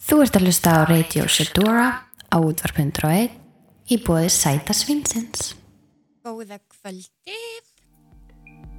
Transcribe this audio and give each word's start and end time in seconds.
Þú 0.00 0.22
ert 0.24 0.36
að 0.38 0.46
hlusta 0.48 0.72
á 0.72 0.88
Radio 0.88 1.26
Shedora 1.28 1.88
á 2.32 2.36
útvarp.1 2.40 3.34
í 3.92 3.98
bóði 4.00 4.30
Sæta 4.32 4.72
Svinsins. 4.72 5.50
Góða 6.24 6.56
kvöldið. 6.72 7.66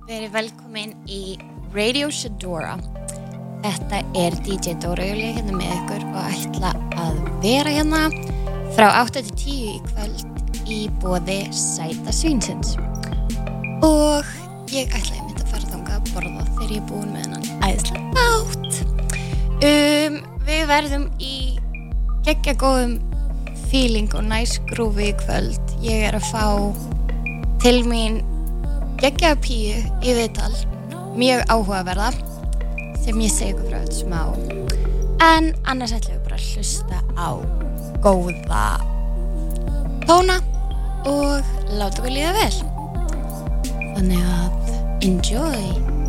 Verið 0.07 0.33
velkomin 0.33 0.95
í 1.05 1.37
Radio 1.75 2.09
Shedora. 2.09 2.73
Þetta 3.61 4.01
er 4.17 4.39
DJ 4.41 4.73
Dóra 4.81 5.05
Júlia 5.05 5.35
hérna 5.37 5.59
með 5.59 5.75
ykkur 5.75 6.07
og 6.09 6.33
ætla 6.33 6.73
að 6.97 7.21
vera 7.45 7.75
hérna 7.77 8.01
frá 8.73 8.89
8-10 9.03 9.45
í 9.53 9.77
kvöld 9.91 10.65
í 10.73 10.81
bóði 11.05 11.39
Sæta 11.53 12.17
Svinsins. 12.17 12.73
Og 13.85 14.25
ég 14.73 14.89
ætla 14.89 15.21
að 15.21 15.29
mynda 15.29 15.45
að 15.45 15.53
fara 15.53 15.71
þangað 15.75 15.95
að 15.99 16.11
borða 16.17 16.49
þegar 16.49 16.75
ég 16.75 16.81
er 16.81 16.89
búin 16.89 17.13
með 17.13 17.29
hennan 17.29 17.65
æðslega 17.69 18.27
átt. 18.33 18.83
Um, 19.61 20.21
við 20.51 20.65
verðum 20.67 21.03
í 21.23 21.35
geggja 22.25 22.53
góðum 22.59 22.97
feeling 23.71 24.11
og 24.17 24.25
næs 24.27 24.57
grúfi 24.71 25.11
í 25.11 25.15
kvöld. 25.21 25.75
Ég 25.83 26.09
er 26.09 26.17
að 26.17 26.27
fá 26.27 26.43
til 27.63 27.79
mín 27.87 28.19
geggja 28.99 29.31
píu 29.39 29.79
í 30.03 30.15
viðtal, 30.17 30.51
mjög 31.15 31.45
áhugaverða 31.47 32.11
sem 33.01 33.23
ég 33.23 33.31
segi 33.31 33.53
ykkur 33.53 33.69
frá 33.69 33.79
þetta 33.85 34.01
smá. 34.01 34.21
En 35.21 35.51
annars 35.71 35.95
ætlum 35.95 36.17
við 36.17 36.27
bara 36.27 36.41
að 36.41 36.49
hlusta 36.51 36.99
á 37.15 37.29
góða 38.03 38.65
tóna 40.09 40.41
og 41.07 41.55
láta 41.77 42.03
okkur 42.03 42.11
líða 42.11 42.35
vel. 42.41 42.53
Þannig 43.95 44.29
að 44.35 45.07
enjoy! 45.07 46.00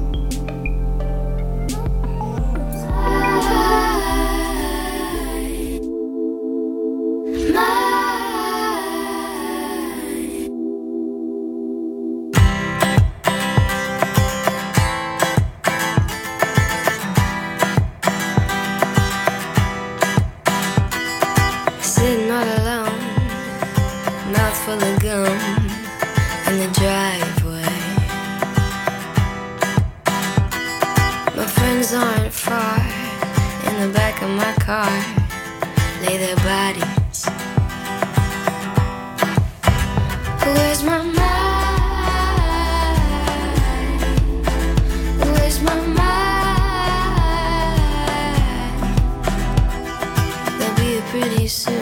Pretty 51.12 51.46
soon. 51.46 51.76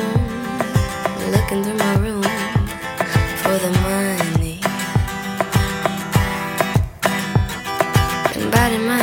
Looking 1.30 1.62
through 1.62 1.78
my 1.78 1.94
room 1.98 2.22
for 3.42 3.56
the 3.64 3.70
money. 3.86 4.58
And 8.34 8.50
my 8.50 8.96
nails. 8.96 8.99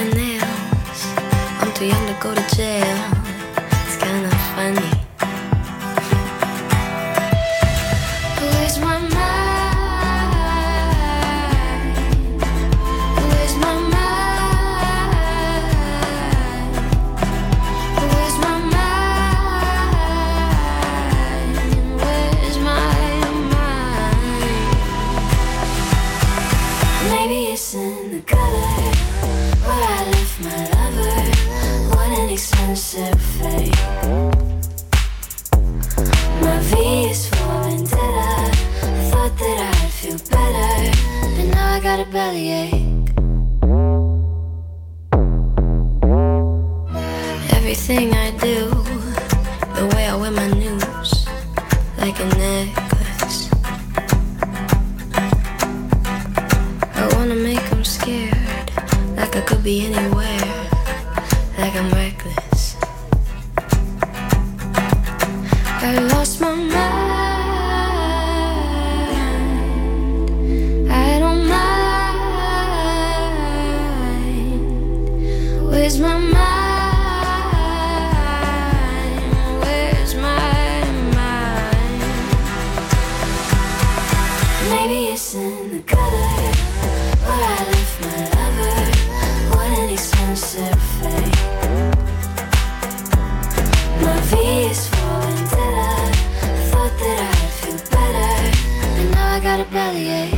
Got 99.57 99.67
a 99.67 99.71
bellyache. 99.71 100.33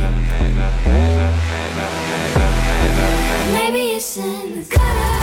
Maybe 3.52 3.96
it's 3.96 4.16
in 4.16 4.60
the 4.60 4.76
gutter 4.76 5.19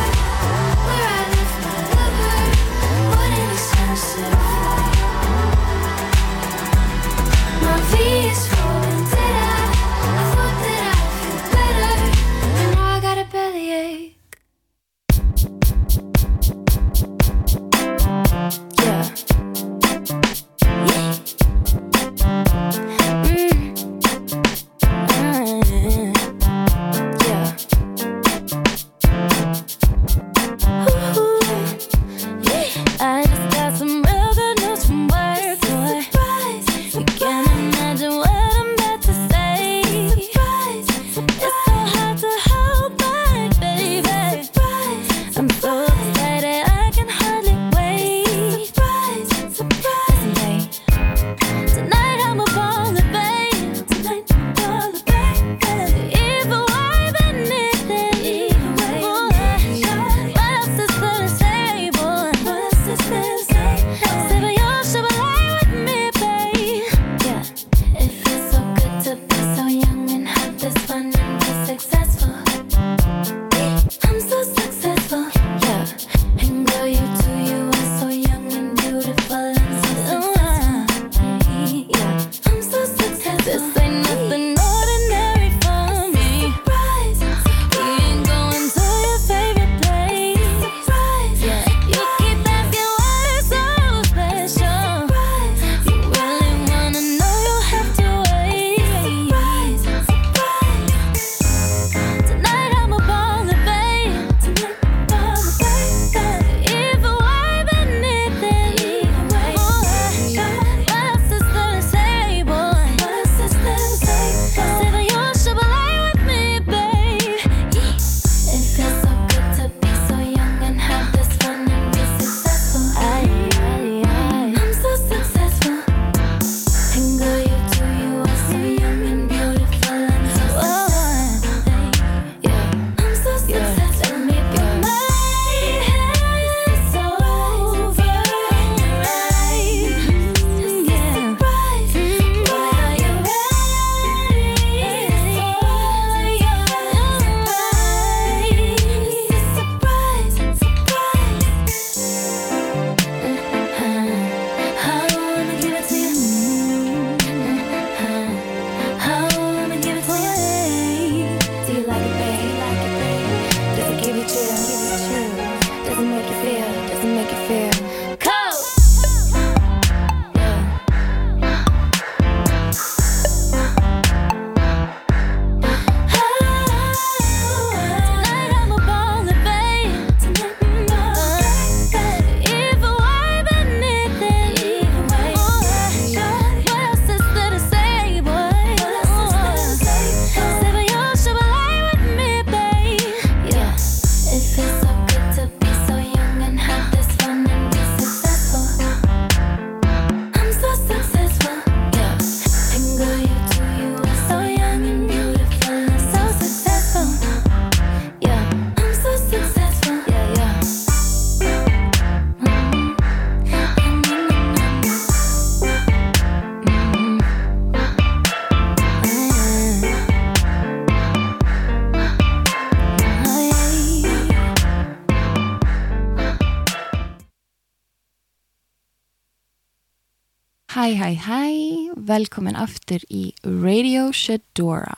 Hæ, 231.08 231.16
hæ, 231.24 231.94
velkomin 231.96 232.58
aftur 232.60 233.00
í 233.08 233.30
Radio 233.48 234.10
Shadora. 234.12 234.98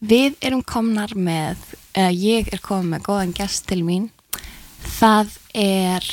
Við 0.00 0.38
erum 0.40 0.62
komnar 0.64 1.12
með, 1.12 1.60
eða 1.92 2.14
ég 2.16 2.48
er 2.48 2.62
komin 2.64 2.94
með 2.94 3.02
góðan 3.10 3.34
gest 3.36 3.66
til 3.68 3.82
mín. 3.84 4.06
Það 4.96 5.34
er 5.52 6.08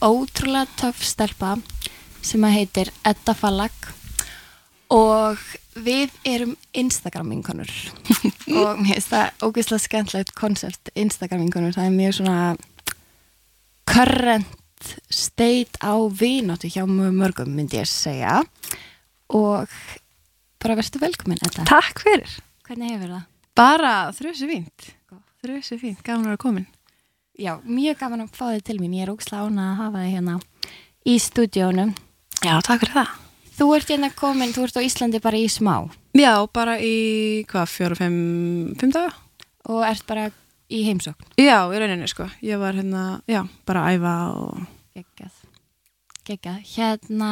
ótrúlega 0.00 0.64
töff 0.80 1.04
stelpa 1.04 1.58
sem 2.24 2.48
að 2.48 2.56
heitir 2.56 2.92
Edda 3.04 3.36
Fallag 3.36 3.90
og 4.88 5.44
við 5.76 6.16
erum 6.24 6.56
Instagram-vinkonur 6.72 7.76
og 8.64 8.80
mér 8.80 8.94
finnst 8.94 9.12
það 9.12 9.44
ógeðslega 9.44 9.88
skemmtilegt 9.90 10.36
koncept 10.40 10.94
Instagram-vinkonur, 10.96 11.76
það 11.76 11.90
er 11.90 11.98
mjög 12.00 12.20
svona 12.22 12.40
current 13.92 14.60
state 15.10 15.78
á 15.80 15.94
vináttu 16.10 16.68
hjá 16.70 16.84
mörgum 16.88 17.50
myndi 17.54 17.78
ég 17.80 17.88
segja 17.88 18.42
og 19.34 19.70
bara 20.62 20.76
verðstu 20.78 21.00
velkomin 21.02 21.40
Edda. 21.44 21.64
Takk 21.68 22.02
fyrir. 22.04 22.30
Hvernig 22.64 22.94
hefur 22.94 23.12
það? 23.16 23.24
Bara 23.54 23.94
þrjusu 24.16 24.48
fínt. 24.50 24.86
Þrjusu 25.44 25.78
fínt, 25.80 26.00
gaman 26.04 26.24
að 26.24 26.32
vera 26.32 26.42
komin. 26.44 26.66
Já, 27.38 27.58
mjög 27.66 27.98
gaman 28.00 28.24
að 28.24 28.36
fá 28.36 28.46
þig 28.52 28.64
til 28.68 28.78
mín, 28.80 28.94
ég 28.96 29.04
er 29.04 29.12
ógeðslega 29.12 29.48
ánað 29.48 29.68
að 29.72 29.80
hafa 29.82 30.04
þig 30.04 30.14
hérna 30.14 30.36
í 31.04 31.16
stúdíónu. 31.20 31.86
Já, 32.44 32.54
takk 32.64 32.84
fyrir 32.84 32.96
það. 33.00 33.12
Þú 33.54 33.66
ert 33.76 33.90
hérna 33.92 34.10
komin, 34.14 34.54
þú 34.54 34.64
ert 34.66 34.78
á 34.78 34.86
Íslandi 34.86 35.20
bara 35.22 35.38
í 35.38 35.46
smá 35.52 35.74
Já, 36.14 36.32
bara 36.54 36.78
í, 36.82 36.94
hvað, 37.50 37.68
fjóru, 37.70 37.98
fimm, 37.98 38.72
fimm 38.80 38.94
daga? 38.94 39.12
og 39.64 39.80
ert 39.88 40.04
bara 40.08 40.26
í 40.72 40.84
heimsókn. 40.86 41.26
Já, 41.40 41.58
í 41.68 41.80
rauninni, 41.80 42.08
sko. 42.10 42.28
Ég 42.44 42.60
var 42.62 42.76
hérna, 42.78 43.04
já, 43.30 43.42
bara 43.68 43.84
að 43.88 43.98
æfa 43.98 44.14
og... 44.38 44.62
Geggjað. 44.94 45.42
Geggjað. 46.24 46.62
Hérna, 46.74 47.30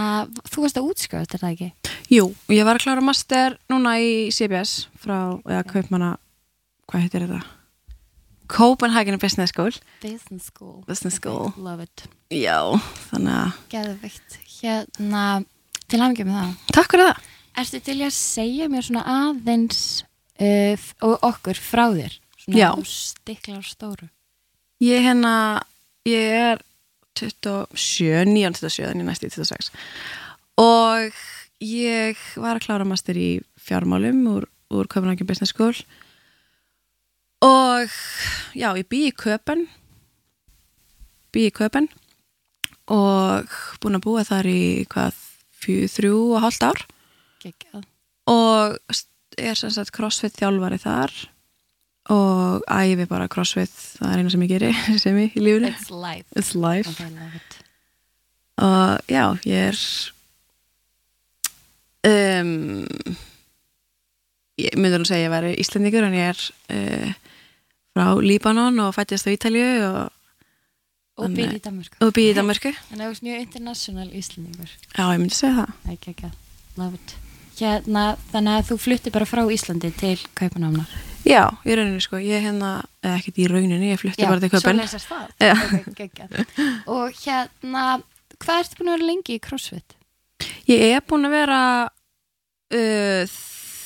þú 0.50 0.66
varst 0.66 0.80
að 0.80 0.90
útskjöða 0.90 1.30
þetta 1.32 1.52
ekki? 1.52 1.70
Jú, 2.12 2.28
ég 2.52 2.66
var 2.68 2.76
að 2.76 2.84
klára 2.84 3.04
master 3.04 3.56
núna 3.72 3.96
í 4.02 4.28
CBS 4.34 4.86
frá, 5.00 5.38
eða 5.48 5.64
kaupmanna, 5.70 6.14
hvað 6.90 7.06
heitir 7.06 7.26
þetta? 7.26 7.42
Copenhagen 8.52 9.16
Business 9.18 9.54
School. 9.54 9.72
Business 10.02 10.50
School. 10.50 10.82
Business 10.84 11.16
School. 11.16 11.54
Love 11.56 11.86
it. 11.86 12.04
Já, 12.28 12.58
þannig 13.08 13.32
að, 13.38 13.60
Geðvikt. 13.72 14.40
Hérna, 14.58 15.22
til 15.88 16.00
hafingið 16.02 16.28
með 16.28 16.40
það. 16.42 16.50
takk 16.76 16.92
fyrir 16.92 17.08
það. 17.08 17.30
Ertu 17.62 17.80
til 17.84 17.96
að 18.00 18.12
segja 18.16 18.68
mér 18.72 18.84
svona 18.86 19.02
aðeins 19.12 19.80
uh, 20.40 20.84
og 21.08 21.24
okkur 21.32 21.58
frá 21.60 21.86
þér? 21.96 22.18
Svona 22.42 22.72
stiklar 22.88 23.62
stóru. 23.66 24.08
Ég 24.82 25.04
hérna, 25.04 25.62
ég 26.08 26.34
er 26.34 26.62
27, 27.18 28.24
9, 28.26 28.54
27, 28.58 28.88
en 28.90 29.02
ég 29.02 29.06
næst 29.06 29.26
í 29.26 29.30
26 29.30 29.70
og 30.60 31.20
ég 31.62 32.18
var 32.40 32.58
að 32.58 32.64
klára 32.66 32.86
master 32.88 33.16
í 33.16 33.42
fjármálum 33.60 34.24
úr, 34.32 34.48
úr 34.72 34.88
Copenhagen 34.90 35.28
Business 35.28 35.54
School. 35.54 35.76
Og 37.42 37.92
já, 38.54 38.72
ég 38.76 38.88
bý 38.90 39.06
í 39.08 39.14
Köpen 39.14 39.66
bý 41.32 41.48
í 41.48 41.54
Köpen 41.54 41.88
og 42.92 43.48
búin 43.80 43.96
að 43.96 44.04
búa 44.04 44.24
þar 44.26 44.48
í 44.50 44.84
hvað, 44.90 45.16
þrjú 45.62 46.18
og 46.34 46.42
hálft 46.44 46.66
ár. 46.66 46.84
Geggjað. 47.42 47.86
og 48.30 48.76
er 49.40 49.58
sem 49.58 49.72
sagt 49.72 49.90
crossfit 49.94 50.36
þjálfari 50.38 50.78
þar 50.78 51.10
og 52.12 52.64
æfi 52.68 53.06
bara 53.08 53.28
crossfit 53.32 53.72
það 53.98 54.12
er 54.12 54.20
eina 54.22 54.32
sem 54.34 54.42
ég 54.44 54.50
geri 54.52 54.72
sem 55.04 55.18
ég 55.22 55.36
í 55.38 55.44
lífinu 55.44 55.70
It's 55.72 55.90
life. 55.90 56.26
It's 56.36 56.54
life 56.54 56.90
it. 57.38 57.58
og 58.60 58.98
já, 59.08 59.24
ég 59.48 59.70
er 59.72 59.78
um, 62.42 62.50
ég 64.60 64.74
myndur 64.78 65.02
nú 65.02 65.08
segja 65.08 65.22
að 65.22 65.28
ég 65.28 65.32
væri 65.36 65.52
Íslendingur 65.62 66.06
en 66.08 66.16
ég 66.18 66.32
er 66.32 66.42
uh, 66.74 67.14
frá 67.92 68.06
Líbanon 68.22 68.80
og 68.84 68.92
fættist 68.96 69.28
á 69.28 69.34
Ítalju 69.34 69.68
og, 69.88 70.02
Og 71.22 71.28
býr 71.36 71.56
í 71.58 71.60
Danmörku. 71.62 71.98
og 72.00 72.12
býð 72.16 72.30
í 72.32 72.36
Danmarku 72.38 72.70
En 72.92 72.98
það 72.98 73.06
er 73.08 73.18
mjög 73.26 73.40
international 73.46 74.08
íslendingur. 74.16 74.70
já, 74.96 75.04
ég 75.12 75.20
myndi 75.20 75.36
segja 75.36 75.54
það 75.66 75.92
Ekki, 75.94 76.14
ekki, 76.16 76.30
love 76.80 76.96
it. 76.98 77.16
Hérna, 77.62 78.04
þannig 78.32 78.58
að 78.58 78.68
þú 78.70 78.78
flutti 78.80 79.10
bara 79.14 79.26
frá 79.28 79.42
Íslandi 79.52 79.90
til 80.00 80.16
Kaupanamna. 80.34 80.86
Já, 81.26 81.42
í 81.64 81.74
rauninni 81.78 82.02
sko, 82.04 82.18
ég 82.22 82.38
er 82.38 82.44
hérna 82.48 82.70
eða 83.02 83.16
ekkert 83.20 83.38
í 83.42 83.46
rauninni, 83.50 83.90
ég 83.92 84.00
flutti 84.02 84.26
bara 84.26 84.40
til 84.42 84.50
Köpen 84.52 84.78
svo 84.80 84.82
lesast 84.82 85.08
það. 85.10 85.26
Já. 85.42 85.54
Ok, 85.78 85.90
geggjað. 85.98 86.38
Og 86.90 87.18
hérna, 87.22 87.84
hvað 88.42 88.62
ertu 88.64 88.78
búin 88.80 88.92
að 88.92 88.96
vera 88.98 89.08
lengi 89.12 89.36
í 89.38 89.42
CrossFit? 89.48 89.96
ég 90.66 90.82
er 90.96 91.02
búin 91.06 91.26
að 91.28 91.34
vera 91.36 91.58
uh, 92.74 93.34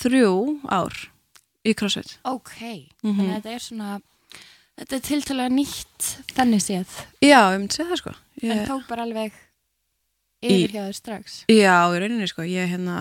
þrjú 0.00 0.31
ár 0.73 0.97
í 1.66 1.75
CrossFit 1.76 2.14
Ok, 2.28 2.55
þannig 3.02 3.26
að 3.26 3.35
þetta 3.37 3.55
er 3.57 3.64
svona, 3.64 3.90
þetta 4.81 4.97
er 4.99 5.05
tiltalega 5.11 5.52
nýtt 5.57 6.09
þannig 6.37 6.62
séð. 6.64 6.95
já, 7.25 7.40
ég 7.52 7.59
myndi 7.61 7.76
segja 7.76 7.90
það 7.93 8.00
sko 8.05 8.14
En 8.43 8.50
ég, 8.52 8.64
tók 8.69 8.85
bara 8.90 9.05
alveg 9.07 9.33
yfir 10.47 10.75
hjá 10.76 10.83
þér 10.87 10.97
strax. 11.00 11.37
já, 11.50 11.75
í 11.97 12.00
rauninni 12.02 12.28
sko, 12.31 12.45
ég 12.49 12.69
hérna 12.73 12.97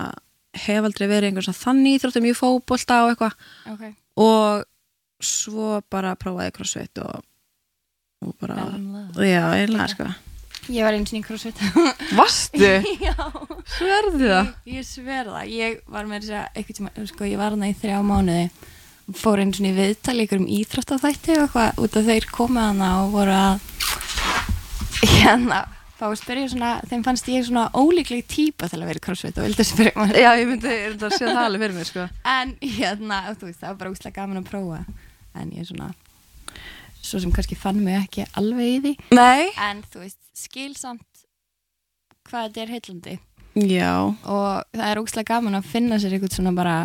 hef 0.56 0.86
aldrei 0.88 1.06
verið 1.10 1.30
einhvern 1.30 1.44
svona 1.48 1.60
þannig 1.62 1.98
íþróttum 1.98 2.28
í 2.28 2.34
fótbolta 2.36 3.02
og 3.04 3.12
eitthvað 3.12 3.34
Ok, 3.74 3.84
og 4.16 4.64
svo 5.22 5.80
bara 5.92 6.14
prófaði 6.20 6.54
crossfit 6.56 7.02
og, 7.04 7.24
og 8.24 8.36
bara 8.40 8.68
já, 9.24 9.42
einlega 9.56 9.90
sko 9.92 10.12
Ég 10.66 10.82
var 10.82 10.96
eins 10.96 11.12
og 11.12 11.18
í 11.20 11.22
CrossFit. 11.22 11.60
Vastu? 12.18 12.70
Já. 13.06 13.12
Sverðu 13.70 14.24
það? 14.24 14.48
Ég, 14.66 14.80
ég 14.80 14.86
sver 14.88 15.28
það, 15.30 15.52
ég 15.52 15.76
var 15.94 16.08
með 16.10 16.24
þess 16.24 16.38
að 16.40 16.58
eitthvað 16.58 16.78
tíma, 16.80 16.92
sko, 17.12 17.28
ég 17.30 17.38
var 17.38 17.54
hana 17.54 17.68
í 17.70 17.76
þrjá 17.78 18.00
mánuði 18.02 18.48
og 19.06 19.20
fór 19.20 19.42
einu 19.42 19.54
svona 19.54 19.70
í 19.70 19.76
viðtal 19.76 20.16
ykkur 20.24 20.42
um 20.42 20.48
íþróttaþætti 20.56 21.36
og 21.36 21.44
eitthvað 21.44 21.78
út 21.84 21.98
af 22.00 22.08
þeir 22.10 22.26
komið 22.34 22.66
hana 22.66 22.90
og 23.04 23.14
voru 23.14 23.36
að 23.36 23.54
hérna, 25.14 25.60
fá 25.96 26.06
að 26.08 26.16
spyrja 26.20 26.48
svona 26.52 26.70
þeim 26.90 27.04
fannst 27.06 27.28
ég 27.32 27.44
svona 27.46 27.66
ólíkleg 27.72 28.26
típa 28.28 28.68
til 28.70 28.80
að 28.82 28.90
vera 28.90 29.00
í 29.00 29.04
crossfit 29.06 29.38
og 29.40 29.46
vildi 29.46 29.64
spyrja 29.66 29.94
maður 29.96 30.20
Já, 30.22 30.30
ég 30.40 30.50
myndi, 30.50 30.74
að 30.92 31.14
sé 31.16 31.22
það 31.24 31.42
alveg 31.42 31.64
fyrir 31.64 31.76
mér 31.78 31.90
sko. 31.90 32.08
En 32.32 32.56
hérna, 32.60 33.20
þú 33.32 33.48
veist, 33.48 33.60
það 33.62 33.70
var 33.70 33.78
bara 33.82 33.94
úslega 33.94 34.18
gaman 34.20 34.42
að 34.42 34.50
prófa. 34.50 34.82
En 35.36 35.54
ég 35.56 35.68
svona 35.68 35.92
svo 37.06 37.20
sem 37.22 37.32
kannski 37.32 37.56
fann 37.58 37.80
mig 37.84 38.00
ekki 38.00 38.26
alveg 38.38 38.66
í 38.66 38.76
því. 38.84 38.92
Nei. 39.14 39.48
En 39.62 39.82
þú 39.92 40.02
veist, 40.02 40.20
skilsamt 40.36 41.24
hvað 42.26 42.48
þetta 42.48 42.62
er 42.64 42.74
heillandi. 42.74 43.16
Já, 43.56 43.92
og 44.04 44.76
það 44.76 44.88
er 44.90 45.00
ógslag 45.00 45.28
gaman 45.30 45.56
að 45.56 45.70
finna 45.70 46.00
sér 46.02 46.16
eitthvað 46.16 46.36
svona 46.36 46.52
bara 46.56 46.76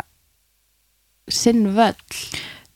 sinn 1.28 1.66
völl 1.76 1.96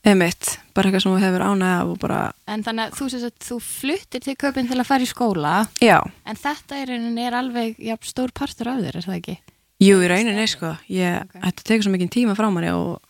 emitt 0.06 0.52
bara 0.76 0.88
eitthvað 0.88 1.02
sem 1.02 1.12
þú 1.14 1.20
hefur 1.24 1.44
ánægð 1.46 1.72
af 1.72 1.90
og 1.90 1.98
bara 2.02 2.20
en 2.52 2.62
þannig 2.66 2.86
að 2.86 2.96
þú, 2.98 3.08
sést, 3.12 3.36
þú 3.42 3.58
fluttir 3.64 4.22
til 4.24 4.36
köpinn 4.38 4.68
til 4.70 4.78
að 4.78 4.88
fara 4.88 5.06
í 5.06 5.10
skóla. 5.10 5.54
Já, 5.82 5.98
en 6.26 6.36
þetta 6.40 6.80
er, 6.82 6.94
er 7.26 7.36
alveg 7.40 7.76
já, 7.82 7.96
stór 8.06 8.32
partur 8.36 8.70
af 8.72 8.82
þér, 8.84 9.00
er 9.00 9.08
það 9.08 9.18
ekki? 9.20 9.36
jú 9.82 9.98
í 10.00 10.08
rauninni 10.08 10.46
sko. 10.48 10.72
Ég, 10.92 11.26
Ok. 11.26 11.36
Þetta 11.42 11.66
tekur 11.68 11.86
svo 11.86 11.92
mikið 11.94 12.12
tíma 12.14 12.36
frá 12.38 12.48
manni 12.52 12.70
og 12.72 13.00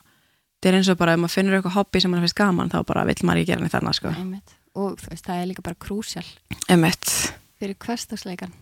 þetta 0.56 0.70
er 0.72 0.78
eins 0.80 0.90
og 0.90 0.98
bara 0.98 1.14
ef 1.14 1.20
maður 1.22 1.36
finnur 1.36 1.58
eitthvað 1.58 1.76
hobby 1.76 2.02
sem 2.02 2.10
mann 2.10 2.24
finnst 2.24 2.38
gaman 2.38 2.72
þá 2.72 2.78
bara 2.88 3.04
vill 3.06 3.22
maður 3.22 3.42
ekki 3.42 3.52
gera 3.52 3.62
neitt 3.62 3.76
þarna 3.76 3.92
sko. 3.94 4.08
Einmitt. 4.16 4.56
og 4.76 4.98
þú 5.00 5.12
veist, 5.12 5.24
það 5.26 5.42
er 5.42 5.46
líka 5.52 5.62
bara 5.62 5.80
krúsjál. 5.80 6.26
Emitt 6.68 7.12
fyrir 7.56 7.76
hversdagsleikan 7.80 8.52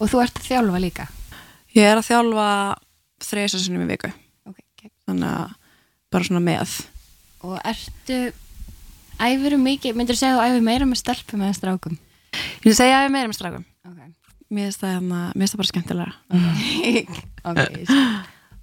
og 0.00 0.08
þú 0.08 0.22
ert 0.22 0.38
að 0.38 0.46
þjálfa 0.48 0.80
líka? 0.80 1.08
Ég 1.76 1.84
er 1.84 1.98
að 2.00 2.08
þjálfa 2.08 2.46
þreysarsunum 3.26 3.84
í 3.84 3.90
viku. 3.90 4.12
Okay, 4.48 4.64
gegn. 4.80 4.94
Og 7.46 7.58
ertu 7.66 8.20
æfuru 9.20 9.58
mikið, 9.60 9.96
myndir 9.98 10.16
þú 10.16 10.22
segja 10.22 10.36
að 10.36 10.40
þú 10.40 10.48
æfur 10.48 10.66
meira 10.66 10.88
með 10.88 11.00
stelpum 11.02 11.44
eða 11.44 11.58
strákum? 11.58 11.96
Ég 12.34 12.66
vil 12.68 12.76
segja 12.76 12.98
að 12.98 13.04
ég 13.04 13.08
er 13.08 13.14
meira 13.14 13.30
með 13.30 13.38
strákum 13.38 13.64
ok, 13.86 14.02
Mér 14.50 14.68
finnst 14.68 14.82
það, 14.82 14.94
hérna, 14.96 15.22
það 15.40 15.56
bara 15.60 15.70
skemmtilega 15.70 16.12
ok, 16.34 17.16
okay. 17.50 17.88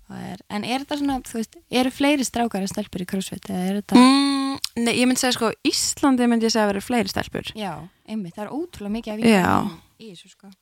Það 0.07 0.23
er, 0.23 0.43
en 0.55 0.63
er 0.63 0.83
þetta 0.85 0.97
svona, 1.01 1.17
þú 1.27 1.39
veist, 1.41 1.57
eru 1.81 1.91
fleiri 1.91 2.27
strákar 2.27 2.63
en 2.63 2.71
stelpur 2.71 3.03
í 3.03 3.07
crossfit 3.09 3.49
eða 3.51 3.65
er 3.65 3.79
þetta 3.81 3.99
mm, 3.99 4.53
Nei, 4.79 4.93
ég 5.01 5.09
myndi 5.09 5.19
segja 5.19 5.35
sko 5.35 5.51
Íslandi 5.67 6.29
myndi 6.31 6.47
ég 6.47 6.53
segja 6.53 6.63
að 6.63 6.71
vera 6.71 6.85
fleiri 6.85 7.11
stelpur 7.11 7.51
Já, 7.57 7.73
einmitt, 8.07 8.37
það 8.37 8.45
er 8.45 8.53
ótrúlega 8.55 8.93
mikið 8.93 9.13
að 9.17 9.27
Já. 9.33 9.51
í 9.99 10.13
þessu 10.13 10.31
sko 10.31 10.53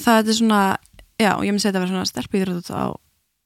Það 0.00 0.30
er 0.32 0.38
svona, 0.40 0.60
já, 1.20 1.30
ég 1.44 1.52
myndi 1.52 1.62
segja 1.62 1.74
að 1.74 1.82
vera 1.82 1.92
svona 1.92 2.08
stelpu 2.08 2.40
íþrótt 2.40 2.70
á, 2.72 2.84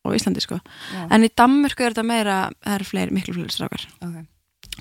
á 0.04 0.08
Íslandi 0.14 0.42
sko. 0.44 0.58
Já, 0.94 1.02
En 1.10 1.26
í 1.26 1.30
Danmörku 1.34 1.84
er 1.84 1.94
þetta 1.94 2.06
meira, 2.06 2.38
það 2.64 2.78
eru 2.78 2.88
fleiri, 2.88 3.14
miklu 3.16 3.34
fleiri 3.36 3.54
strákar. 3.54 3.86
Ok. 4.04 4.16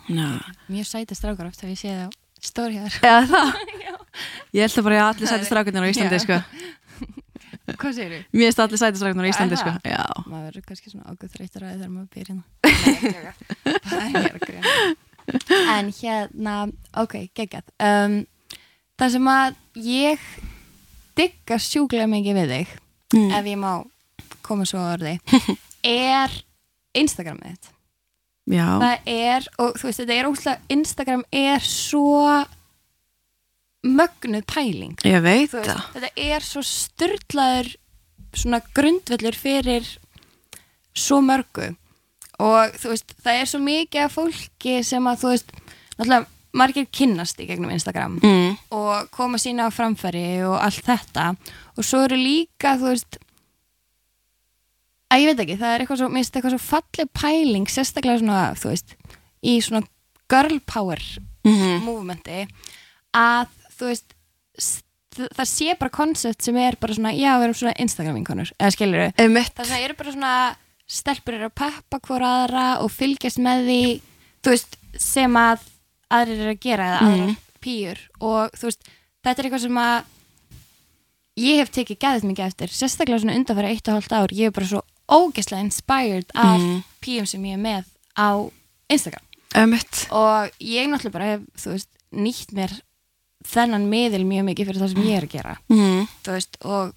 Já, 0.08 0.28
Mjög 0.72 0.88
sæti 0.88 1.18
strákar 1.18 1.50
oft 1.50 1.62
þegar 1.62 1.74
ég 1.74 1.82
sé 1.82 1.94
það? 1.96 2.16
Það? 2.48 3.56
Ég 4.56 4.64
held 4.64 4.78
að 4.78 4.86
bara 4.86 5.00
að 5.02 5.08
allir 5.12 5.30
sæti 5.30 5.48
strákarnir 5.50 5.84
á 5.84 5.92
Íslandi 5.92 6.18
Já. 6.18 6.24
sko. 6.24 6.38
Hvað 7.82 7.98
segir 7.98 8.14
þú? 8.14 8.20
Mér 8.38 8.48
finnst 8.48 8.62
allir 8.64 8.82
sæti 8.82 9.02
strákarnir 9.02 9.28
á 9.28 9.32
Íslandi 9.34 9.60
sko. 9.60 9.74
Það? 9.74 9.92
Já, 9.92 10.06
Maður 10.30 10.46
verður 10.48 10.66
kannski 10.70 10.94
svona 10.94 11.12
ágæð 11.12 11.36
þreytur 11.36 11.66
að 11.66 11.74
þegar 11.74 11.92
maður 11.92 12.10
býr 12.14 12.32
hérna. 12.32 12.44
Það 13.90 14.18
er 14.22 14.32
að 14.32 14.42
grína 14.46 15.76
En 15.76 15.92
hérna, 15.98 16.56
ok, 17.04 17.16
geggjað. 17.36 17.74
Um, 17.84 18.20
Það 18.98 19.12
sem 19.14 19.28
að 19.30 19.58
ég 19.86 20.30
digga 21.18 21.58
sjúklega 21.62 22.10
mikið 22.10 22.38
við 22.40 22.54
þig 22.54 22.72
mm. 23.14 23.28
ef 23.38 23.50
ég 23.52 23.60
má 23.62 23.72
koma 24.48 24.68
svo 24.68 24.82
að 24.82 24.94
orði 24.98 25.16
er 26.18 26.38
Instagramið 26.98 27.56
þitt. 27.56 27.74
Já, 28.48 28.68
það 28.80 29.10
er, 29.12 29.48
og 29.60 29.74
þú 29.76 29.90
veist, 29.90 30.00
þetta 30.00 30.16
er 30.16 30.30
óslega 30.30 30.72
Instagram 30.72 31.24
er 31.36 31.66
svo 31.68 32.22
mögnuð 33.88 34.46
pæling. 34.48 34.96
Ég 35.04 35.20
veit 35.24 35.52
veist, 35.52 35.68
það. 35.68 35.84
þetta 35.98 36.28
er 36.30 36.46
svo 36.48 36.64
styrlaður 36.66 37.74
svona 38.38 38.62
grundvellur 38.76 39.38
fyrir 39.38 39.90
svo 40.98 41.20
mörgu. 41.26 41.74
Og 42.44 42.80
þú 42.80 42.94
veist, 42.94 43.14
það 43.26 43.42
er 43.42 43.52
svo 43.52 43.62
mikið 43.66 44.06
af 44.06 44.16
fólki 44.16 44.80
sem 44.86 45.12
að 45.12 45.22
þú 45.24 45.34
veist, 45.34 45.54
náttúrulega 45.98 46.26
margir 46.58 46.88
kynnast 46.94 47.40
í 47.44 47.48
gegnum 47.50 47.74
Instagram 47.74 48.18
mm. 48.24 48.54
og 48.74 49.10
koma 49.14 49.40
sína 49.42 49.68
á 49.68 49.76
framfæri 49.76 50.44
og 50.48 50.58
allt 50.62 50.86
þetta. 50.88 51.32
Og 51.76 51.86
svo 51.86 52.06
eru 52.08 52.18
líka, 52.18 52.78
þú 52.80 52.94
veist 52.94 53.20
að 55.12 55.24
ég 55.24 55.30
veit 55.32 55.44
ekki, 55.46 55.58
það 55.62 55.74
er 55.74 55.84
eitthvað 55.84 56.02
svo, 56.02 56.10
eitthvað 56.22 56.54
svo 56.56 56.64
falleg 56.66 57.12
pæling, 57.16 57.70
sérstaklega 57.72 58.22
svona, 58.22 58.42
þú 58.60 58.74
veist, 58.74 58.96
í 59.48 59.58
svona 59.64 59.84
girl 60.32 60.60
power 60.68 61.02
Mm 61.48 61.54
movementi 61.86 62.42
að 63.16 63.48
þú 63.78 63.86
veist 63.88 64.16
það 65.18 65.48
sé 65.50 65.76
bara 65.80 65.94
koncept 65.94 66.44
sem 66.44 66.58
er 66.60 66.76
bara 66.82 66.94
svona 66.94 67.14
já, 67.16 67.32
við 67.40 67.46
erum 67.48 67.56
svona 67.58 67.78
Instagram 67.80 68.18
vinkonur 68.20 68.52
eða 68.60 68.74
skilur 68.76 69.00
við, 69.06 69.14
það 69.58 69.70
sem 69.72 69.86
eru 69.86 69.96
bara 69.98 70.12
svona 70.12 70.34
stelpur 70.88 71.38
eru 71.38 71.48
að 71.48 71.56
peppa 71.56 72.00
hvora 72.08 72.34
aðra 72.44 72.66
og 72.84 72.92
fylgjast 72.92 73.40
með 73.42 73.64
því 73.70 73.80
þú 74.44 74.54
veist, 74.54 74.78
sem 75.00 75.40
að 75.40 75.64
aðrir 76.18 76.44
eru 76.44 76.54
að 76.54 76.62
gera 76.68 76.90
eða 76.92 77.00
aðrar 77.08 77.34
pýjur 77.64 78.04
og 78.20 78.60
þú 78.60 78.70
veist, 78.70 78.92
þetta 79.24 79.42
er 79.42 79.48
eitthvað 79.50 79.66
sem 79.66 79.82
að 79.86 79.98
ég 81.48 81.60
hef 81.64 81.74
tekið 81.80 82.02
gæðið 82.04 82.30
mikið 82.30 82.46
eftir 82.52 82.76
sérstaklega 82.78 83.24
svona 83.24 83.40
undanfæra 83.40 83.72
eitt 83.74 83.88
og 83.88 83.98
hálft 83.98 84.14
ár 84.20 84.36
ég 84.36 84.52
er 84.52 84.56
bara 84.56 84.70
svo 84.70 84.84
ógeðslega 85.10 85.64
inspired 85.64 86.26
af 86.36 86.60
Mhm. 86.60 86.84
pýjum 87.02 87.28
sem 87.28 87.44
ég 87.44 87.54
er 87.54 87.58
með 87.64 87.84
á 88.18 88.52
Instagram 88.90 89.24
Einmitt. 89.56 90.08
og 90.12 90.52
ég 90.60 90.88
náttúrulega 90.88 91.12
bara 91.12 91.26
hef, 91.26 91.42
veist, 91.66 91.90
nýtt 92.14 92.52
mér 92.54 92.82
þennan 93.48 93.88
miðil 93.90 94.26
mjög 94.26 94.44
mikið 94.50 94.66
fyrir 94.68 94.82
það 94.82 94.94
sem 94.94 95.04
ég 95.04 95.18
er 95.18 95.24
að 95.28 95.32
gera 95.32 95.58
Mm. 95.70 96.08
veist, 96.34 96.58
og 96.66 96.94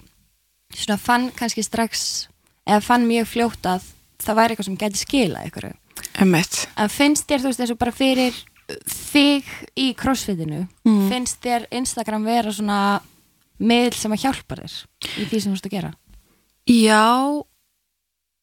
svona 0.75 0.99
fann 0.99 1.31
kannski 1.33 1.63
strax 1.65 2.27
eða 2.67 2.83
fann 2.83 3.07
mjög 3.07 3.27
fljótt 3.27 3.63
að 3.63 3.83
það 4.19 4.35
væri 4.37 4.49
eitthvað 4.57 4.65
sem 4.65 4.77
gæti 4.77 4.97
skila 4.97 5.45
ykkur 5.47 5.65
en 6.77 6.89
finnst 6.89 7.27
þér, 7.27 7.39
þú 7.41 7.47
veist, 7.51 7.61
eins 7.61 7.71
og 7.71 7.79
bara 7.79 7.93
fyrir 7.93 8.35
þig 8.87 9.45
í 9.77 9.95
crossfitinu 9.95 10.69
Mm. 10.85 11.09
finnst 11.11 11.41
þér 11.43 11.67
Instagram 11.73 12.25
vera 12.25 12.51
svona 12.53 13.01
miðil 13.61 13.95
sem 13.95 14.13
að 14.13 14.21
hjálpa 14.23 14.57
þér 14.57 14.87
í 15.19 15.25
því 15.27 15.41
sem 15.43 15.53
þú 15.53 15.57
veist 15.57 15.67
að 15.67 15.71
gera 15.71 15.95
Já, 16.67 17.43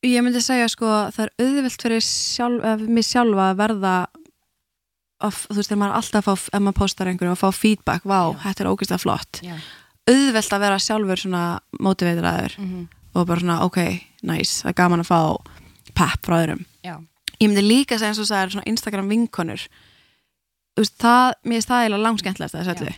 ég 0.06 0.24
myndi 0.24 0.42
segja 0.44 0.68
sko 0.70 0.88
það 1.16 1.24
er 1.26 1.34
auðvelt 1.46 1.84
fyrir 1.88 2.04
sjálf, 2.06 2.66
ef, 2.68 2.86
mig 2.86 3.06
sjálfa 3.08 3.50
að 3.52 3.60
verða 3.64 3.96
að, 5.18 5.40
þú 5.48 5.58
veist, 5.58 5.72
þegar 5.72 5.82
maður 5.82 5.98
alltaf 6.00 6.22
að 6.22 6.28
fá, 6.28 6.48
ef 6.54 6.64
maður 6.64 6.78
postar 6.78 7.12
einhverju 7.12 7.34
og 7.34 7.42
fá 7.42 7.50
feedback, 7.56 8.06
vá, 8.06 8.20
Já. 8.22 8.40
þetta 8.46 8.64
er 8.64 8.72
ógeðslega 8.72 9.02
flott. 9.02 9.42
Já, 9.46 9.56
auðvelt 10.08 10.54
að 10.54 10.64
vera 10.68 10.80
sjálfur 10.84 11.24
svona 11.24 11.44
motivateraður 11.84 12.60
mm 12.62 12.86
og 13.18 13.26
bara 13.26 13.42
svona, 13.42 13.64
ok, 13.66 13.80
nice, 14.30 14.60
það 14.62 14.70
er 14.70 14.76
gaman 14.78 15.02
að 15.02 15.08
fá 15.10 15.20
pepp 15.98 16.28
frá 16.28 16.36
öðrum. 16.38 16.60
Já, 16.86 17.00
ég 17.40 17.48
myndi 17.48 17.64
líka 17.66 17.98
segja 17.98 18.12
eins 18.12 18.20
og 18.22 18.28
það 18.30 18.44
er 18.44 18.52
svona 18.54 18.70
Instagram 18.70 19.08
vinkonur. 19.10 19.64
Þú 20.78 20.84
veist, 20.84 20.96
það, 21.02 21.30
mér 21.42 21.58
finnst 21.58 21.72
það 21.72 21.82
eiginlega 21.82 22.04
langskemmtilegast 22.04 22.58
að 22.58 22.62
þessu 22.68 22.76
öllu. 22.76 22.94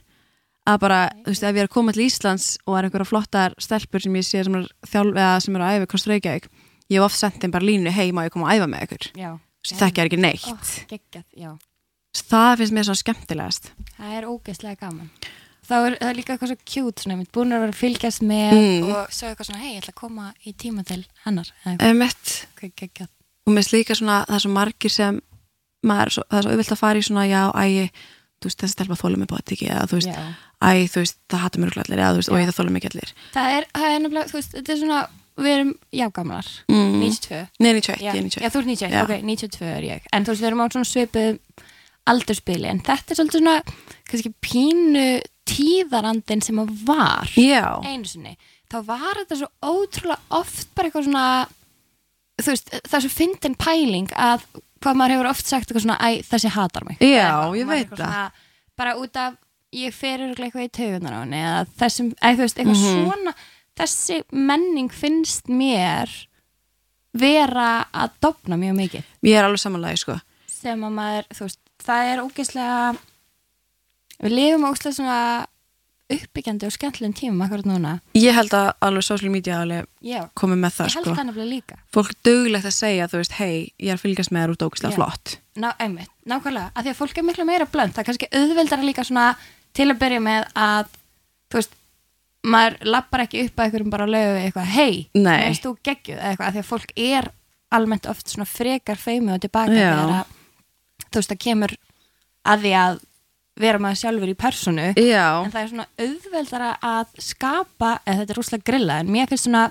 Að 0.68 0.82
bara, 0.84 0.98
þú 1.24 1.32
veist, 1.32 1.46
ef 1.48 1.56
ég 1.56 1.62
er 1.64 1.70
að 1.70 1.76
koma 1.78 1.96
til 1.96 2.04
Íslands 2.04 2.50
og 2.66 2.76
er 2.76 2.90
einhverja 2.90 3.08
flottar 3.08 3.56
stelpur 3.64 4.04
sem 4.04 4.18
ég 4.20 4.28
sé 4.28 4.44
sem 4.44 4.60
er 4.60 4.68
þjálf 4.92 5.16
eða 5.16 5.40
sem 5.46 5.56
er 5.56 5.64
að 5.70 6.10
Reykjavík 6.12 6.50
ég 6.90 6.98
hef 7.00 7.06
oft 7.08 7.20
sendt 7.20 7.40
þeim 7.44 7.54
bara 7.54 7.66
línu, 7.70 7.92
hei, 7.94 8.10
má 8.16 8.24
ég 8.26 8.34
koma 8.34 8.50
að 8.50 8.60
æfa 8.60 8.70
með 8.72 8.86
ykkur 8.88 9.10
sem 9.70 9.78
þekkja 9.82 10.04
er 10.04 10.10
ekki 10.10 10.22
neitt 10.24 10.48
Ó, 10.48 10.56
geggjað, 10.90 11.60
það 12.30 12.56
finnst 12.62 12.76
mér 12.78 12.88
svona 12.90 13.04
skemmtilegast 13.04 13.72
Það 14.00 14.16
er 14.18 14.28
ógeðslega 14.32 14.80
gaman. 14.80 15.10
Þá 15.70 15.74
er 15.78 15.96
það 16.00 16.10
er 16.10 16.16
líka 16.18 16.34
eitthvað 16.34 16.52
svo 16.54 16.60
cute, 16.74 17.04
svona, 17.04 17.26
búin 17.36 17.54
að 17.54 17.64
vera 17.66 17.74
að 17.76 17.80
fylgjast 17.84 18.24
með 18.26 18.54
Mm. 18.58 18.86
og 18.90 19.12
svo 19.14 19.28
eitthvað 19.30 19.50
svona, 19.50 19.60
hei, 19.62 19.74
ég 19.76 19.82
ætla 19.84 19.94
að 19.94 20.00
koma 20.00 20.30
í 20.48 20.54
tíma 20.58 20.86
til 20.88 21.04
hennar. 21.26 21.52
geggjað. 22.80 23.10
og 23.46 23.54
mér 23.54 23.62
finnst 23.64 23.76
líka 23.76 23.96
svona 24.00 24.26
það 24.26 24.36
er 24.40 24.46
svo 24.46 24.52
margir 24.56 24.92
sem 24.92 25.22
maður, 25.86 26.06
er 26.10 26.16
svo, 26.16 26.24
það 26.30 26.38
er 26.40 26.44
svo 26.48 26.52
auðvelt 26.56 26.74
að 26.74 26.82
fara 26.82 27.00
í 27.00 27.06
svona, 27.06 27.28
já, 27.30 27.44
æ 27.54 27.90
þú 28.40 28.48
veist, 28.48 28.60
þessi 28.64 28.76
stelpa 28.76 28.98
þóla 29.00 29.20
mig 29.20 29.30
bótt 29.30 29.52
ekki 29.54 29.68
eða 29.68 29.88
þú 29.92 29.98
veist, 30.00 30.12
Já. 30.16 30.28
æ, 30.64 30.72
þú 30.88 31.02
veist, 31.04 31.18
það 31.32 31.58
mér 31.60 31.72
örugglega 31.72 31.86
allir 31.88 32.02
eða 32.04 32.12
þú 32.14 32.20
veist, 32.22 32.32
og 32.32 32.40
ég 32.40 32.50
það 32.50 32.60
þóla 32.60 32.74
mig 32.76 32.84
ekki 32.84 32.92
allir 32.94 33.12
Það 33.36 33.56
er, 33.58 33.68
það 33.76 33.88
er 33.96 34.00
nefnilega, 34.04 34.30
þú 34.30 34.38
veist, 34.40 34.54
þetta 34.56 34.74
er 34.74 34.80
svona, 34.80 35.00
við 35.44 35.54
erum 35.56 35.74
jágamlar, 35.96 36.48
mm. 36.70 37.00
92. 37.02 37.42
Nei, 37.60 37.74
91, 37.74 38.00
Já, 38.00 38.14
ég 38.14 38.14
er 38.14 38.16
já, 38.16 38.24
91 38.24 38.54
þú 38.54 38.60
ert 38.60 38.70
91, 38.70 38.94
Já. 38.94 39.04
ok, 39.04 39.14
92 39.24 39.66
er 39.74 39.88
ég. 39.90 40.08
En 40.14 40.24
þú 40.26 40.34
veist, 40.34 40.42
við 40.44 40.48
erum 40.52 40.64
á 40.64 40.68
svona 40.70 40.90
svipuð 40.90 41.40
aldurspili, 42.10 42.70
en 42.72 42.80
þetta 42.86 43.14
er 43.14 43.20
svolítið 43.20 43.44
svona, 43.44 43.58
kannski 44.10 44.32
pínu 44.42 45.04
tíðarandin 45.50 46.42
sem 46.46 46.60
að 46.62 46.72
var 46.88 47.30
Já, 47.38 47.66
einu 47.86 48.06
sinni. 48.10 48.36
Þá 48.70 48.78
var 48.86 49.18
þetta 49.24 49.38
svo 49.40 49.50
ótrúlega 49.66 50.20
oft 50.40 50.68
bara 50.78 50.90
eitthvað 50.90 51.08
svona, 51.10 51.26
þú 52.40 52.54
veist, 52.54 52.70
það 52.86 52.98
er 53.00 53.06
svo 53.06 53.14
fyndin 53.14 53.56
pæling 53.60 54.12
að 54.14 54.46
hvað 54.80 54.96
maður 55.00 55.16
hefur 55.18 55.30
oft 55.34 55.50
sagt 55.50 55.68
eitthvað 55.70 55.86
svona, 55.88 56.00
æ, 56.00 56.22
þessi 56.30 56.52
hatar 56.56 56.86
mig. 56.88 57.00
Já, 57.02 57.30
Eða 57.30 57.58
ég 57.60 57.70
veit 57.74 57.94
svona, 57.96 58.28
Bara 58.80 58.94
út 58.96 59.18
af, 59.20 59.34
ég 59.76 59.92
fer 59.94 60.22
örugglega 60.24 60.54
eitthvað 60.54 60.68
í 60.70 60.72
taugunar 60.78 61.18
á 61.18 61.22
henni, 61.26 61.40
eða 61.44 61.66
þessum, 61.82 62.14
æ, 62.16 62.28
þú 62.38 62.44
veist, 62.46 62.62
eitthvað 62.62 62.80
Mhm. 62.80 63.10
svona, 63.10 63.34
þessi 63.80 64.22
menning 64.36 64.92
finnst 64.94 65.50
mér 65.52 66.12
vera 67.20 67.86
að 67.90 68.18
dofna 68.22 68.58
mjög 68.60 68.76
mikið. 68.84 69.14
Ég 69.26 69.40
er 69.40 69.48
alveg 69.48 69.64
samanlega, 69.64 70.00
sko. 70.00 70.18
Sem 70.52 70.84
að 70.86 70.98
maður, 70.98 71.30
þú 71.36 71.48
veist, 71.48 71.62
það 71.86 72.10
er 72.10 72.26
ógeðslega 72.26 72.82
við 74.20 74.36
lifum 74.36 74.68
ógeðslega 74.68 74.98
svona 75.00 75.22
uppbyggjandi 76.10 76.66
og 76.66 76.74
skemmtilegum 76.74 77.14
tímum 77.18 77.44
akkurat 77.46 77.68
núna. 77.70 77.92
Ég 78.18 78.34
held 78.34 78.54
að 78.58 78.72
alveg 78.86 79.06
social 79.06 79.30
media 79.34 79.60
alveg 79.62 79.86
komið 80.40 80.62
með 80.64 80.76
það, 80.78 80.88
ég 80.90 80.98
held 80.98 81.06
sko. 81.06 81.16
það 81.20 81.28
nefnilega 81.30 81.50
líka. 81.52 81.78
Fólk 81.94 82.16
duglegt 82.26 82.70
að 82.70 82.76
segja, 82.76 83.10
þú 83.12 83.22
veist, 83.22 83.36
hei, 83.38 83.54
ég 83.78 83.92
er 83.94 84.00
að 84.00 84.04
fylgjast 84.06 84.34
með 84.34 84.46
þér 84.46 84.54
út 84.56 84.66
ógislega 84.66 84.94
Já. 84.94 84.98
flott. 84.98 85.36
Ná, 85.60 85.70
einmitt, 85.78 86.14
nákvæmlega, 86.26 86.72
af 86.74 86.86
því 86.86 86.94
að 86.94 87.00
fólk 87.04 87.22
er 87.22 87.28
miklu 87.30 87.46
meira 87.46 87.70
blönd. 87.70 87.94
Það 87.94 88.02
er 88.02 88.10
kannski 88.10 88.32
auðveldara 88.40 88.88
líka 88.90 89.06
svona 89.06 89.28
til 89.78 89.88
að 89.92 90.02
byrja 90.02 90.24
með 90.26 90.50
að 90.58 90.90
þú 91.50 91.62
veist, 91.62 91.79
maður 92.48 92.78
lappar 92.88 93.26
ekki 93.26 93.44
upp 93.48 93.60
að 93.60 93.66
einhverjum 93.68 93.92
bara 93.94 94.08
lögu 94.10 94.40
eitthvað, 94.40 94.72
hei, 94.76 94.94
veist 95.14 95.66
þú 95.66 95.74
geggjuð? 95.84 96.22
Eitthvað, 96.30 96.56
því 96.56 96.62
að 96.64 96.70
fólk 96.70 96.94
er 96.96 97.30
almennt 97.76 98.08
oft 98.10 98.32
svona 98.32 98.48
frekar 98.50 98.98
feimið 98.98 99.36
og 99.36 99.44
tilbaka 99.44 99.76
þegar 99.76 100.14
að, 100.22 100.34
þú 101.10 101.20
veist, 101.20 101.34
það 101.34 101.42
kemur 101.46 101.76
að 102.50 102.64
því 102.66 102.74
að 102.80 103.00
vera 103.60 103.82
maður 103.84 104.00
sjálfur 104.00 104.32
í 104.32 104.38
personu 104.40 104.88
Já, 104.96 105.26
en 105.44 105.52
það 105.52 105.62
er 105.62 105.72
svona 105.74 105.88
auðveldara 106.00 106.72
að 106.90 107.14
skapa, 107.20 107.92
eða 108.06 108.22
þetta 108.22 108.34
er 108.34 108.40
rúslega 108.40 108.68
grilla 108.72 109.00
en 109.04 109.12
mér 109.12 109.30
finnst 109.30 109.50
svona 109.50 109.66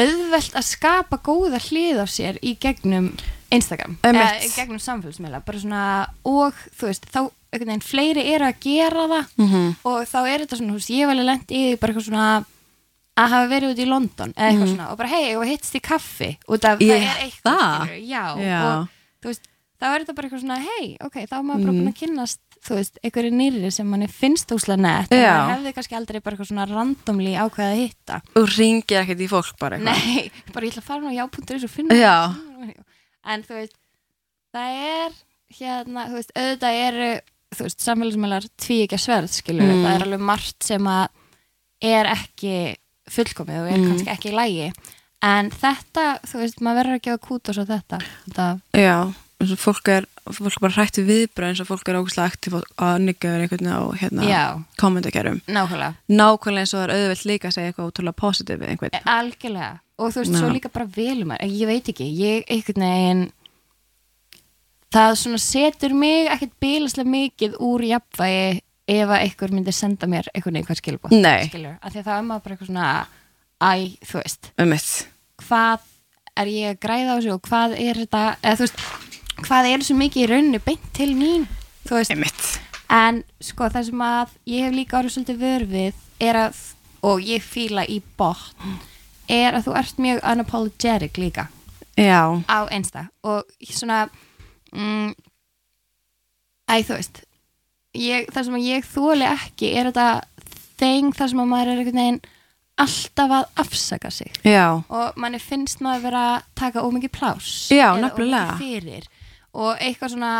auðveld 0.00 0.56
að 0.56 0.68
skapa 0.68 1.18
góða 1.26 1.60
hlið 1.66 2.00
á 2.00 2.06
sér 2.06 2.38
í 2.46 2.54
gegnum 2.62 3.10
Instagram 3.50 3.98
eða 4.06 4.24
í 4.44 4.48
gegnum 4.54 4.78
samfélagsmiðla 4.78 5.40
bara 5.44 5.58
svona, 5.58 5.82
og 6.24 6.54
þú 6.78 6.86
veist, 6.90 7.06
þá 7.10 7.20
einhvern 7.50 7.72
veginn 7.72 7.82
fleiri 7.82 8.24
eru 8.34 8.46
að 8.46 8.60
gera 8.62 9.06
það 9.10 9.26
Mhm. 9.42 9.76
og 9.84 10.00
þá 10.06 10.18
er 10.28 10.38
þetta 10.44 10.56
svona, 10.60 10.70
þú 10.72 10.78
veist, 10.80 10.90
ég 10.94 11.00
hef 11.04 11.10
alveg 11.14 11.26
lent 11.30 11.48
í 11.50 11.60
því 11.66 11.78
bara 11.80 11.92
eitthvað 11.92 12.08
svona 12.08 12.44
að 13.20 13.28
hafa 13.34 13.48
verið 13.50 13.72
út 13.74 13.80
í 13.84 13.88
London 13.90 14.32
eða 14.36 14.50
eitthvað 14.50 14.68
svona, 14.74 14.90
og 14.92 14.96
bara 14.98 15.08
hei, 15.08 15.34
og 15.36 15.44
hittst 15.44 15.74
í 15.74 15.80
kaffi 15.82 16.30
út 16.48 16.64
af, 16.64 16.78
Ég- 16.78 16.94
það 16.94 17.08
er 17.10 17.24
eitthvað 17.24 17.58
það? 17.58 17.80
skilurðu, 17.80 18.06
já, 18.08 18.24
Já. 18.38 18.60
og 18.70 18.88
þú 19.20 19.26
veist, 19.32 19.42
þá 19.80 19.84
er 19.94 19.98
þetta 20.04 20.14
bara 20.14 20.28
eitthvað 20.28 20.40
svona, 20.44 20.58
hei, 20.68 20.96
ok, 21.00 21.14
þá 21.26 21.34
er 21.38 21.42
maður 21.42 21.64
bara 21.66 21.72
búin 21.74 21.90
að 21.90 21.98
kynnast, 22.00 22.38
þú 22.60 22.74
veist, 22.76 22.98
einhverju 23.02 23.32
nýrri 23.32 23.72
sem 23.72 23.86
manni 23.90 24.06
finnst 24.08 24.46
úslega 24.54 24.78
nett, 24.78 25.10
en 25.12 25.24
maður 25.26 25.56
hefði 25.56 25.74
kannski 25.74 25.96
aldrei 25.96 26.20
bara 26.22 26.36
eitthvað 26.36 26.50
svona 26.52 26.68
randomli 26.70 27.32
ákveða 27.34 27.72
að 27.74 27.80
hitta. 27.82 28.22
og 28.36 28.48
ringir 28.56 29.00
ekkert 29.02 29.20
í 29.20 29.28
fólk 29.28 29.58
bara 29.58 29.76
eitthvað 29.78 30.06
Nei, 30.06 30.30
bara 30.54 30.66
ég 30.66 30.72
ætla 30.72 30.82
að 30.82 30.88
fara 30.88 31.00
nú 31.00 31.08
á 31.10 31.18
já.is 31.18 31.64
og 31.64 31.70
finna 31.70 31.94
Já. 31.98 32.34
En 33.26 33.42
þú 33.42 33.58
veist, 33.60 33.74
það 34.54 34.78
er 34.86 35.18
hérna, 35.58 36.06
þú 36.08 36.18
veist, 36.20 36.32
auðvitað 36.36 36.80
eru 36.86 37.10
þú 37.50 37.66
veist, 37.66 37.80
samfélagsmeilar 37.82 38.44
tví 38.62 38.76
ekki 38.86 38.96
að 38.96 39.04
sverð 39.04 39.32
skilur, 39.34 39.66
Mm. 39.66 39.82
það 39.84 39.94
er 39.96 40.04
alveg 40.06 40.20
margt 40.20 40.62
sem 40.62 40.84
að 40.86 41.08
er 41.82 42.06
ekki 42.06 42.76
fullkomið 43.10 43.60
og 43.64 43.72
er 43.72 43.78
Mm. 43.78 43.88
kannski 43.90 44.12
ekki 44.14 44.30
í 44.30 44.36
lægi 44.38 44.72
en 45.22 45.50
þetta, 45.50 46.20
þú 46.24 46.38
veist, 46.38 46.60
maður 46.60 46.78
verður 46.84 46.98
ekki 47.00 47.10
að 47.12 47.20
kúta 47.26 47.52
svo 47.54 47.64
þetta, 47.66 47.98
þetta 48.28 48.60
Já, 48.78 49.12
eins 49.40 49.52
og 49.52 49.58
fólk 49.58 49.88
er 49.88 50.06
fólk 50.30 50.56
er 50.56 50.60
bara 50.60 50.72
hrætt 50.78 50.96
við 51.00 51.10
viðbröð 51.10 51.48
eins 51.50 51.60
og 51.60 51.66
fólk 51.66 51.88
er 51.88 51.98
ógislega 51.98 52.30
aktíf 52.30 52.54
og 52.54 52.64
að 52.78 53.00
nigga 53.02 53.28
verið 53.34 53.42
einhvern 53.42 53.66
veginn 53.66 53.74
á 53.74 53.80
hérna, 53.98 54.22
Já. 54.30 54.64
kommentakerum 54.78 55.40
nákvæmlega, 55.48 55.94
Nákvæmlega 56.08 56.60
eins 56.62 56.74
og 56.74 56.80
það 56.80 56.88
er 56.88 56.94
auðvelt 56.94 57.24
líka 57.26 57.48
að 57.48 57.54
segja 57.58 57.72
eitthvað 57.72 57.90
útrúlega 57.90 58.20
positív 58.22 58.58
við 58.60 58.68
einhvern 58.70 59.04
algjörlega 59.04 59.80
og 60.00 60.14
þú 60.14 60.22
veist, 60.22 60.32
Já. 60.34 60.40
svo 60.40 60.48
líka 60.54 60.72
bara 60.72 60.88
velum 60.96 61.30
maður, 61.30 61.52
ég 61.60 61.70
veit 61.70 61.92
ekki 61.92 62.08
ég 62.16 62.50
einhvern 62.50 62.86
veginn 62.86 63.22
það 64.90 65.14
svona 65.20 65.40
setur 65.44 65.94
mig 65.94 66.30
ekkert 66.32 66.56
bílaslega 66.62 67.12
mikið 67.14 67.58
úr 67.62 67.86
jafnvægi 67.90 68.62
ef 68.90 69.06
að 69.06 69.20
einhver 69.20 69.54
myndi 69.54 69.74
senda 69.76 70.08
mér 70.10 70.30
einhvern 70.32 70.56
veginn 70.58 70.68
hvað 70.70 70.80
skilbóð 70.80 71.14
skilur, 71.46 71.76
af 71.78 71.92
því 71.92 72.02
að 72.02 72.08
það 72.08 72.16
er 72.16 72.26
maður 72.30 72.44
bara 72.46 72.56
eitthvað 72.56 72.72
svona 72.72 72.88
æ, 73.60 73.72
þú 74.08 74.22
veist 74.24 74.50
um 74.56 74.74
hvað 75.40 75.86
er 76.40 76.50
ég 76.50 76.74
að 76.74 76.82
græða 76.82 77.12
á 77.12 77.16
þessu 77.18 77.36
og 77.36 77.46
hvað 77.46 77.76
er 77.76 78.02
þetta, 78.02 78.24
eða 78.40 78.58
þú 78.58 78.66
veist 78.66 78.82
hvað 79.40 79.70
er 79.70 79.82
þessu 79.82 79.96
mikið 80.00 80.22
í 80.24 80.28
rauninni 80.30 80.60
beint 80.64 80.90
til 80.96 81.12
mín? 81.16 81.46
Þú 81.86 81.96
veist, 81.96 82.14
um 82.14 82.22
mitt 82.24 82.50
en 82.90 83.22
sko 83.42 83.68
það 83.70 83.88
sem 83.90 84.04
að 84.04 84.36
ég 84.50 84.66
hef 84.66 84.74
líka 84.74 84.98
orðið 84.98 85.14
svolítið 85.14 85.42
vörfið 85.44 86.26
er 86.26 86.38
að, 86.40 86.62
og 87.06 87.22
ég 87.24 87.44
fíla 87.44 87.84
í 87.86 88.00
botn, 88.18 88.78
er 89.30 89.56
að 89.56 89.68
þú 89.68 89.76
ert 89.80 90.02
mjög 90.02 90.20
unapologetic 90.32 91.18
líka. 91.20 91.48
Já, 92.00 92.22
á 92.48 92.58
einsta 92.72 93.08
og 93.26 93.48
svona 93.66 94.04
mm, 94.72 95.12
æ 96.70 96.74
þú 96.86 96.96
veist 96.96 97.22
ég, 97.98 98.28
það 98.30 98.46
sem 98.46 98.58
ég 98.64 98.86
þóli 98.86 99.26
ekki 99.28 99.72
er 99.76 99.90
þetta 99.90 100.06
þeng 100.80 101.16
þar 101.16 101.32
sem 101.32 101.42
að 101.42 101.50
maður 101.50 101.72
er 101.72 101.82
einhvern 101.82 102.00
veginn 102.00 102.20
alltaf 102.80 103.32
að 103.36 103.48
afsaka 103.60 104.10
sig. 104.14 104.36
Já, 104.46 104.80
og 104.80 105.18
manni 105.20 105.40
finnst 105.42 105.82
maður 105.84 106.06
vera 106.08 106.22
að 106.30 106.44
taka 106.62 106.84
ómikið 106.86 107.12
plás 107.12 107.50
Já, 107.68 107.90
eða 107.92 108.12
ómikið 108.14 108.62
fyrir. 108.62 109.08
Og 109.50 109.74
eitthvað 109.82 110.14
svona 110.14 110.34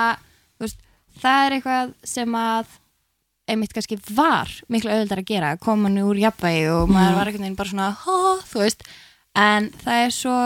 veist, 0.63 0.79
það 1.21 1.43
er 1.45 1.57
eitthvað 1.59 1.93
sem 2.07 2.39
að 2.41 2.79
einmitt 3.51 3.73
kannski 3.77 3.99
var 4.17 4.51
miklu 4.73 4.91
auðvitað 4.93 5.21
að 5.23 5.29
gera, 5.33 5.53
að 5.57 5.61
koma 5.67 5.91
nú 5.93 6.07
úr 6.11 6.21
jafnvægi 6.23 6.65
og 6.73 6.89
Mm. 6.89 6.95
maður 6.97 7.17
var 7.19 7.27
einhvern 7.31 7.45
veginn 7.47 7.59
bara 7.61 7.73
svona 7.73 7.89
hó, 8.05 8.17
þú 8.51 8.63
veist, 8.65 8.83
en 9.35 9.71
það 9.85 10.05
er 10.07 10.15
svo 10.15 10.37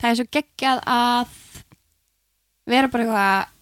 það 0.00 0.08
er 0.10 0.16
svo 0.20 0.26
geggjað 0.36 0.80
að 0.86 1.26
vera 2.66 2.88
bara 2.92 3.04
eitthvað 3.06 3.52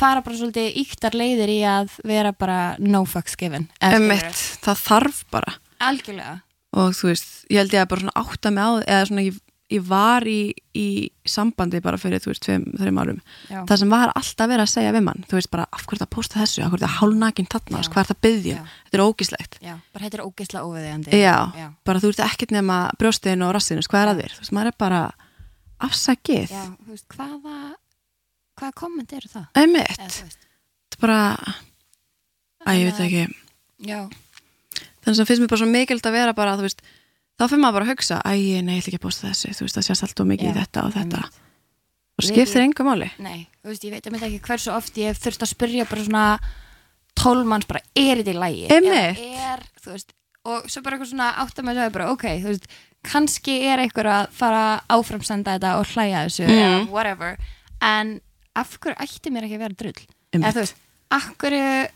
fara 0.00 0.22
bara 0.22 0.38
svolítið 0.38 0.76
íktar 0.84 1.16
leiðir 1.18 1.50
í 1.50 1.58
að 1.66 1.94
vera 2.06 2.30
bara 2.32 2.58
no 2.78 3.02
fucks 3.08 3.34
given 3.38 3.68
mitt 4.06 4.38
það 4.62 4.82
þarf 4.86 5.24
bara. 5.34 5.54
Algjörlega. 5.82 6.36
Og 6.78 6.92
þú 6.94 7.08
veist, 7.10 7.30
ég 7.50 7.58
held 7.64 7.72
ég 7.74 7.82
að 7.82 7.88
bara 7.90 8.04
svona 8.04 8.20
átta 8.22 8.52
mig 8.54 8.62
á 8.62 8.70
eða 8.86 9.06
svona 9.08 9.24
ég, 9.26 9.38
ég 9.70 9.84
var 9.86 10.24
í, 10.26 10.50
í 10.74 10.86
sambandi 11.28 11.78
bara 11.84 11.98
fyrir, 12.00 12.18
þú 12.22 12.32
veist, 12.32 12.42
tveim, 12.42 12.64
þreim 12.78 12.98
árum. 12.98 13.18
Já. 13.50 13.60
það 13.68 13.76
sem 13.82 13.92
var 13.94 14.12
alltaf 14.18 14.50
verið 14.50 14.64
að 14.64 14.70
segja 14.72 14.94
við 14.96 15.04
mann 15.06 15.24
þú 15.30 15.38
veist 15.38 15.50
bara, 15.52 15.66
af 15.70 15.84
hverju 15.86 16.00
það 16.02 16.10
posta 16.16 16.40
þessu, 16.40 16.62
af 16.64 16.72
hverju 16.72 16.84
það 16.86 16.96
hálnakin 16.98 17.48
þarna, 17.52 17.70
Já. 17.70 17.78
veist, 17.78 17.92
hvað 17.94 18.02
er 18.02 18.08
það 18.10 18.16
að 18.16 18.24
byggja 18.26 18.56
þetta 18.66 18.98
er 18.98 19.04
ógislegt. 19.06 19.58
Já, 19.62 19.74
bara 19.94 20.04
þetta 20.08 20.18
er 20.18 20.24
ógeðslega 20.26 20.64
óviðeigandi. 20.66 21.20
Já, 21.20 21.36
já. 21.60 21.68
bara 21.86 22.02
þú 22.02 22.10
ert 22.14 22.24
ekkert 22.26 22.54
nema 22.56 22.78
brjóstin 22.98 23.46
og 23.46 23.54
rassinu, 23.54 23.86
hvað 23.86 24.02
er 24.06 24.12
að 24.14 24.22
þér, 24.24 24.34
þú 24.36 24.42
veist, 24.44 24.54
maður 24.58 24.72
er 24.72 24.78
bara 24.84 25.02
afsakið, 25.80 26.50
Já, 26.50 26.64
þú 26.84 26.94
veist, 26.96 27.06
hvaða 27.14 27.56
hvaða 28.60 28.74
komment 28.76 29.12
eru 29.16 29.30
það? 29.32 29.46
einmitt. 29.56 29.96
Þetta 29.96 30.98
er 30.98 31.04
bara, 31.06 31.20
að 32.66 32.80
ég 32.80 32.90
veit 32.90 33.04
ekki. 33.06 33.22
Já, 33.88 34.00
þannig 35.00 35.22
að 35.22 35.28
finnst 35.30 35.40
mér 35.44 35.52
bara 35.54 35.62
svo 35.62 35.70
mikild 35.70 36.04
að 36.10 36.16
vera 36.18 36.34
bara, 36.36 36.56
þú 36.58 36.66
veist 36.66 36.82
þá 37.40 37.44
fyrir 37.48 37.62
maður 37.64 37.76
bara 37.78 37.86
að 37.88 37.92
hugsa, 37.94 38.20
æ, 38.20 38.32
nei, 38.60 38.74
ég 38.76 38.82
ætla 38.84 38.92
ekki 38.92 39.00
að 39.00 39.06
posta 39.06 39.30
þessu 39.30 39.54
þú 39.56 39.64
veist, 39.66 39.78
það 39.78 39.86
sést 39.88 40.04
alltaf 40.06 40.28
mikið 40.28 40.50
í 40.50 40.56
þetta 40.60 40.84
og 40.84 40.92
þetta 40.96 41.20
einmitt. 41.24 41.40
og 42.20 42.26
skiptir 42.28 42.64
engu 42.66 42.84
máli 42.86 43.08
nei, 43.24 43.38
þú 43.62 43.72
veist, 43.72 43.84
ég 43.88 43.94
veit 43.96 44.06
að 44.06 44.12
mynda 44.16 44.28
ekki 44.28 44.42
hversu 44.50 44.72
oft 44.76 45.00
ég 45.00 45.16
þurft 45.18 45.46
að 45.46 45.52
spyrja 45.54 45.86
bara 45.88 46.04
svona 46.04 46.24
tólmanns 47.20 47.66
bara, 47.68 47.80
er 47.96 48.20
þetta 48.20 48.32
í 48.34 48.38
lægi? 48.38 48.66
Einmitt. 48.76 49.22
Er, 49.40 49.64
þú 49.82 49.94
veist, 49.96 50.12
og 50.48 50.68
svo 50.72 50.82
bara 50.84 50.96
eitthvað 50.96 51.10
svona 51.12 51.30
átt 51.42 51.58
að 51.60 51.92
bara, 51.96 52.10
ok, 52.14 52.26
þú 52.44 52.52
veist, 52.52 52.68
kannski 53.08 53.56
er 53.68 53.80
einhver 53.82 54.08
að 54.12 54.28
fara 54.36 54.64
áframsenda 54.92 55.56
þetta 55.56 55.72
og 55.80 55.88
hlæja 55.94 56.24
þessu, 56.26 56.44
Mm. 56.44 56.60
eða 56.60 56.90
whatever 56.92 57.36
en 57.80 58.20
af 58.56 58.76
hverju 58.78 58.96
ætti 59.00 59.32
mér 59.32 59.46
ekki 59.48 59.56
að 59.56 59.64
vera 59.64 59.78
drull? 59.80 60.00
Eða 60.36 60.52
þú 60.52 60.60
veist, 60.64 60.76
af 61.10 61.30
hverju 61.40 61.88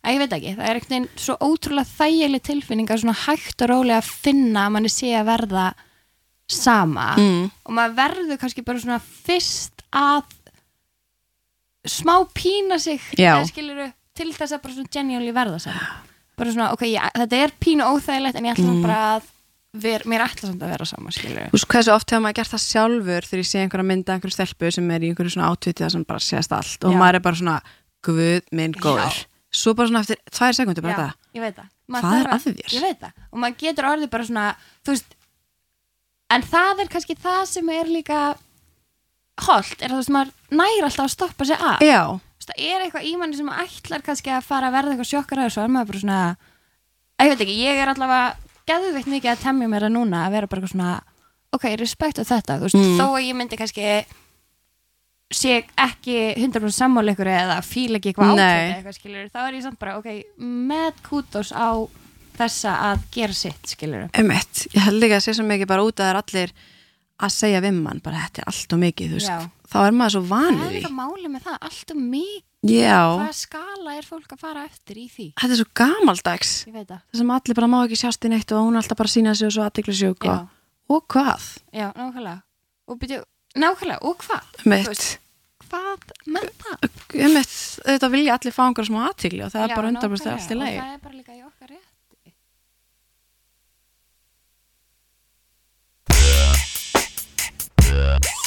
að 0.00 0.14
ég 0.14 0.22
veit 0.22 0.34
ekki, 0.36 0.56
það 0.56 0.66
er 0.66 0.78
einhvern 0.78 0.94
veginn 0.94 1.08
svo 1.20 1.36
ótrúlega 1.44 1.92
þægileg 1.98 2.44
tilfinning 2.48 2.90
að 2.90 3.02
svona 3.04 3.20
hægt 3.26 3.64
og 3.64 3.70
rólega 3.70 4.00
að 4.00 4.10
finna 4.26 4.66
að 4.66 4.74
manni 4.76 4.92
sé 4.92 5.14
að 5.18 5.30
verða 5.30 5.70
sama 6.50 7.14
Mm. 7.16 7.50
og 7.64 7.72
maður 7.76 7.96
verður 8.00 8.38
kannski 8.42 8.64
bara 8.66 8.82
svona 8.82 9.00
fyrst 9.00 9.84
að 9.94 10.24
smá 11.86 12.14
pína 12.34 12.78
sig 12.78 13.00
Já. 13.16 13.38
eða 13.38 13.48
skilurðu, 13.48 13.92
til 14.14 14.32
þess 14.34 14.52
að 14.56 14.62
bara 14.64 14.74
svona 14.74 14.92
genuinely 14.92 15.32
verða 15.32 15.60
saman 15.62 16.08
bara 16.40 16.54
svona, 16.54 16.72
ok, 16.72 16.86
ég, 16.88 17.12
þetta 17.20 17.36
er 17.44 17.52
pínu 17.60 17.86
óþægilegt 17.86 18.40
en 18.40 18.48
ég 18.48 18.56
ætla 18.56 18.72
mm. 18.72 18.82
bara 18.84 18.98
að 19.14 19.28
ver, 19.80 20.04
mér 20.08 20.24
ætla 20.24 20.48
samt 20.48 20.62
að 20.64 20.72
vera 20.74 20.86
sama, 20.88 21.12
Þú 21.14 21.54
veist 21.54 21.68
hversu 21.70 21.92
oft 21.94 22.10
hefur 22.10 22.24
maður 22.24 22.38
gert 22.40 22.54
það 22.54 22.62
sjálfur 22.66 23.28
þegar 23.28 23.42
ég 23.44 23.50
sé 23.50 23.60
einhverja 23.62 23.88
mynda 23.90 24.16
einhverju 24.16 24.36
stelpu 24.36 24.70
sem 24.74 24.90
er 24.90 25.04
í 25.04 25.10
einhverju 25.12 25.34
svona 25.36 25.50
átvitið 25.52 25.92
sem 25.94 26.06
bara 26.08 26.24
sést 26.24 26.54
allt 26.56 26.88
og 26.88 26.96
Já. 26.96 26.98
maður 26.98 27.20
er 27.20 27.24
bara 27.28 27.40
svona 27.42 27.58
guð 28.06 28.50
minn 28.56 28.74
góður 28.74 29.20
svo 29.50 29.74
bara 29.74 29.88
svona 29.90 30.00
eftir 30.04 30.18
tvær 30.30 30.54
sekundir 30.56 30.82
bara 30.84 30.94
Já, 30.94 31.00
það. 31.00 31.14
ég 31.34 31.44
veit 31.46 31.56
það. 31.56 31.68
Hvað 31.90 32.02
Maður 32.04 32.20
er 32.20 32.28
þarf 32.30 32.34
að 32.34 32.44
þér? 32.60 32.74
Ég 32.76 32.82
veit 32.86 33.00
það, 33.00 33.12
og 33.32 33.38
maður 33.42 33.56
getur 33.64 33.88
orðið 33.90 34.10
bara 34.12 34.26
svona 34.28 34.44
þú 34.86 34.92
veist 34.94 35.16
en 36.30 36.42
það 36.46 36.80
er 36.84 36.90
kannski 36.92 37.16
það 37.18 37.40
sem 37.50 37.70
er 37.74 37.90
líka 37.90 38.20
holdt, 39.46 39.80
er 39.82 39.88
að 39.90 39.96
þú 39.96 40.00
veist 40.02 40.12
maður 40.14 40.32
næri 40.60 40.82
alltaf 40.86 41.06
að 41.06 41.14
stoppa 41.14 41.46
sig 41.48 41.56
af. 41.64 41.80
Já, 41.84 42.02
Þú 42.10 42.40
veist, 42.40 42.50
það 42.50 42.62
er 42.70 42.84
eitthvað 42.84 43.06
í 43.10 43.12
manni 43.20 43.36
sem 43.40 43.50
ætlar 43.52 44.02
kannski 44.06 44.30
að 44.32 44.46
fara 44.46 44.68
að 44.70 44.76
verða 44.78 44.92
eitthvað 44.94 45.10
sjokkar 45.10 45.40
að 45.42 45.48
þessu 45.50 45.60
er 45.64 45.72
maður 45.74 45.90
bara 45.90 46.00
svona 46.04 46.20
að 47.20 47.26
ég 47.26 47.32
veit 47.34 47.42
ekki, 47.44 47.56
ég 47.64 47.80
er 47.82 47.92
allavega 47.92 48.36
geðveikt 48.70 49.10
mikið 49.12 49.32
að 49.34 49.42
temja 49.44 49.68
mér 49.74 49.86
að 49.88 49.94
núna 49.96 50.22
að 50.26 50.34
vera 50.36 50.46
bara 50.50 50.60
eitthvað 50.62 50.74
svona 50.76 50.92
ok, 51.56 51.66
respekt 51.80 52.20
á 52.22 52.24
þetta, 52.24 52.56
þú 52.60 52.68
veist, 52.68 52.78
Mm. 52.80 52.96
þó 53.00 53.06
að 53.10 53.24
ég 53.26 53.34
myndi 53.40 53.58
kannski 53.60 53.86
sé 55.30 55.60
ekki 55.78 56.16
100% 56.40 56.74
sammála 56.74 57.14
ykkur 57.14 57.30
eða 57.30 57.60
fíla 57.62 58.00
ekki 58.00 58.10
eitthvað 58.12 58.32
ákveð 58.34 58.74
eitthvað 58.74 58.96
skilur, 58.98 59.28
þá 59.30 59.40
er 59.46 59.54
ég 59.60 59.62
samt 59.68 59.78
bara, 59.82 59.96
ok, 60.00 60.10
með 60.42 61.00
kútos 61.06 61.52
á 61.54 61.70
þessa 62.40 62.74
að 62.90 63.06
gera 63.14 63.36
sitt, 63.36 63.62
skilur 63.74 64.08
emitt 64.18 64.66
Ég 64.74 64.84
held 64.88 65.02
ekki 65.06 65.18
að 65.18 65.24
sé 65.28 65.34
svo 65.36 65.46
mikið 65.46 65.70
bara 65.70 65.84
út 65.86 66.00
að 66.00 66.06
það 66.06 66.12
er 66.14 66.20
allir 66.24 66.54
að 67.20 67.34
segja 67.36 67.60
við 67.60 67.80
mann, 67.84 68.00
bara 68.04 68.22
þetta 68.26 68.42
er 68.42 68.50
allt 68.52 68.74
og 68.76 68.80
mikið 68.80 69.10
þú 69.14 69.18
veist, 69.20 69.48
þá 69.70 69.78
er 69.86 69.96
maður 70.00 70.14
svo 70.16 70.22
það 70.24 70.30
vanið 70.34 70.62
er 70.62 70.70
því. 70.70 70.78
eitthvað 70.80 70.96
máli 70.98 71.32
með 71.34 71.42
það, 71.50 71.58
allt 71.70 71.92
um 71.94 72.06
mig 72.14 72.38
Já, 72.60 73.00
hvaða 73.16 73.34
skala 73.38 73.92
er 73.96 74.04
fólk 74.04 74.32
að 74.34 74.40
fara 74.42 74.62
eftir 74.68 74.98
í 75.00 75.06
því? 75.08 75.26
Þetta 75.40 75.54
er 75.54 75.60
svo 75.62 75.68
gamaldags. 75.80 76.50
Það, 76.68 76.82
það 76.90 77.16
sem 77.22 77.30
allir 77.32 77.56
bara 77.56 77.68
má 77.72 77.76
ekki 77.86 77.96
sjást 78.02 78.26
í 78.28 78.30
neitt 78.34 78.52
og 78.52 78.66
hún 78.66 78.74
er 78.76 78.82
alltaf 78.82 78.98
bara 79.00 79.08
sína 79.14 79.32
sig 79.32 79.48
og 79.48 79.54
svo 79.54 79.64
aðtiklisjúk 79.64 80.26
Já. 80.28 80.32
og, 80.34 80.50
og 80.92 81.06
hvað, 81.14 81.46
já, 81.72 81.86
nákvæmlega. 81.96 82.34
Og 82.92 82.98
byrju, 83.00 83.22
nákvæmlega, 83.58 83.98
og 84.06 84.16
hvað? 84.24 84.44
Veist, 84.70 85.18
hvað 85.66 86.12
með 86.26 86.50
það? 86.62 86.88
Emitt, 87.26 87.54
þetta 87.86 88.10
vilja 88.14 88.36
allir 88.38 88.54
fá 88.54 88.62
einhverja 88.68 88.90
smá 88.92 89.00
aðtikli 89.10 89.42
og 89.46 89.52
það 89.54 89.62
er 89.66 89.72
Já, 89.72 89.76
bara 89.80 89.94
nákvæmlega, 89.96 90.34
allt 90.36 90.50
í 90.50 90.58
lagi. 90.60 90.78
og 90.78 90.84
það 90.84 90.94
er 90.94 91.04
bara 91.06 91.16
líka 91.18 91.32
í 91.34 91.42
okkar 91.46 91.68
rétti. 91.74 91.86
I'm 98.02 98.39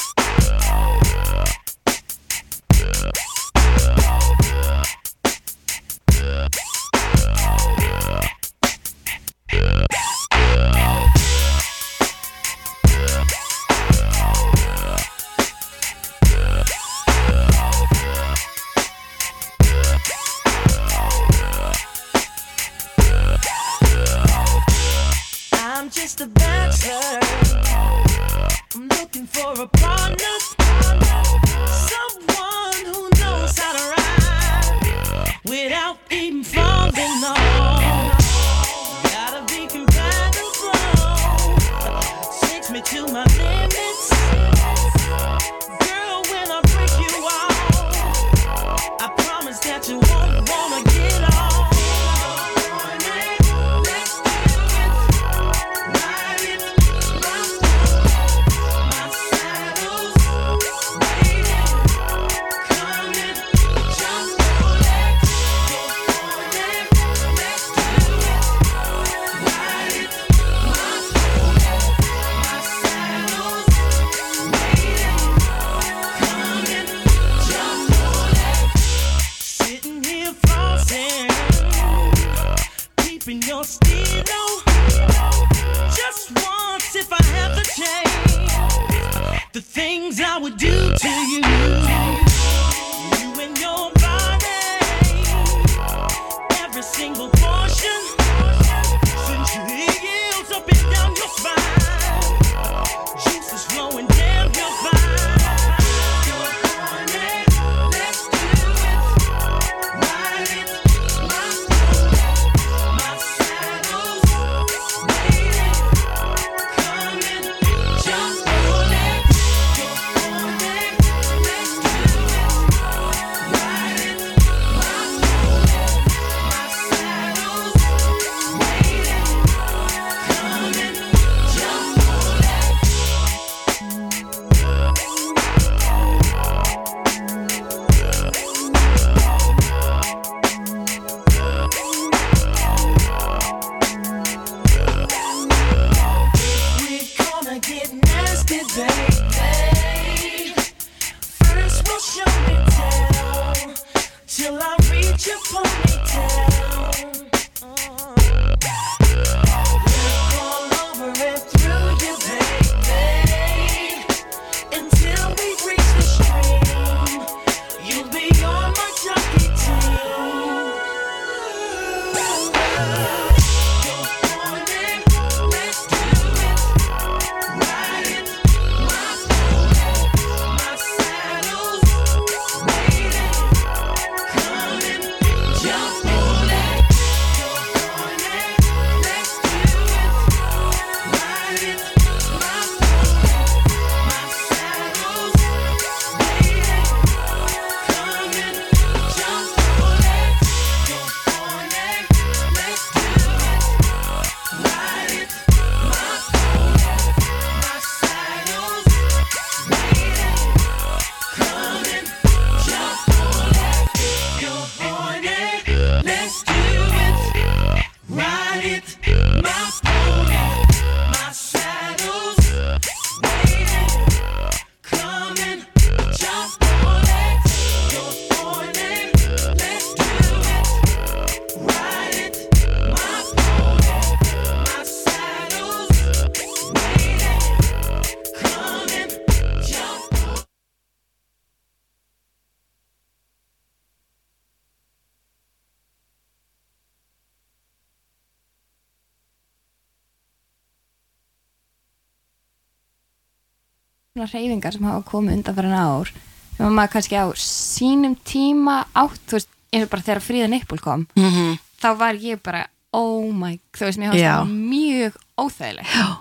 svona 254.14 254.28
hreyfingar 254.30 254.70
sem 254.76 254.84
hafa 254.86 255.02
komið 255.10 255.40
undan 255.40 255.54
fyrir 255.56 255.72
ár 255.74 256.10
sem 256.54 256.62
að 256.68 256.74
maður 256.76 256.90
kannski 256.92 257.16
á 257.18 257.26
sínum 257.42 258.12
tíma 258.22 258.76
átt, 258.94 259.16
þú 259.26 259.34
veist, 259.40 259.48
eins 259.74 259.86
og 259.88 259.90
bara 259.90 260.04
þegar 260.06 260.20
Fríða 260.22 260.50
Nippul 260.52 260.78
kom, 260.78 261.06
Mhm. 261.18 261.58
þá 261.82 261.88
var 261.98 262.14
ég 262.14 262.40
bara 262.42 262.68
oh 262.92 263.32
my, 263.32 263.58
þú 263.72 263.80
veist, 263.88 263.98
mér 263.98 264.12
það 264.14 264.52
mjög 264.70 265.16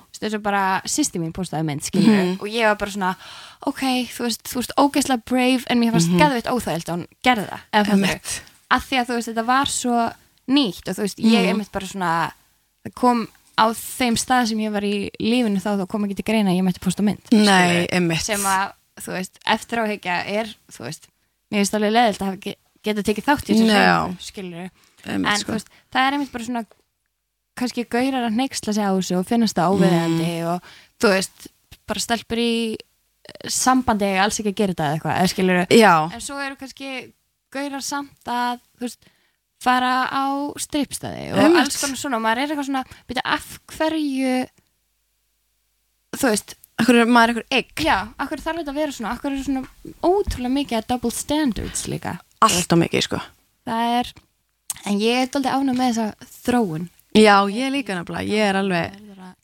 veist, 0.10 0.22
þess 0.24 0.34
að 0.34 0.42
bara 0.42 0.82
sýsti 0.86 1.20
mín 1.22 1.32
postaði 1.32 1.66
mynd, 1.66 1.82
skilur 1.86 2.10
Mhm. 2.18 2.42
og 2.42 2.48
ég 2.50 2.66
var 2.66 2.76
bara 2.78 2.92
svona, 2.92 3.16
ok, 3.68 3.82
þú 4.10 4.24
veist 4.26 4.42
þú 4.44 4.56
veist, 4.56 4.72
ógeðslega 4.78 5.26
brave, 5.26 5.64
en 5.70 5.80
mér 5.80 5.92
fannst 5.92 6.10
mm 6.10 6.18
geðveitt 6.18 6.50
óþægilegt 6.50 6.90
að 6.90 6.96
hún 6.98 7.08
gerði 7.24 7.48
það, 7.48 7.60
að 8.72 8.82
því 8.90 8.98
að 8.98 9.06
þú 9.06 9.14
veist, 9.14 9.28
þetta 9.30 9.46
var 9.46 9.66
svo 9.68 10.14
nýtt 10.50 10.90
og 10.90 10.96
þú 10.96 11.02
veist, 11.06 11.20
ég 11.20 11.46
Mhm. 11.46 11.50
einmitt 11.54 11.72
bara 11.72 11.86
svona 11.86 12.32
það 12.88 12.94
kom 12.96 13.28
á 13.60 13.66
þeim 13.78 14.16
stað 14.18 14.48
sem 14.52 14.62
ég 14.64 14.72
var 14.74 14.86
í 14.88 15.10
lífinu 15.22 15.62
þá, 15.62 15.72
þá 15.82 15.86
kom 15.92 16.06
ekki 16.08 16.18
til 16.20 16.26
greina 16.32 16.52
að 16.54 16.58
ég 16.60 16.66
mætti 16.68 16.82
posta 16.84 17.04
mynd 17.06 17.34
Nei, 17.34 17.86
einmitt. 17.94 18.24
sem 18.26 18.42
að, 18.50 18.72
þú 19.04 19.16
veist, 19.18 19.40
eftir 19.56 19.82
áhyggja 19.84 20.16
er, 20.40 20.54
þú 20.74 20.86
veist, 20.88 21.10
mér 21.54 21.62
finnst 21.64 21.78
alveg 21.78 21.94
leðilt 21.94 22.24
að 22.26 22.38
geta 22.84 23.04
tekið 23.06 23.28
þátt 23.30 23.50
í 23.50 23.54
þessu 23.58 23.68
hreyfingu, 23.70 24.24
skilur 24.30 24.64
Einmitt, 25.04 25.30
en 25.34 25.42
sko. 25.44 25.52
þú 25.52 25.58
veist, 25.60 25.70
það 25.94 26.08
er 26.08 26.18
einmitt 26.18 26.32
bara 26.34 26.48
svona 26.48 26.66
kannski 27.60 27.84
gaurar 27.86 28.26
að 28.30 28.38
neyksla 28.40 28.74
sig 28.74 28.84
á 28.88 28.92
þessu 28.98 29.18
og 29.20 29.28
finnast 29.30 29.58
það 29.60 29.76
óveðandi 29.78 30.30
Mm. 30.34 30.48
og 30.56 30.72
þú 31.04 31.12
veist, 31.14 31.48
bara 31.88 32.00
stelpur 32.02 32.40
í 32.42 32.54
eh, 32.74 33.50
sambandi 33.52 34.08
eiga 34.10 34.24
alls 34.26 34.40
ekki 34.42 34.54
að 34.54 34.60
gera 34.62 34.74
þetta 34.74 34.86
eða 34.88 34.96
eitthvað, 34.98 35.18
eða 35.20 35.34
skilur 35.34 35.60
Já, 35.78 35.94
en 36.18 36.24
svo 36.26 36.40
eru 36.42 36.56
kannski 36.58 36.90
gaurar 37.54 37.84
samt 37.86 38.32
að, 38.34 38.64
þú 38.80 38.88
veist 38.88 39.10
fara 39.64 39.94
á 40.12 40.26
stripstæði 40.60 41.30
og 41.34 41.40
Einmitt. 41.44 41.62
alls 41.64 41.80
konar 41.82 42.00
svona, 42.02 42.20
og 42.20 42.26
maður 42.26 42.42
er 42.44 42.52
eitthvað 42.54 42.68
svona 42.70 42.84
byrja, 43.08 43.24
af 43.26 43.48
hverju 43.78 44.34
þú 46.18 46.30
veist, 46.34 46.56
akkur 46.82 47.00
er 47.02 47.10
maður 47.10 47.34
eitthvað 47.42 47.58
egg? 47.60 47.86
Já, 47.88 47.98
akkur 48.22 48.44
þarf 48.44 48.62
þetta 48.62 48.74
að 48.74 48.80
vera 48.82 48.96
svona? 48.98 49.14
Akkur 49.18 49.34
er 49.38 49.46
svona 49.46 49.64
ótrúlega 50.04 50.54
mikið 50.58 50.80
að 50.82 50.90
double 50.94 51.14
standards 51.16 51.86
líka? 51.92 52.18
Allt 52.44 52.76
og 52.76 52.82
mikið, 52.84 53.06
sko. 53.08 53.22
Það 53.64 53.94
er, 54.00 54.12
en 54.90 55.00
ég 55.02 55.22
er 55.24 55.32
doldið 55.32 55.56
ánum 55.56 55.80
með 55.80 55.94
þessa 55.94 56.30
þróun. 56.44 56.90
Já, 57.16 57.36
ég 57.54 57.72
líka 57.72 57.96
nefnilega, 57.96 58.28
ég 58.28 58.50
er 58.52 58.60
alveg 58.60 58.92
Það 58.94 59.12
er 59.14 59.24
að- 59.24 59.40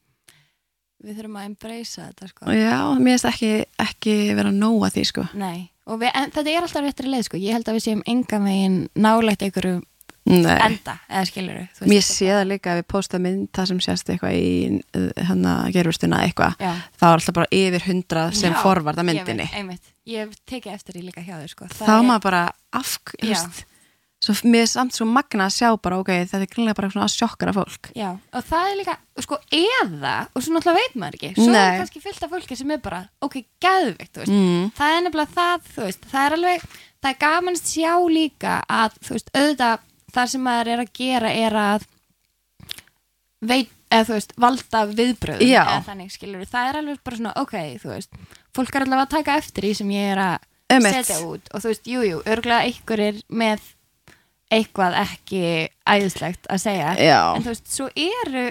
við 1.05 1.19
þurfum 1.19 1.37
að 1.39 1.45
embracea 1.49 2.07
þetta 2.09 2.27
sko. 2.33 2.45
Já, 2.59 2.77
mér 2.99 3.13
finnst 3.15 3.29
ekki, 3.29 3.51
ekki 3.85 4.15
vera 4.35 4.51
nóg 4.51 4.81
að 4.89 4.95
því, 4.97 5.03
sko. 5.13 5.27
Nei, 5.39 5.69
og 5.87 5.99
við, 6.01 6.11
en 6.13 6.31
þetta 6.35 6.49
er 6.57 6.61
alltaf 6.67 6.83
réttri 6.83 7.07
leið 7.13 7.23
sko. 7.29 7.37
Ég 7.39 7.53
held 7.55 7.69
að 7.71 7.77
við 7.79 7.85
séum 7.87 8.03
enga 8.05 8.39
megin 8.43 8.75
nálægt 8.99 9.45
einhverju 9.47 9.77
Nei, 10.29 10.57
enda, 10.61 10.97
eða 11.09 11.25
skilur 11.29 11.61
mér 11.89 12.03
sé 12.05 12.27
það 12.29 12.43
líka 12.51 12.73
að 12.73 12.81
við 12.81 12.87
posta 12.91 13.19
mynd 13.23 13.47
það 13.55 13.69
sem 13.71 13.79
sést 13.85 14.09
eitthvað 14.13 14.35
í 14.35 14.81
hérna 15.25 15.53
gerfustuna 15.73 16.19
eitthvað 16.27 16.59
Já. 16.59 16.73
þá 16.99 17.05
er 17.07 17.15
alltaf 17.15 17.37
bara 17.39 17.49
yfir 17.55 17.85
hundrað 17.87 18.35
sem 18.37 18.53
Já, 18.53 18.59
forvarða 18.61 19.05
ég 19.05 19.09
myndinni 19.09 19.47
veit, 19.47 19.55
einmitt, 19.61 19.89
ég 20.05 20.27
hef 20.27 20.35
tekið 20.51 20.75
eftir 20.75 20.99
því 20.99 21.05
líka 21.07 21.23
hjá 21.25 21.39
þau 21.39 21.49
sko 21.55 21.69
þá 21.71 21.89
er 21.95 22.05
maður 22.11 22.25
bara 22.27 22.43
af, 22.77 22.93
þú 23.09 23.23
Já. 23.23 23.31
veist 23.31 23.65
svo 24.19 24.35
mér 24.51 24.65
er 24.65 24.67
samt 24.67 24.91
svo 24.97 25.05
magna 25.07 25.45
að 25.47 25.53
sjá 25.55 25.69
bara 25.79 25.97
ok, 26.03 26.09
þetta 26.27 26.43
er 26.43 26.49
grunlega 26.51 26.75
bara 26.81 26.89
svona 26.91 27.05
að 27.07 27.13
sjokkara 27.15 27.53
fólk 27.55 27.89
Já, 27.95 28.09
og 28.35 28.43
það 28.51 28.65
er 28.73 28.77
líka, 28.81 28.95
sko, 29.23 29.37
eða 29.55 30.15
og 30.35 30.43
svo 30.43 30.53
náttúrulega 30.57 30.81
veit 30.83 30.97
maður 30.99 31.15
ekki 31.21 31.29
svo 31.39 31.45
Nei. 31.53 31.61
er 31.63 31.77
kannski 31.79 32.01
fyllt 32.03 32.25
af 32.27 32.33
fólki 32.35 32.57
sem 32.59 32.73
er 32.75 32.81
bara 32.83 32.99
ok, 33.23 33.39
þú 33.63 33.95
veist, 34.19 34.27
Mm. 34.35 34.69
það 34.75 34.97
er 34.97 35.03
nefnilega 35.07 35.33
það, 35.39 35.69
þú 35.73 35.85
veist, 35.87 36.03
það 36.11 36.25
er 36.27 36.35
alveg 36.37 36.65
það 36.99 37.09
er 37.13 37.19
gaman 37.23 37.55
að 37.55 37.63
sjá 37.71 37.93
líka 38.11 38.57
að 38.67 38.99
þú 39.07 39.15
veist, 39.15 39.31
auðvitað, 39.39 39.85
það 40.15 40.31
sem 40.33 40.43
maður 40.45 40.71
er 40.75 40.83
að 40.83 40.93
gera 40.99 41.31
er 41.45 41.57
að 41.63 41.87
veit, 43.49 43.71
eða 43.89 44.05
þú 44.09 44.15
veist, 44.17 44.33
valda 44.43 44.83
viðbröðum 44.91 45.47
Já. 45.49 45.61
eða 45.63 45.81
þannig, 45.87 46.13
skilur 46.13 46.45
það 46.49 46.69
er 46.71 46.79
alveg 46.81 47.01
bara 47.07 47.19
svona, 47.19 47.33
ok, 47.41 47.57
þú 47.81 47.91
veist 47.93 48.21
fólk 48.57 48.75
er 48.75 48.85
allavega 48.85 49.07
að 49.07 49.13
taka 49.15 49.37
eftir 49.41 49.67
því 49.67 49.73
sem 49.79 49.91
ég 49.95 50.13
er 50.13 50.21
að 50.25 50.47
Einmitt. 50.69 50.97
setja 50.99 51.19
út 51.25 51.51
og 51.53 51.63
þú 51.63 51.71
veist, 51.71 51.87
jújú, 51.89 52.09
jú, 52.11 52.17
örgulega 52.29 52.65
einhver 52.67 53.03
er 53.07 53.21
með 53.29 53.63
eitthvað 54.53 54.97
ekki 55.03 55.43
æðislegt 55.89 56.49
að 56.49 56.63
segja 56.65 56.91
Já. 56.97 57.19
en 57.37 57.45
þú 57.45 57.53
veist, 57.53 57.69
svo 57.69 57.87
eru 57.93 58.45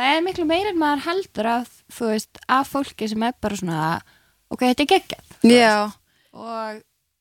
það 0.00 0.14
er 0.14 0.24
miklu 0.24 0.46
meira 0.48 0.72
en 0.72 0.80
maður 0.80 1.04
heldur 1.08 1.50
að 1.56 1.74
þú 1.92 2.10
veist, 2.14 2.40
af 2.48 2.70
fólki 2.72 3.08
sem 3.10 3.26
er 3.26 3.36
bara 3.40 3.58
svona 3.60 3.82
ok, 4.52 4.62
þetta 4.70 4.86
er 4.86 4.90
geggjað 4.94 5.26
Já, 5.50 5.74
og 6.36 6.80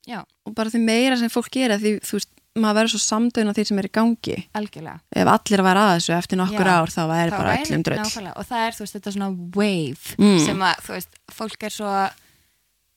já, 0.10 0.20
og 0.46 0.56
bara 0.56 0.72
því 0.74 0.82
meira 0.84 1.18
sem 1.20 1.32
fólk 1.32 1.50
gera 1.56 1.80
því, 1.80 1.98
þú 2.06 2.20
veist, 2.20 2.32
maður 2.58 2.76
verður 2.80 2.92
svo 2.96 3.00
samdöðun 3.04 3.52
á 3.52 3.56
því 3.56 3.66
sem 3.70 3.80
er 3.80 3.88
í 3.88 3.92
gangi 3.94 4.38
algjörlega 4.58 5.00
ef 5.22 5.28
allir 5.36 5.62
væri 5.68 5.84
að 5.84 5.92
þessu 6.00 6.14
eftir 6.18 6.38
nokkur 6.42 6.66
Já. 6.66 6.76
ár 6.82 6.90
þá 6.90 7.02
væri 7.12 7.30
Þá 7.30 7.38
bara 7.38 7.52
væri- 7.54 7.66
öllum 7.70 7.84
dröll 7.84 8.32
og 8.36 8.46
það 8.50 8.64
er 8.68 8.74
þú 8.74 8.80
veist 8.84 8.96
þetta 8.98 9.14
svona 9.16 9.30
wave 9.56 10.16
Mm. 10.18 10.40
sem 10.46 10.60
að 10.60 10.76
þú 10.86 10.92
veist 10.98 11.12
fólk 11.32 11.64
er 11.64 11.70
svo 11.70 11.92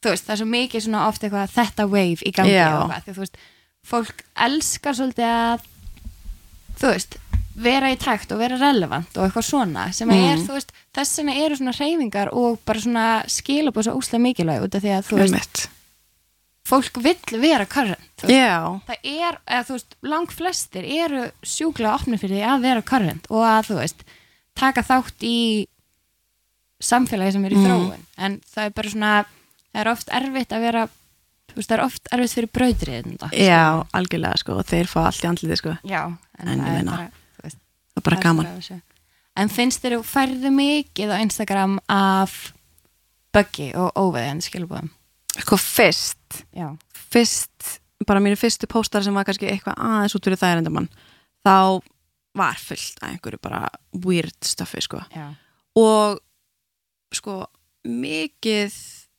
þú 0.02 0.08
veist 0.10 0.24
það 0.26 0.32
er 0.32 0.40
svo 0.42 0.48
mikið 0.50 0.82
svona 0.86 1.06
oft 1.08 1.22
eitthvað 1.22 1.52
þetta 1.52 1.88
wave 1.92 2.22
í 2.26 2.32
gangi 2.32 2.56
eitthvað 2.56 3.04
því 3.04 3.12
þú 3.12 3.22
veist 3.22 3.36
fólk 3.92 4.24
elskar 4.48 4.94
svolítið 4.94 5.28
að 5.28 5.60
þú 6.80 6.88
veist 6.94 7.16
vera 7.54 7.90
í 7.92 7.96
takt 8.00 8.32
og 8.32 8.38
vera 8.40 8.56
relevant 8.56 9.12
og 9.18 9.26
eitthvað 9.28 9.44
svona 9.44 9.92
sem 9.92 10.08
að 10.08 10.16
er 10.32 10.36
Mm. 10.38 10.46
þú 10.48 10.52
veist 10.56 10.72
þess 10.96 11.18
vegna 11.18 11.34
eru 11.44 11.56
svona 11.56 11.74
hreyfingar 11.76 12.28
og 12.32 12.58
bara 12.64 12.80
svona 12.80 13.06
skilabóð 13.28 13.84
svo 13.84 13.98
úslega 14.00 14.22
mikilvæg 14.24 14.62
út 14.64 14.74
af 14.74 14.82
því 14.82 14.90
að 14.96 15.04
þú 15.10 15.18
veist. 15.28 15.68
Fólk 16.68 16.98
vill 17.02 17.40
vera 17.42 17.66
current 17.66 18.22
þú 18.22 18.30
Já, 18.30 18.80
það 18.86 19.08
er, 19.10 19.38
eða 19.50 19.64
þú 19.66 19.76
veist, 19.76 19.96
lang 20.06 20.30
flestir 20.30 20.84
eru 20.86 21.22
sjúklega 21.42 21.96
opnir 21.98 22.20
fyrir 22.22 22.38
því 22.38 22.44
að 22.52 22.62
vera 22.68 22.82
current 22.86 23.26
og 23.30 23.42
að 23.48 23.66
þú 23.72 23.78
veist, 23.80 24.04
taka 24.54 24.84
þátt 24.86 25.26
í 25.26 25.36
samfélagi 26.82 27.32
sem 27.36 27.44
er 27.46 27.54
í 27.54 27.56
Mm. 27.56 27.66
þróun. 27.66 28.04
En 28.18 28.40
það 28.46 28.64
er 28.66 28.70
bara 28.78 28.90
svona, 28.90 29.12
það 29.72 29.80
er 29.84 29.88
oft 29.92 30.08
erfitt 30.10 30.52
að 30.52 30.60
vera, 30.66 30.84
þú 31.48 31.54
veist, 31.56 31.68
það 31.70 31.76
er 31.78 31.84
oft 31.84 32.08
erfitt 32.12 32.34
fyrir 32.36 32.50
brauðrið 32.52 33.10
já, 33.32 33.62
algjörlega 33.94 34.38
sko 34.38 34.56
og 34.58 34.66
þeir 34.66 34.86
fá 34.90 35.00
allt 35.06 35.22
í 35.22 35.28
andliti 35.28 35.56
sko. 35.60 35.76
Já, 35.84 36.02
en, 36.38 36.48
En 36.48 36.58
það 36.60 36.78
er 36.78 36.84
bara, 36.84 37.10
þú 37.36 37.42
veist, 37.46 37.58
það 37.92 38.02
er 38.02 38.02
bara 38.10 38.20
gaman. 38.22 38.82
en 39.36 39.48
finnst 39.48 39.82
þér, 39.82 40.02
færðu 40.04 40.50
mikið 40.52 41.08
á 41.10 41.16
Instagram 41.22 41.78
af 41.88 42.52
buggy 43.32 43.72
og 43.74 43.92
óveðin 43.96 44.42
skilbúðum 44.44 44.90
Sko 45.40 45.56
fyrst, 45.56 46.42
já, 46.52 46.68
fyrst 47.12 47.78
bara 48.06 48.20
mínu 48.20 48.36
fyrstu 48.36 48.68
póstar 48.68 49.04
sem 49.04 49.14
var 49.14 49.24
kannski 49.24 49.48
eitthvað 49.48 49.78
aðeins 49.80 50.16
út 50.18 50.26
fyrir 50.26 50.40
það 50.40 50.54
erendamann 50.56 50.88
þá 51.46 51.80
var 52.38 52.58
fullt 52.60 53.00
af 53.02 53.10
einhverju 53.10 53.40
bara 53.44 53.66
weird 54.04 54.36
stuffi 54.44 54.82
sko. 54.84 55.02
Já, 55.12 55.28
og 55.78 56.20
sko 57.12 57.42
mikið 57.88 58.74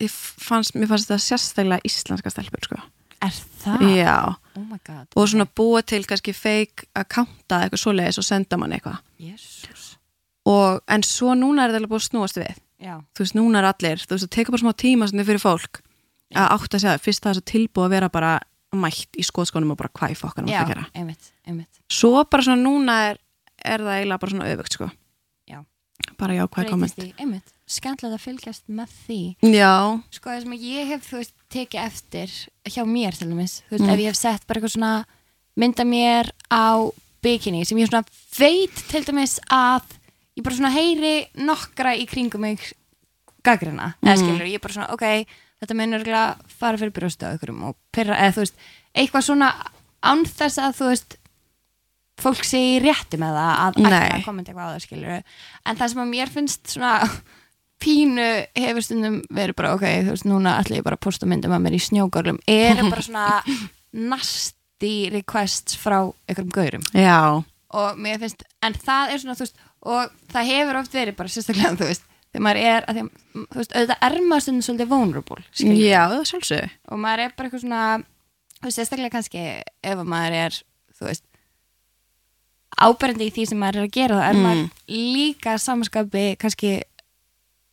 fannst, 0.09 0.75
mér 0.75 0.89
fannst 0.91 1.09
þetta 1.09 1.21
sérstaklega 1.21 1.87
íslenska 1.87 2.33
stelpur 2.33 2.65
sko. 2.67 2.81
Er 3.23 3.31
það? 3.63 3.83
já, 3.95 4.17
oh 4.57 4.65
my 4.67 4.79
god, 4.83 5.07
og 5.15 5.29
svona 5.31 5.47
búa 5.47 5.79
til 5.87 6.03
kannski 6.09 6.33
fake 6.35 6.89
accounta 6.99 7.61
eitthvað 7.63 7.83
svoleiðis 7.85 8.19
og 8.19 8.27
senda 8.27 8.59
mann 8.59 8.75
eitthvað. 8.75 8.99
Jésús 9.21 9.93
og, 10.49 10.81
en 10.91 11.05
svo 11.07 11.31
núna 11.39 11.63
er 11.63 11.71
þetta 11.77 11.87
búið 11.87 12.01
að 12.01 12.07
snúast 12.09 12.39
við. 12.41 12.57
Já, 12.83 12.97
þú 13.15 13.23
veist, 13.23 13.35
núna 13.37 13.61
er 13.61 13.69
allir, 13.69 14.01
þú 14.03 14.17
veist, 14.17 14.25
það 14.25 14.33
tekur 14.35 14.55
bara 14.57 14.63
smá 14.65 14.73
tíma 14.83 15.07
sem 15.07 15.23
fyrir 15.23 15.39
fólk 15.39 15.79
að 16.35 16.49
átt 16.57 16.73
að 16.77 16.83
segja, 16.83 16.97
fyrst 17.03 17.23
það 17.23 17.37
er 17.37 17.45
tilbúið 17.53 17.85
að 17.85 17.93
vera 17.95 18.09
bara 18.09 18.33
mætt 18.73 19.19
í 19.21 19.23
skóðskónum 19.27 19.71
og 19.75 19.77
bara 19.77 19.89
hvað 19.93 20.11
í 20.15 20.17
fokkanum 20.17 20.49
já, 20.49 20.61
að 20.63 20.71
gera 20.73 20.85
einmitt, 20.97 21.31
einmitt 21.45 21.81
svo 21.93 22.23
bara 22.25 22.43
svona 22.47 22.63
núna 22.63 22.95
er, 23.11 23.19
er 23.63 23.79
það 23.85 23.97
eiginlega 23.99 24.21
bara 24.23 24.31
svona 24.33 24.47
öfugt 24.49 24.73
sko 24.79 24.87
Já. 25.47 25.59
bara 26.17 26.33
jákvæð 26.39 26.69
komment 26.71 27.51
skemmtilegt 27.73 28.17
að 28.17 28.23
fylgjast 28.25 28.65
með 28.67 28.89
því 29.05 29.19
já, 29.53 29.73
sko 30.11 30.29
það 30.33 30.41
sem 30.43 30.55
ég 30.59 30.87
hef, 30.89 31.11
veist, 31.13 31.35
tekið 31.53 31.85
eftir 31.85 32.33
hjá 32.73 32.83
mér 32.89 33.15
til 33.17 33.29
dæmis, 33.29 33.61
Mm. 33.71 33.89
ef 33.93 33.99
ég 33.99 34.09
hef 34.09 34.15
sett 34.19 34.47
bara 34.47 34.59
eitthvað 34.59 34.73
svona, 34.75 35.05
mynda 35.55 35.85
mér 35.85 36.31
á 36.51 36.81
bikini 37.23 37.63
sem 37.65 37.77
ég 37.77 37.87
svona 37.87 38.03
veit 38.37 38.75
til 38.89 39.03
dæmis 39.05 39.37
að 39.49 39.83
ég 40.35 40.43
bara 40.43 40.55
svona 40.57 40.73
heyri 40.73 41.27
nokkra 41.37 41.93
í 41.95 42.05
kringum 42.09 42.41
mig 42.41 42.73
gaggrina, 43.45 43.93
eða 44.03 44.17
Mm. 44.17 44.21
skilur 44.23 44.49
ég 44.49 44.61
bara 44.61 44.73
svona, 44.73 44.89
ok, 44.93 45.25
þetta 45.63 45.79
mun 45.79 45.97
örgulega 45.99 46.53
fara 46.59 46.79
fyrir 46.81 46.95
brjóstu 46.95 47.27
á 47.27 47.35
ykkurum 47.35 47.67
og 47.69 47.77
pyrra, 47.95 48.19
eða 48.19 48.37
þú 48.37 48.45
veist 48.45 48.65
eitthvað 48.93 49.27
svona 49.29 49.51
án 50.03 50.25
þess 50.27 50.61
að 50.61 50.79
þú 50.79 50.89
veist 50.91 51.19
fólk 52.23 52.43
sé 52.45 52.59
í 52.75 52.81
rétti 52.83 53.17
með 53.19 53.37
það 53.39 53.53
að 53.53 53.77
ætla 53.83 54.01
að 54.03 54.25
kommenta 54.27 54.51
eitthvað 54.51 54.67
á 54.69 54.73
það 54.73 54.83
skilur 54.85 55.15
en 55.17 55.79
það 55.79 55.93
sem 55.93 56.03
að 56.03 56.11
mér 56.13 56.33
finnst 56.33 56.75
svona 56.75 56.97
pínu 57.83 58.27
hefur 58.55 58.85
stundum 58.85 59.17
verið 59.33 59.57
bara 59.59 59.73
ok, 59.75 59.85
þú 60.05 60.13
veist, 60.13 60.27
núna 60.29 60.57
ætla 60.61 60.79
ég 60.79 60.85
bara 60.85 60.99
að 60.99 61.05
posta 61.07 61.27
myndum 61.29 61.55
að 61.55 61.65
mér 61.65 61.77
í 61.77 61.81
snjógörlum 61.83 62.39
eru 62.47 62.85
bara 62.89 63.05
svona 63.07 63.41
nasty 63.93 64.93
requests 65.13 65.77
frá 65.79 65.99
einhverjum 66.27 66.53
gaurum. 66.53 66.85
Já, 66.95 67.43
og 67.73 67.99
mér 67.99 68.21
finnst, 68.21 68.45
en 68.63 68.77
það 68.77 69.13
er 69.13 69.23
svona 69.23 69.37
þú 69.37 69.45
veist, 69.47 69.61
og 69.83 70.15
það 70.31 70.49
hefur 70.53 70.79
oft 70.79 70.97
verið 70.97 71.19
bara 71.19 71.33
sérstaklega 71.33 71.75
þú 71.81 71.89
veist, 71.91 72.07
þegar 72.33 72.43
maður 72.47 72.61
er 72.73 72.87
að 72.89 72.97
því, 72.97 73.03
þú 73.53 73.59
veist, 73.61 73.75
auðvitað 73.77 74.07
er 74.09 74.15
maður 74.29 74.45
stundum 74.47 74.65
svolítið 74.67 74.89
vulnerable 74.93 75.43
skilurðu. 75.53 75.83
já, 75.85 76.01
það 76.09 76.17
er 76.23 76.29
sjálfsög 76.31 76.73
og 76.93 77.01
maður 77.03 77.23
er 77.27 77.35
bara 77.37 77.49
eitthvað 77.49 77.63
svona 77.65 77.81
þú 78.57 78.65
veist, 78.67 78.79
sérstaklega 78.79 79.13
kannski 79.13 79.43
ef 79.83 80.01
að 80.03 80.09
maður 80.15 80.37
er, 80.39 80.57
þú 80.97 81.07
veist 81.09 81.25
áberandi 82.83 83.27
í 83.29 83.33
því 83.35 83.45
sem 83.51 83.59
maður 83.61 83.81
er 83.83 83.87
að 83.87 83.93
gera 83.99 84.17
þá 84.17 84.25
er 84.29 84.33
Mm. 84.33 84.43
maður 84.47 84.69
líka 84.89 85.53
samanskapi 85.61 86.25
kannski 86.41 86.71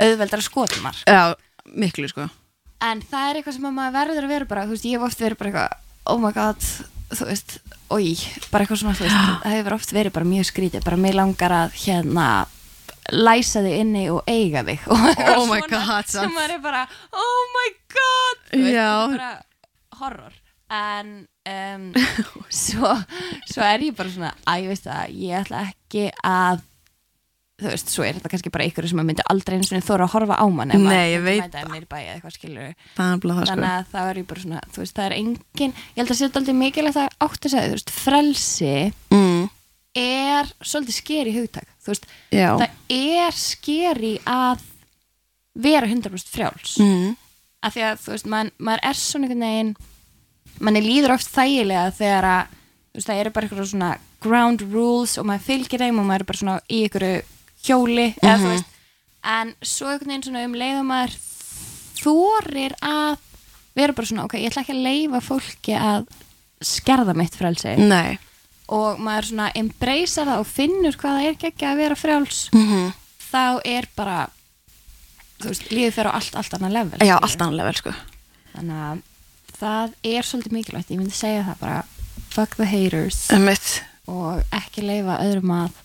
auðveldar 0.01 0.45
maður 0.85 1.03
já, 1.09 1.23
miklu 1.75 2.09
sko 2.09 2.29
en 2.81 3.01
það 3.05 3.31
er 3.31 3.37
eitthvað 3.41 3.57
sem 3.57 3.69
að 3.69 3.77
maður 3.77 3.97
verður 3.99 4.25
að 4.25 4.33
vera 4.35 4.45
bara 4.51 4.65
þú 4.67 4.75
veist, 4.77 4.85
ég 4.89 4.97
hef 4.97 5.07
oft 5.09 5.21
verið 5.21 5.39
bara 5.41 5.51
eitthvað 5.51 5.77
oh 6.11 6.19
my 6.21 6.33
god, 6.33 6.61
þú 7.13 7.27
veist, 7.29 7.59
oi 7.93 8.17
bara 8.51 8.65
eitthvað 8.65 8.81
svona, 8.81 8.97
þú 8.97 9.05
veist, 9.05 9.19
það 9.45 9.57
hefur 9.57 9.77
oft 9.77 9.93
verið 9.93 10.13
bara 10.17 10.31
mjög 10.31 10.49
skrítið, 10.49 10.85
bara 10.85 10.97
mig 11.01 11.15
langar 11.17 11.53
að 11.53 11.77
hérna 11.85 12.29
læsa 13.15 13.63
þig 13.65 13.77
inni 13.85 14.05
og 14.13 14.23
eiga 14.31 14.65
þig. 14.67 14.87
Og 14.91 15.07
eitthvað 15.11 15.35
Oh 15.37 15.47
my 15.51 15.61
svona 15.61 15.83
God, 15.89 16.13
sem 16.13 16.37
maður 16.37 16.57
er 16.57 16.63
bara, 16.65 16.85
oh 17.13 17.43
my 17.57 17.69
god 17.97 18.43
þetta 18.55 18.71
er 18.71 19.17
bara 19.17 19.33
horror. 20.01 20.39
En 20.71 21.15
um, 21.51 21.87
svo, 22.65 22.95
svo 23.51 23.63
er 23.67 23.87
ég 23.89 23.97
bara 23.99 24.13
svona 24.13 24.35
að 24.47 24.67
ég 24.67 24.75
veist 24.75 24.91
að 24.91 25.17
ég 25.19 25.41
ætla 25.43 25.65
ekki 25.71 26.11
að 26.23 26.67
þú 27.61 27.69
veist, 27.69 27.91
svo 27.93 28.05
er 28.07 28.17
þetta 28.17 28.31
kannski 28.33 28.53
bara 28.55 28.67
ykkur 28.71 28.89
sem 28.89 29.01
að 29.03 29.09
myndi 29.11 29.25
aldrei 29.33 29.57
eins 29.59 29.71
og 29.71 29.85
þóra 29.85 30.07
að 30.07 30.15
horfa 30.15 30.39
á 30.41 30.47
mann 30.49 30.73
ef 30.73 30.81
Nei, 30.81 30.87
maður 30.87 31.11
ég 31.13 31.25
myndi 31.25 31.27
veit 31.27 31.43
mæta 31.45 31.61
í 31.61 31.89
bæ 31.91 31.97
eða 31.99 32.15
eitthvað 32.15 32.37
skilur 32.37 32.63
er 32.65 32.77
sko. 33.51 33.51
Þannig 33.51 33.71
að 33.71 33.91
það 33.93 34.11
er 34.13 34.21
ég 34.21 34.29
bara 34.31 34.45
svona 34.45 34.63
þú 34.71 34.83
veist, 34.83 34.95
það 34.97 35.07
er 35.07 35.17
engin, 35.19 35.75
ég 35.91 36.01
held 36.01 36.15
að 36.15 36.21
sé 36.21 36.31
aldrei 36.31 36.57
mikilvægt 36.61 37.01
að 37.03 37.19
átt 37.27 37.49
að 37.49 37.55
segja, 37.55 37.67
þú 37.67 37.77
veist, 37.77 37.95
frelsi 38.01 38.73
mm, 39.13 39.30
er 39.97 40.51
svolítið 40.63 40.97
skeri 40.97 41.33
hugtak, 41.35 41.71
veist, 41.87 42.07
það 42.31 42.67
er 42.95 43.35
skeri 43.37 44.13
að 44.29 44.63
vera 45.61 45.89
100% 45.89 46.31
frjáls. 46.31 46.77
Mm, 46.79 47.17
af 47.67 47.75
því 47.75 47.87
að, 47.89 48.05
þú 48.05 48.15
veist, 48.15 48.29
man, 48.31 48.53
maður 48.63 48.85
er 48.91 49.01
svona 49.01 49.27
einhvern 49.27 49.47
veginn 49.47 49.73
manni 50.61 50.83
líður 50.85 51.17
oft 51.17 51.31
þægilega 51.33 51.91
þegar 51.97 52.29
að, 52.31 52.55
þú 52.55 53.01
veist, 53.01 53.11
það 53.11 53.23
eru 53.25 53.35
bara 53.35 53.49
eitthvað 53.49 53.71
svona 53.73 53.91
ground 54.21 54.65
rules 54.71 55.17
og 55.19 55.27
maður 55.27 55.47
fylgir 55.49 55.83
þeim 55.83 56.01
og 56.01 56.09
maður 56.09 56.25
er 56.25 56.31
bara 56.31 56.43
svona 56.43 56.57
í 56.69 56.83
einhverju 56.85 57.21
hjóli 57.65 58.07
eða 58.21 58.39
þú 58.41 58.55
veist, 58.55 58.79
en 59.35 59.53
svo 59.61 59.91
einhvern 59.91 60.15
veginn 60.15 60.27
svona 60.29 60.47
um 60.47 60.57
leiðum 60.61 60.91
maður 60.95 61.19
þorir 62.01 62.79
að 62.85 63.29
vera 63.77 63.95
bara 63.97 64.09
svona, 64.09 64.25
ok, 64.29 64.39
ég 64.39 64.51
ætla 64.53 64.65
ekki 64.65 64.77
að 64.77 64.87
leifa 64.87 65.21
fólki 65.25 65.77
að 65.77 66.11
skerða 66.61 67.15
mitt 67.17 67.35
frelsi. 67.35 67.75
Nei 67.81 68.19
og 68.71 69.01
maður 69.03 69.31
svona 69.33 69.51
embracea 69.59 70.25
það 70.29 70.43
og 70.43 70.49
finnur 70.49 70.99
hvað 71.01 71.17
það 71.19 71.29
er 71.29 71.39
ekki 71.51 71.69
að 71.69 71.81
vera 71.85 71.99
frjáls 71.99 72.43
mm 72.55 72.91
þá 73.31 73.61
er 73.65 73.87
bara 73.95 74.19
þú 75.41 75.53
veist, 75.53 75.69
lífið 75.71 75.95
fyrir 75.97 76.11
á 76.11 76.17
allt, 76.19 76.37
allt 76.39 76.57
annað 76.57 76.75
level 76.77 77.07
já, 77.07 77.15
allt 77.17 77.45
annað 77.45 77.61
level 77.61 77.77
sko. 77.79 77.93
Þannig 78.55 78.81
að 78.87 79.03
það 79.61 79.95
er 80.11 80.27
svolítið 80.27 80.57
mikilvægt. 80.57 80.91
Ég 80.91 81.01
myndi 81.01 81.17
segja 81.17 81.45
það 81.47 81.61
bara 81.61 81.79
fuck 82.31 82.57
the 82.59 82.67
haters 82.69 83.21
Einmitt. 83.35 83.69
og 84.11 84.43
ekki 84.57 84.85
leifa 84.87 85.21
öðrum 85.23 85.55
að 85.55 85.79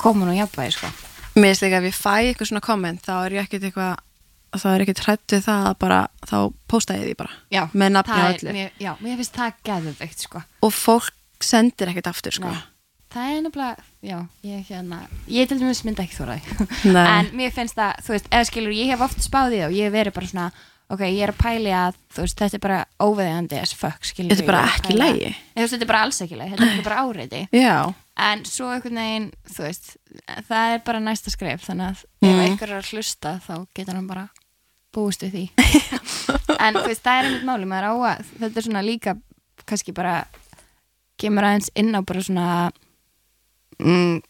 koma 0.00 0.28
nú 0.28 0.36
jafnvægi 0.36 0.76
sko. 0.78 0.90
Mér 1.34 1.50
finnst 1.50 1.64
líka 1.66 1.80
að 1.80 1.88
ég 1.90 1.98
fæ 1.98 2.14
eitthvað 2.14 2.50
svona 2.50 2.64
komment 2.64 3.04
þá 3.04 3.14
er 3.18 3.36
ég 3.36 3.48
ekkert 3.48 3.68
eitthvað 3.68 3.94
þá 4.54 4.66
er 4.70 4.84
ekkert 4.84 5.04
hrætt 5.04 5.34
við 5.34 5.44
það 5.48 5.68
að 5.68 5.76
bara 5.82 6.00
þá 6.30 6.36
posta 6.70 6.96
ég 6.96 7.08
því 7.08 7.16
bara. 7.24 7.36
Já, 7.50 7.62
með 7.74 7.94
nafni 7.96 8.20
á 8.22 8.26
öllu. 8.30 8.56
já, 8.78 8.92
mér 9.02 9.20
finnst 9.20 9.38
það 9.40 9.60
geðveikt 9.66 10.26
sko. 10.28 10.44
Og 10.62 10.74
fólk 10.74 11.12
sendir 11.44 11.90
ekkert 11.92 12.10
aftur 12.12 12.34
sko. 12.36 12.52
Það 13.14 13.30
er 13.30 13.42
nefnilega, 13.44 13.82
já, 14.02 14.16
ég 14.42 14.68
hérna 14.72 14.96
ég 15.30 15.46
til 15.48 15.60
dæmis 15.60 15.84
myndi 15.86 16.02
ekki 16.02 16.16
þóra 16.18 16.34
en 17.20 17.28
mér 17.38 17.52
finnst 17.54 17.76
það, 17.78 18.00
þú 18.06 18.14
veist, 18.16 18.30
eða 18.34 18.46
skilur 18.48 18.72
ég 18.74 18.88
hef 18.90 19.04
oft 19.06 19.20
spáðið 19.22 19.66
og 19.68 19.74
ég 19.76 19.86
hef 19.86 19.94
verið 19.94 20.16
bara 20.16 20.30
svona 20.32 20.46
ok, 20.94 21.00
ég 21.06 21.20
er 21.24 21.30
að 21.32 21.38
pæli 21.40 21.70
að, 21.78 22.00
þú 22.12 22.24
veist, 22.24 22.40
þetta 22.42 22.58
er 22.58 22.62
bara 22.64 22.78
óveðandi 23.06 23.60
as 23.62 23.72
fuck, 23.78 24.02
skilur 24.04 24.34
Þetta 24.34 24.42
er 24.44 24.50
bara 24.50 24.64
ekki 24.74 24.96
veist, 25.62 25.72
þetta 25.76 25.86
er 25.86 25.90
bara 25.92 26.02
alls 26.08 26.18
ekki 26.26 26.40
lægi, 26.40 26.56
þetta 26.56 26.70
er 26.74 26.82
bara 26.88 26.98
áreiti. 27.06 27.42
Já, 27.64 27.76
en 28.28 28.44
svo 28.50 28.68
einhvern 28.74 29.00
veginn, 29.00 29.28
þú 29.54 29.62
veist 29.68 29.88
það 30.50 30.74
er 30.74 30.82
bara 30.90 31.00
næsta 31.06 31.32
skref 31.34 31.68
þannig 31.70 31.86
að 31.92 32.02
ef 32.02 32.08
Mhm. 32.24 32.42
einhver 32.48 32.70
er 32.74 32.80
að 32.82 32.90
hlusta 32.92 33.36
þá 33.46 33.54
getur 33.78 33.94
hann 34.00 34.10
bara 34.10 34.26
búist 34.94 35.22
við 35.22 35.38
því. 35.38 35.44
En 36.64 36.74
þú 36.78 36.84
veist, 36.90 37.02
það 37.06 37.18
er 37.20 37.26
einmitt 37.30 37.46
máli 37.48 37.66
maður 37.70 37.88
á 37.90 37.94
að, 38.14 38.28
þetta 38.42 38.58
er 38.60 38.66
svona 38.68 38.82
líka 38.86 39.14
kannski 39.64 39.94
bara 39.96 40.18
kemur 41.20 41.46
aðeins 41.48 41.70
inn 41.78 41.94
á 41.94 42.00
bara 42.06 42.22
svona 42.24 42.46
mm, 43.80 44.22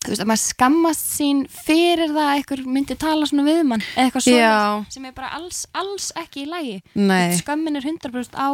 þú 0.00 0.12
veist, 0.12 0.22
að 0.22 0.28
maður 0.30 0.42
skammast 0.44 1.08
sín 1.14 1.40
fyrir 1.52 2.12
það 2.14 2.26
að 2.26 2.34
einhver 2.38 2.64
myndi 2.76 2.98
tala 3.00 3.28
svona 3.28 3.46
við 3.48 3.62
mann 3.68 3.84
eða 3.92 4.06
eitthvað 4.06 4.26
svona 4.26 4.92
sem 4.96 5.08
er 5.08 5.16
bara 5.16 5.32
alls, 5.38 5.64
alls 5.76 6.10
ekki 6.20 6.44
í 6.44 6.50
lagi 6.50 6.76
Nei. 6.94 7.36
skömmin 7.40 7.80
er 7.80 7.86
100% 7.86 8.38
á 8.38 8.48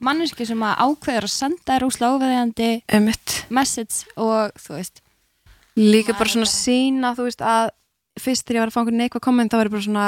manneski 0.00 0.46
sem 0.48 0.62
að 0.64 0.82
ákveður 0.86 1.28
að 1.28 1.34
senda 1.34 1.76
þér 1.76 1.86
óveðjandi 2.10 2.70
Einmitt. 2.88 3.36
message 3.52 4.08
og 4.16 4.54
þú 4.60 4.78
veist 4.78 5.02
líka 5.80 6.16
bara 6.18 6.32
svona 6.32 6.50
sína 6.50 7.14
þú 7.16 7.28
veist 7.28 7.44
að 7.44 7.70
fyrst 8.20 8.46
þegar 8.46 8.58
ég 8.58 8.64
var 8.64 8.70
að 8.70 8.74
fá 8.74 8.80
einhvern 8.82 9.00
neikvað 9.00 9.24
komment 9.24 9.52
þá 9.52 9.58
var 9.60 9.68
ég 9.68 9.74
bara 9.74 9.86
svona 9.86 10.06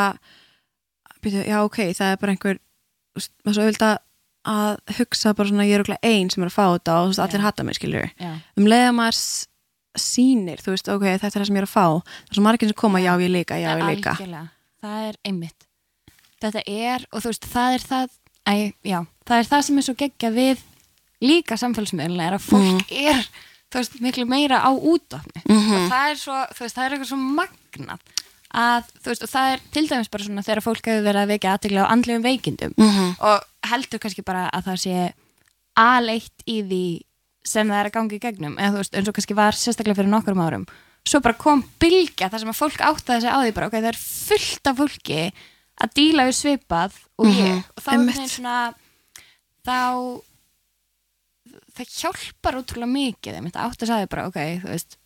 byrju, 1.23 1.45
já 1.47 1.59
ok, 1.63 1.79
það 1.97 2.09
er 2.13 2.21
bara 2.21 2.35
einhver 2.35 2.59
þú 2.59 3.21
veist, 3.21 3.33
maður 3.45 3.59
svo 3.59 3.67
auðvitað 3.69 4.01
að 4.49 4.79
hugsa 4.99 5.35
bara 5.39 5.49
svona 5.49 5.67
ég 5.69 5.75
er 5.79 5.85
okkur 5.85 5.99
einn 6.03 6.31
sem 6.31 6.43
er 6.43 6.49
að 6.51 6.57
fá 6.57 6.65
þetta 6.75 6.95
og 6.99 7.05
þú 7.05 7.11
veist, 7.13 7.23
allir 7.27 7.45
hata 7.47 7.63
mig 7.65 7.77
skiljur 7.79 8.09
um 8.59 8.65
leið 8.67 8.87
að 8.89 8.95
maður 8.99 9.15
s- 9.19 9.47
sýnir 9.99 10.59
þú 10.65 10.73
veist, 10.75 10.89
ok, 10.89 11.05
þetta 11.05 11.27
er 11.29 11.35
það 11.37 11.47
sem 11.47 11.57
ég 11.57 11.63
er 11.63 11.69
að 11.69 11.75
fá 11.77 11.87
það 12.03 12.31
er 12.33 12.35
svo 12.39 12.43
margir 12.47 12.69
sem 12.73 12.79
koma, 12.83 12.99
já 13.05 13.13
ég 13.21 13.31
líka, 13.31 13.55
já 13.61 13.71
ég 13.77 13.85
líka. 13.87 14.15
algjörlega, 14.17 14.49
það 14.83 15.09
er 15.09 15.17
einmitt. 15.29 15.67
Þetta 16.43 16.63
er, 16.67 17.05
og 17.13 17.23
þú 17.23 17.29
veist, 17.31 17.47
það 17.53 17.75
er 17.77 17.85
það 17.87 18.09
æ, 18.51 18.55
já, 18.83 18.99
það 19.29 19.39
er 19.39 19.51
það 19.53 19.63
sem 19.69 19.79
er 19.79 19.87
svo 19.87 19.95
geggja 20.01 20.31
við 20.35 20.65
líka 21.23 21.55
samfélagsmiðluna 21.61 22.27
er 22.27 22.35
að 22.39 22.47
fólk 22.49 22.91
er, 22.91 23.23
þú 23.71 23.79
veist, 23.79 24.01
miklu 24.03 24.27
meira 24.27 24.59
á 24.59 24.71
útofni 24.75 25.45
og 25.47 25.87
það 25.93 26.09
er 26.11 26.19
svo, 26.19 26.41
þú 26.57 26.65
veist, 26.67 26.75
það 26.81 26.85
er 26.89 26.97
eitthvað 26.97 27.13
svo 27.13 27.21
magnað 27.23 28.01
að, 28.53 28.91
þú 29.05 29.13
veist, 29.13 29.23
og 29.23 29.31
það 29.37 29.53
er 29.55 29.63
til 29.77 29.87
dæmis 29.89 30.11
bara 30.13 30.27
svona 30.27 30.43
þegar 30.49 30.65
fólk 30.67 30.91
hefur 30.91 31.07
verið 31.07 31.23
að 31.23 31.31
vekja 31.37 31.55
aðtegla 31.55 31.85
á 31.87 31.93
andlegum 31.95 32.27
veikindum 32.27 32.75
Mhm. 32.77 33.15
og 33.21 33.47
heldur 33.71 34.03
kannski 34.03 34.25
bara 34.27 34.49
að 34.53 34.69
það 34.71 34.81
sé 34.85 34.97
aleitt 35.79 36.45
í 36.47 36.61
því 36.67 36.85
sem 37.53 37.69
það 37.69 37.81
er 37.81 37.89
að 37.91 37.97
gangi 37.97 38.19
í 38.19 38.23
gegnum. 38.23 38.59
Eða 38.59 38.75
þú 38.75 38.83
veist, 38.83 38.97
eins 38.99 39.11
og 39.11 39.17
kannski 39.17 39.39
var 39.39 39.59
sérstaklega 39.59 39.99
fyrir 39.99 40.13
nokkrum 40.13 40.43
árum. 40.43 40.67
Svo 41.03 41.19
bara 41.23 41.39
kom 41.39 41.65
bylgja 41.83 42.29
þar 42.31 42.45
sem 42.45 42.53
að 42.53 42.61
fólk 42.61 42.85
áttaði 42.87 43.25
sig 43.25 43.35
á 43.35 43.39
því 43.43 43.55
bara, 43.57 43.69
ok, 43.71 43.79
það 43.81 43.91
er 43.91 44.03
fullt 44.03 44.71
af 44.71 44.79
fólki 44.79 45.23
að 45.83 45.95
díla 45.99 46.27
við 46.29 46.37
svipað 46.39 47.01
og 47.19 47.33
ég, 47.33 47.65
og 47.75 47.83
þá 47.83 47.91
er 47.95 48.05
það 48.13 48.29
svona 48.31 48.57
þá 49.67 49.79
það 51.73 51.95
hjálpar 51.97 52.59
útrúlega 52.61 52.93
mikið 52.93 53.37
þeim 53.37 53.49
þetta 53.49 53.67
átt 53.67 53.85
að 53.85 53.93
sagði 53.93 54.11
bara, 54.13 54.27
ok, 54.31 54.41
þú 54.63 54.71
veist 54.71 54.99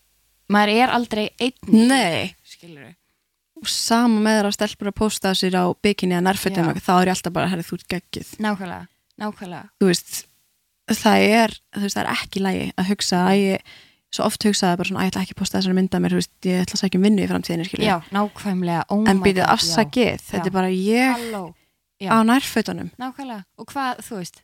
maður 0.52 0.72
er 0.82 0.94
aldrei 0.94 1.24
einn 1.42 1.76
skilur 2.46 2.88
og 2.90 2.94
sama 3.64 4.20
með 4.20 4.38
þeirra 4.38 4.52
stelpur 4.54 4.90
að 4.90 4.96
posta 5.00 5.32
sér 5.36 5.56
á 5.56 5.64
bikini 5.82 6.16
eða 6.16 6.26
nærfötum, 6.28 6.70
þá 6.76 6.92
er 6.96 7.08
ég 7.08 7.16
alltaf 7.16 7.34
bara 7.34 7.50
herri, 7.52 7.64
þú 7.66 7.78
ert 7.78 7.88
geggjuð, 7.94 8.32
nákvæmlega, 8.44 8.86
nákvæmlega. 9.22 9.68
Þú 9.80 9.90
veist 9.90 10.16
það 10.94 11.26
er, 11.26 11.56
þú 11.74 11.84
veist, 11.86 11.96
það 11.96 12.02
er 12.04 12.10
ekki 12.14 12.42
lægi 12.44 12.66
að 12.76 12.90
hugsa 12.92 13.22
að 13.26 13.38
ég, 13.40 13.76
svo 14.14 14.26
oft 14.28 14.46
hugsaði 14.46 14.80
bara 14.80 14.90
svona, 14.90 15.00
að 15.00 15.06
ég 15.06 15.14
ætla 15.14 15.24
ekki 15.26 15.36
að 15.36 15.40
posta 15.42 15.58
þessari 15.58 15.78
mynda 15.80 16.00
mér, 16.02 16.14
þú 16.14 16.20
veist, 16.20 16.34
ég 16.46 16.64
ætla 16.64 16.76
að 16.78 16.82
sækja 16.84 17.00
um 17.00 17.06
vinnu 17.08 17.24
í 17.24 17.30
framtíðinni, 17.32 17.86
já, 17.86 17.96
nákvæmlega, 18.14 18.82
oh 18.94 19.06
en 19.10 19.22
já. 19.26 19.44
afsakið, 19.56 20.26
þetta 20.30 20.50
er 20.52 20.56
bara 20.58 20.72
ég 20.72 21.26
á 22.06 22.16
nærfötunum. 22.28 22.92
Nákvæmlega, 23.00 23.46
og 23.56 23.72
hvað, 23.72 24.04
þú 24.06 24.20
veist 24.20 24.42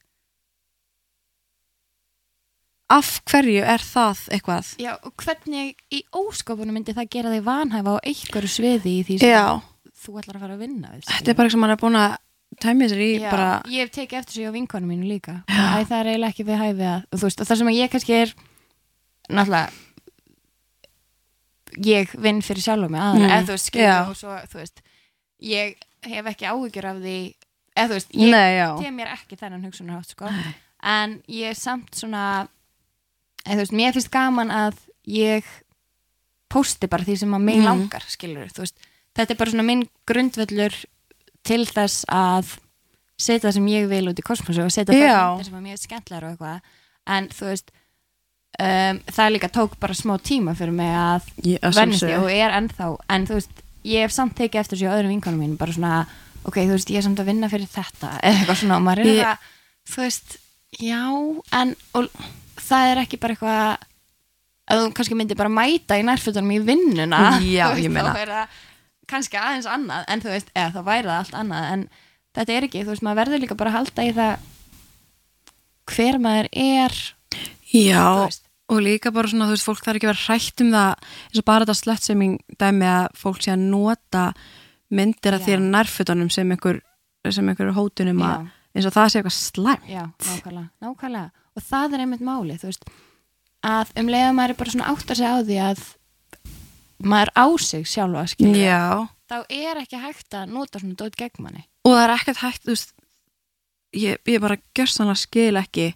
af 2.93 3.11
hverju 3.31 3.63
er 3.75 3.83
það 3.87 4.21
eitthvað? 4.37 4.73
Já, 4.83 4.93
og 5.01 5.13
hvernig 5.23 5.73
í 5.93 6.03
óskopunum 6.19 6.77
myndi 6.77 6.95
það 6.97 7.09
gera 7.17 7.33
þig 7.33 7.45
vanhæfa 7.47 7.95
á 7.97 7.99
einhverju 8.13 8.51
sviði 8.53 8.93
í 8.99 9.05
því 9.09 9.19
sem 9.23 9.33
já, 9.33 9.47
þú 10.03 10.19
ætlar 10.21 10.37
að 10.39 10.45
fara 10.47 10.57
að 10.59 10.63
vinna 10.67 10.93
við 10.93 11.09
þetta 11.09 11.33
er 11.33 11.39
bara 11.39 11.49
eitthvað 11.49 11.55
sem 11.57 11.63
maður 11.65 11.77
er 11.77 11.83
búin 11.85 12.01
að 12.03 12.17
tæmja 12.63 12.89
sér 12.93 13.01
í 13.01 13.11
Já, 13.17 13.29
bara, 13.33 13.51
ég 13.73 13.87
hef 13.87 13.93
tekið 13.97 14.19
eftir 14.19 14.35
sig 14.37 14.49
á 14.51 14.53
vinkonum 14.53 14.91
mínu 14.93 15.07
líka. 15.09 15.39
Æ, 15.49 15.87
það 15.89 15.99
er 16.03 16.11
eiginlega 16.13 16.33
ekki 16.35 16.45
við 16.51 16.61
hæfi 16.61 16.85
að 16.91 17.07
og 17.17 17.23
veist, 17.23 17.41
og 17.41 17.49
það 17.49 17.61
sem 17.63 17.71
ég 17.73 17.93
kannski 17.95 18.17
er 18.19 18.35
náttúrulega 19.33 19.71
ég 21.89 22.13
vinn 22.21 22.43
fyrir 22.45 22.63
sjálfum 22.67 22.93
mig 22.93 23.01
aðra, 23.01 23.23
Mm, 23.23 23.31
eða 23.33 23.47
þú 23.47 23.55
veist, 23.57 23.71
skilur 23.71 24.11
og 24.13 24.17
svo, 24.19 24.35
þú 24.53 24.59
veist, 24.61 24.83
ég 25.41 25.77
hef 26.13 26.27
ekki 26.33 26.49
áhyggjur 26.51 26.89
af 26.91 26.97
því, 27.01 27.17
eða 27.77 27.87
þú 27.89 27.97
veist 27.97 28.11
ég 28.13 28.31
nei, 28.35 28.51
já. 28.59 28.69
teg 28.83 28.93
mér 28.99 29.13
ekki 29.17 29.39
þennan 29.41 29.65
hugsunarhátt 29.65 30.13
sko. 30.13 30.29
en 30.83 31.23
ég 31.29 31.49
er 31.55 31.55
samt 31.57 31.95
svona 31.97 32.49
eða 33.47 33.55
þú 33.57 33.63
veist, 33.65 33.73
mér 33.73 33.93
finnst 33.97 34.11
gaman 34.15 34.51
að 34.51 34.75
ég 35.09 35.45
posti 36.53 36.87
bara 36.91 37.05
því 37.05 37.17
sem 37.19 37.35
að 37.35 37.41
mig 37.43 37.57
Mhm. 37.59 37.65
langar 37.65 38.05
skilur, 38.09 38.49
veist, 38.59 38.77
þetta 39.17 39.31
er 39.31 39.37
bara 39.37 39.51
svona 39.51 39.65
minn 39.65 39.89
grundvöllur 40.07 40.75
til 41.45 41.65
þess 41.67 42.05
að 42.09 42.59
setja 43.19 43.49
það 43.49 43.55
sem 43.55 43.67
ég 43.67 43.89
vil 43.89 44.09
út 44.09 44.19
í 44.19 44.23
kosmosu 44.23 44.63
og 44.65 44.71
setja 44.71 44.95
það 44.95 45.45
sem 45.45 45.67
er 45.67 45.77
skemmtlar 45.77 46.25
og 46.25 46.31
eitthvað 46.37 46.61
en 47.07 47.29
þú 47.29 47.45
veist 47.51 47.71
um, 48.61 49.01
það 49.11 49.33
líka 49.33 49.49
tók 49.49 49.77
bara 49.81 49.95
smá 49.95 50.19
tíma 50.21 50.55
fyrir 50.55 50.73
mig 50.73 50.93
að 50.93 51.23
Ég- 51.43 51.61
vennist 51.63 52.03
sjálfsögðu. 52.03 52.23
og 52.23 52.31
er 52.31 52.51
ennþá 52.51 52.97
en 53.09 53.27
þú 53.27 53.35
veist, 53.35 53.63
ég 53.85 54.03
hef 54.03 54.13
samt 54.13 54.35
tekið 54.37 54.61
eftir 54.61 54.79
þessu 54.79 54.93
öðrum 54.93 55.09
vinkonum 55.17 55.41
mín 55.41 55.57
bara 55.59 55.73
svona, 55.73 56.07
ok, 56.45 56.55
þú 56.57 56.77
veist, 56.77 56.91
ég 56.91 56.97
er 56.99 57.03
samt 57.03 57.19
að 57.19 57.25
vinna 57.33 57.49
fyrir 57.49 57.67
þetta, 57.69 58.21
eða 58.21 58.39
eitthvað 58.45 58.61
svona 58.61 58.77
og 58.77 58.83
maður 58.83 58.99
er 58.99 59.07
Ég- 59.07 59.25
eitthvað, 59.25 59.39
þú 59.89 59.97
veist, 60.03 60.37
já 60.79 61.03
en, 61.53 61.77
og 61.95 62.09
það 62.73 62.91
er 62.91 63.01
ekki 63.05 63.21
bara 63.23 63.37
eitthvað 63.37 63.89
að 64.73 64.83
þú 64.83 64.93
kannski 64.97 65.19
myndi 65.19 65.37
bara 65.39 65.53
mæta 65.53 65.99
í 65.99 66.05
nærfötunum 66.07 66.55
í 66.55 66.61
vinnuna 66.67 67.23
Já, 67.45 67.67
veist, 67.73 67.85
ég 67.87 67.93
meina. 67.93 68.15
það 68.15 68.61
kannski 69.13 69.37
aðeins 69.41 69.69
annað, 69.69 70.07
en 70.09 70.23
þú 70.23 70.31
veist, 70.33 70.53
eða 70.57 70.71
þá 70.73 70.87
væri 70.87 71.09
það 71.11 71.19
allt 71.19 71.35
annað, 71.43 71.67
en 71.73 71.83
þetta 72.39 72.55
er 72.55 72.67
ekki, 72.69 72.85
þú 72.87 72.93
veist, 72.95 73.05
maður 73.05 73.21
verður 73.23 73.43
líka 73.43 73.59
bara 73.61 73.73
að 73.73 73.77
halda 73.81 74.07
í 74.07 74.15
það 74.17 74.49
hver 75.93 76.19
maður 76.23 76.49
er 76.63 76.97
Já, 77.73 78.07
og 78.73 78.81
líka 78.85 79.13
bara 79.13 79.29
svona, 79.29 79.51
þú 79.51 79.57
veist, 79.57 79.67
fólk 79.69 79.85
þarf 79.85 79.99
ekki 80.01 80.09
að 80.09 80.13
vera 80.13 80.25
hrætt 80.29 80.65
um 80.65 80.73
það 80.73 81.13
eins 81.27 81.43
og 81.43 81.47
bara 81.51 81.67
þetta 81.67 81.79
sluttsemming 81.83 82.39
dæmi 82.63 82.89
að 82.89 83.07
fólk 83.21 83.45
sé 83.45 83.53
að 83.53 83.67
nota 83.75 84.25
myndir 84.93 85.37
að 85.37 85.47
þér 85.49 85.63
nærfötunum 85.67 86.33
sem 86.33 86.55
einhver, 86.55 86.81
sem 87.29 87.49
einhver 87.53 87.75
hótunum 87.77 88.25
að, 88.29 88.49
eins 88.77 88.89
og 88.89 88.95
það 88.97 89.13
sé 89.13 89.21
eitthvað 89.21 89.37
slæmt. 89.39 89.89
Já, 89.91 90.05
nákvæmlega, 90.29 90.69
nákvæmlega 90.85 91.42
og 91.57 91.67
það 91.67 91.97
er 91.97 92.05
einmitt 92.05 92.25
máli, 92.25 92.59
veist 92.63 92.87
að 93.63 93.93
um 94.01 94.09
leiða 94.11 94.33
maður 94.37 94.55
er 94.55 94.59
bara 94.59 94.75
svona 94.75 94.91
átt 94.91 95.13
að 95.13 95.21
segja 95.21 95.35
á 95.39 95.41
því 95.47 95.59
að 95.63 95.83
maður 97.03 97.31
á 97.39 97.47
sig 97.63 97.87
sjálfa 97.91 98.25
Já, 98.59 99.07
þá 99.31 99.37
er 99.49 99.81
ekki 99.83 100.01
hægt 100.03 100.37
að 100.39 100.51
nota 100.55 100.83
svona 100.83 100.99
dót 100.99 101.19
gegn 101.19 101.43
manni. 101.45 101.65
Og 101.87 101.95
það 101.97 102.03
er 102.05 102.15
ekkert 102.17 102.43
hægt, 102.43 102.67
veist, 102.69 102.93
ég, 103.97 104.19
ég 104.29 104.43
bara 104.43 104.59
gjörsanlega 104.77 105.23
skil 105.23 105.59
ekki 105.61 105.87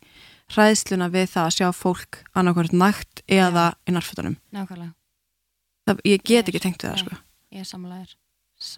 hræðsluna 0.54 1.10
við 1.10 1.28
það 1.34 1.48
að 1.48 1.56
sjá 1.58 1.68
fólk 1.74 2.20
annarkvært 2.38 2.74
nægt 2.76 3.22
eða 3.26 3.72
í 3.86 3.94
nærfötunum. 3.94 4.38
nákvæmlega, 4.54 4.94
Það, 5.86 6.00
ég 6.02 6.22
get 6.26 6.46
Nei, 6.46 6.50
ekki 6.50 6.62
tengt 6.64 6.82
við 6.82 6.90
það, 6.90 7.02
sko. 7.04 7.18
ég 7.54 7.62
er 7.62 7.68
sammálaður. 7.68 8.16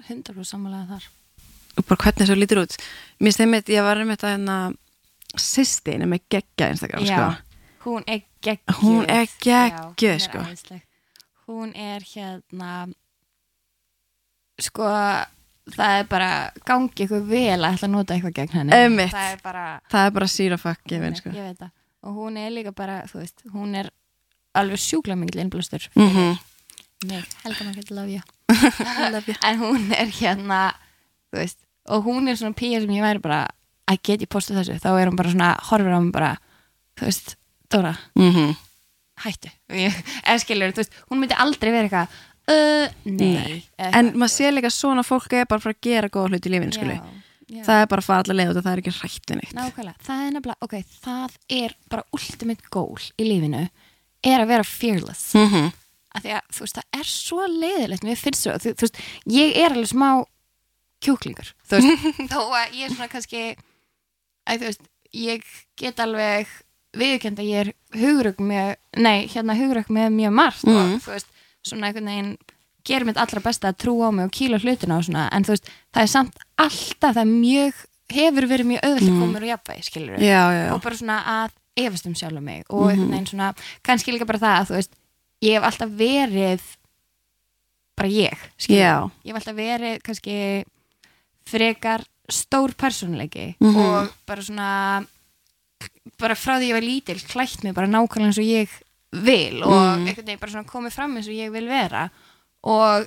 100% 0.09 0.45
sammálaður 0.49 0.91
þar. 0.93 1.07
Og 1.79 1.87
bara 1.89 2.03
hvernig 2.03 2.27
þessu 2.27 2.37
lítur 2.37 2.61
út. 2.65 2.75
Mér 3.23 3.41
einmitt, 3.45 3.71
ég 3.73 3.87
var 3.87 4.01
einmitt 4.03 4.25
að 4.27 4.35
hérna 4.35 4.57
sýstin 5.37 6.03
er 6.03 6.11
með 6.11 6.25
geggja 6.31 6.71
Instagram 6.73 7.05
Já, 7.05 7.17
sko. 7.17 7.91
hún 7.91 8.05
er 8.07 8.23
geggjöð 8.43 8.79
Hún 8.81 9.05
er 9.09 9.27
er 10.03 10.19
sko. 10.19 10.81
hún 11.49 11.75
er 11.77 12.01
hérna 12.15 12.89
sko 14.59 14.89
það 15.75 16.01
er 16.01 16.09
bara 16.09 16.31
gangi 16.67 17.05
ykkur 17.05 17.25
vel 17.29 17.59
að 17.61 17.77
ætla 17.77 17.89
að 17.89 17.93
nota 17.93 18.17
eitthvað 18.17 18.37
gegn 18.39 18.55
henni 18.57 19.09
það 19.13 19.33
er 19.33 19.43
bara 19.45 19.65
það 19.93 20.07
er 20.07 20.15
bara 20.17 20.31
síra 20.33 20.59
fuck 20.61 20.83
gefin 20.89 21.15
Nei, 21.15 21.21
sko. 21.21 21.71
og 22.09 22.15
hún 22.17 22.39
er 22.41 22.53
líka 22.55 22.73
bara, 22.73 23.03
þú 23.11 23.23
veist, 23.23 23.45
hún 23.53 23.75
er 23.79 23.91
alveg 24.59 24.81
sjúkla 24.83 25.17
mikil 25.19 25.43
innblástur 25.45 25.89
mm 25.95 26.09
-hmm. 26.09 26.39
helga 27.45 27.65
maður 27.65 27.77
getur 27.77 27.99
you 29.29 29.35
en 29.43 29.59
hún 29.59 29.93
er 29.93 30.09
hérna 30.21 30.73
þú 31.33 31.37
veist, 31.39 31.59
og 31.89 32.05
hún 32.05 32.29
er 32.29 32.37
svona 32.37 32.55
pía 32.55 32.81
sem 32.81 32.91
ég 32.91 33.03
væri 33.03 33.19
bara, 33.19 33.49
að 33.89 34.01
get 34.05 34.25
ég 34.25 34.31
posta 34.31 34.57
þessu 34.57 34.79
þá 34.83 34.91
er 34.95 35.11
hún 35.11 35.19
bara 35.19 35.33
svona, 35.33 35.51
horfir 35.71 35.97
á 35.97 36.01
mig 36.01 36.15
bara 36.15 36.33
þú 36.99 37.09
veist, 37.09 37.37
Dóra, 37.69 37.93
hættu. 39.21 39.51
Og 39.69 39.77
ég, 39.77 39.97
eða 40.23 40.41
skilur, 40.41 40.73
þú 40.73 40.83
veist, 40.83 40.99
hún 41.11 41.21
myndi 41.21 41.37
aldrei 41.37 41.73
vera 41.75 41.89
eitthvað 41.89 42.19
uh, 42.49 42.99
nei, 43.05 43.59
Eða 43.77 43.91
en 44.01 44.13
maður 44.17 44.35
sé 44.35 44.53
líka 44.53 44.71
svona 44.73 45.05
fólk 45.07 45.35
er 45.37 45.49
bara 45.49 45.61
að 45.61 45.67
fara 45.67 45.77
að 45.77 45.89
gera 45.89 46.13
góða 46.13 46.33
hluti 46.33 46.53
í 46.53 46.61
já, 47.49 47.59
já. 47.59 47.65
það 47.67 47.83
er 47.83 47.91
bara 47.91 48.03
að 48.03 48.09
fara 48.09 48.25
allar 48.25 48.39
leið 48.39 48.55
og 48.55 48.65
það 48.65 48.73
er 48.73 48.83
ekki 48.83 48.95
hrætt 48.99 49.31
við 49.31 49.41
neitt. 49.41 49.53
Nákvæmlega, 49.57 50.07
það 50.07 50.25
er 50.25 50.33
nefnilega, 50.37 50.67
ok, 50.67 50.75
það 51.05 51.37
er 51.59 51.77
bara 51.93 52.07
ultimate 52.17 52.73
goal 52.73 52.99
í 53.17 53.29
lífinu 53.29 53.63
er 54.29 54.43
að 54.43 54.51
vera 54.51 54.67
fearless. 54.67 55.31
Mm 55.35 55.49
-hmm. 55.53 55.71
af 56.15 56.25
því 56.25 56.35
að 56.39 56.43
þú 56.57 56.67
veist, 56.67 56.81
það 56.81 57.01
er 57.01 57.07
svo 57.13 57.47
leiðilegt 57.47 58.05
mér 58.05 58.21
finnst 58.21 58.43
svo, 58.43 58.53
þú, 58.53 58.75
þú 58.75 58.87
veist, 58.87 59.01
ég 59.27 59.57
er 59.57 59.73
alveg 59.73 59.93
smá 59.93 60.11
kjúklingur, 61.05 61.55
þú 61.69 61.81
veist. 61.81 62.05
Þó 62.33 62.41
að 62.53 62.77
ég 62.77 62.85
er 62.85 62.95
svona 62.95 63.09
kannski 63.13 63.57
að 64.49 64.63
þú 64.63 64.71
veist, 64.71 64.87
ég 65.15 65.45
get 65.81 66.01
alveg 66.05 66.49
viðkjönd 66.99 67.41
að 67.43 67.51
ég 67.51 67.67
er 67.67 67.73
hugrug 68.01 68.39
með, 68.41 68.77
nei, 68.97 69.27
hérna 69.29 69.57
hugrug 69.59 69.91
með 69.93 70.15
mjög 70.17 70.33
margt 70.33 70.65
og 70.65 70.75
Mhm. 70.75 71.01
þú 71.05 71.13
veist, 71.15 71.29
svona 71.69 71.87
einhvern 71.91 72.09
veginn 72.11 72.33
gerir 72.89 73.05
mitt 73.05 73.19
allra 73.21 73.41
besta 73.45 73.69
að 73.69 73.79
trúa 73.85 74.09
á 74.09 74.11
mig 74.15 74.25
og 74.25 74.33
kýla 74.33 74.59
hlutina 74.63 74.97
og 74.99 75.05
svona, 75.05 75.29
en 75.33 75.45
þú 75.45 75.53
veist, 75.53 75.69
það 75.93 76.03
er 76.03 76.13
samt 76.15 76.39
alltaf, 76.57 77.15
það 77.15 77.23
er 77.23 77.33
mjög 77.35 77.75
hefur 78.09 78.47
verið 78.49 78.67
mjög 78.71 78.85
auðvitað 78.89 79.13
mm. 79.13 79.21
komur 79.21 79.45
og 79.45 79.51
jafnvægi, 79.53 79.85
skilur 79.85 80.17
já, 80.17 80.43
já, 80.49 80.63
já. 80.65 80.73
og 80.73 80.83
bara 80.83 80.97
svona 80.97 81.19
að 81.29 81.51
efast 81.77 82.07
um 82.09 82.15
sjálf 82.15 82.41
mig 82.43 82.65
og 82.71 82.89
einhvern 82.89 83.11
veginn 83.13 83.27
svona, 83.29 83.55
kannski 83.85 84.15
líka 84.15 84.27
bara 84.27 84.39
það 84.39 84.57
að 84.63 84.69
þú 84.71 84.75
veist 84.79 84.93
ég 85.45 85.53
hef 85.59 85.67
alltaf 85.69 85.91
verið 85.91 86.63
bara 87.99 88.09
ég 88.09 88.47
skilur. 88.57 88.81
Já, 88.81 89.11
ég 89.27 89.35
hef 89.35 89.41
alltaf 89.43 89.59
verið 89.59 90.03
kannski 90.07 90.65
frekar 91.49 92.05
stór 92.31 92.75
persónuleiki 92.77 93.55
Mhm. 93.61 93.77
og 93.77 94.13
bara 94.27 94.43
svona 94.43 95.07
bara 96.19 96.35
frá 96.35 96.59
því 96.59 96.69
ég 96.71 96.75
var 96.75 96.83
lítil 96.83 97.21
klætt 97.29 97.63
mig 97.65 97.75
bara 97.75 97.87
nákvæmlega 97.87 98.27
eins 98.27 98.39
og 98.39 98.45
ég 98.45 98.69
vil 99.13 99.63
og 99.63 99.73
einhvern 99.73 100.27
veginn 100.27 100.39
bara 100.41 100.53
svona 100.53 100.67
komið 100.69 100.93
fram 100.93 101.17
eins 101.17 101.29
og 101.29 101.35
ég 101.35 101.53
vil 101.53 101.69
vera 101.69 102.11
og 102.65 103.07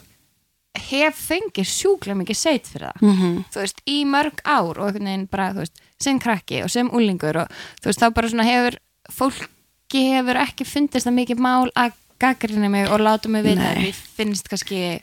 hef 0.75 1.17
fengið 1.27 1.67
sjúklega 1.67 2.15
mikið 2.15 2.37
seit 2.39 2.65
fyrir 2.67 2.91
það. 2.93 3.01
Mm 3.01 3.43
þú 3.51 3.59
veist, 3.59 3.81
í 3.85 3.97
mörg 4.07 4.39
ár 4.45 4.77
og 4.79 4.85
einhvern 4.87 5.03
veginn 5.09 5.27
bara, 5.29 5.49
þú 5.53 5.65
veist, 5.65 5.81
sem 5.99 6.19
krakki 6.19 6.63
og 6.63 6.69
sem 6.71 6.89
úlingur 6.89 7.35
og 7.43 7.47
þú 7.81 7.89
veist, 7.91 7.99
þá 7.99 8.13
bara 8.13 8.29
svona 8.29 8.45
hefur 8.47 8.77
fólki 9.11 10.05
hefur 10.15 10.39
ekki 10.39 10.65
fundist 10.65 11.05
það 11.07 11.17
mikið 11.19 11.37
mál 11.43 11.69
að 11.75 11.91
gaggrina 12.21 12.69
mig 12.69 12.87
og 12.89 12.99
láta 13.01 13.27
mig 13.29 13.43
vita 13.43 13.61
að 13.73 13.87
ég 13.89 13.93
finnst 14.15 14.47
kannski 14.47 15.01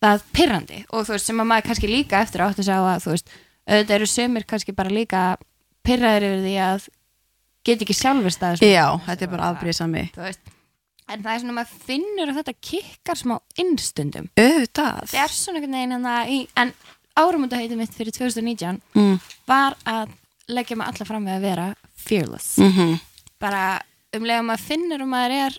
það 0.00 0.24
pyrrandi 0.36 0.80
og 0.90 1.06
þú 1.08 1.16
veist, 1.16 1.28
sem 1.28 1.42
að 1.42 1.50
maður 1.50 1.66
kannski 1.68 1.90
líka 1.90 2.22
eftir 2.24 2.44
átt 2.44 2.62
að 2.62 2.68
sjá 2.70 2.76
að 2.78 3.02
þú 3.04 3.12
veist, 3.14 3.34
auðvitað 3.66 3.96
eru 3.96 4.08
sömur 4.12 4.46
kannski 4.52 4.76
bara 4.76 4.94
líka 4.94 5.24
pyrraður 5.86 6.28
yfir 6.28 6.46
því 6.46 6.54
að 6.68 6.86
get 7.66 7.84
ekki 7.84 7.98
sjálfur 7.98 8.34
staðis 8.34 8.64
já, 8.64 8.86
þetta 9.08 9.26
er 9.26 9.34
bara 9.34 9.50
þú 9.58 10.24
veist, 10.24 10.54
en 11.10 11.24
það 11.24 11.34
er 11.34 11.42
svona 11.42 11.58
maður 11.58 11.84
finnur 11.90 12.32
að 12.32 12.40
þetta 12.40 12.56
kikkar 12.70 13.18
smá 13.18 13.36
innstundum. 13.58 14.30
Auðvitað. 14.38 15.10
Það 15.10 15.22
er 15.24 15.32
svona 15.34 15.58
einhvern 15.58 15.76
veginn 15.80 15.96
en, 15.96 16.08
í, 16.30 16.40
en 16.54 16.72
árumöndaheiti 17.18 17.78
mitt 17.78 17.96
fyrir 17.96 18.14
2019 18.14 18.78
mm. 18.94 19.16
var 19.50 19.74
að 19.90 20.14
leggja 20.50 20.78
mig 20.78 20.86
alla 20.86 21.06
fram 21.08 21.26
við 21.26 21.34
að 21.34 21.46
vera 21.48 21.66
fearless. 21.98 22.52
Mm 22.62 22.70
bara 23.40 23.80
um 24.16 24.26
leið 24.26 24.40
að 24.40 24.46
maður 24.48 24.66
finnur 24.68 25.04
og 25.04 25.10
maður 25.10 25.36
er 25.38 25.58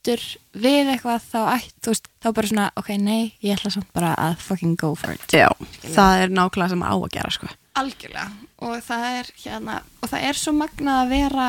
hrættur 0.00 0.22
við 0.56 0.88
eitthvað 0.94 1.20
þá, 1.28 1.40
ætt, 1.58 1.74
þú 1.84 1.90
veist, 1.92 2.06
þá 2.22 2.28
bara 2.36 2.48
svona 2.48 2.66
ok, 2.80 2.88
nei, 3.00 3.32
ég 3.44 3.56
ætla 3.58 3.70
samt 3.74 3.90
bara 3.92 4.14
að 4.16 4.36
fucking 4.40 4.76
go 4.80 4.94
for 4.96 5.12
it. 5.12 5.20
Já, 5.32 5.48
það 5.84 6.22
er 6.24 6.32
nákvæmlega 6.32 6.68
sem 6.72 6.82
á 6.84 6.92
að 6.94 7.10
gera 7.12 7.30
sko. 7.30 7.48
algjörlega. 7.76 8.30
Og 8.60 8.80
það 8.84 9.04
er 9.20 9.28
hérna 9.44 9.82
og 10.02 10.08
það 10.10 10.24
er 10.28 10.34
svo 10.40 10.52
magnað 10.52 11.02
að 11.04 11.12
vera 11.14 11.46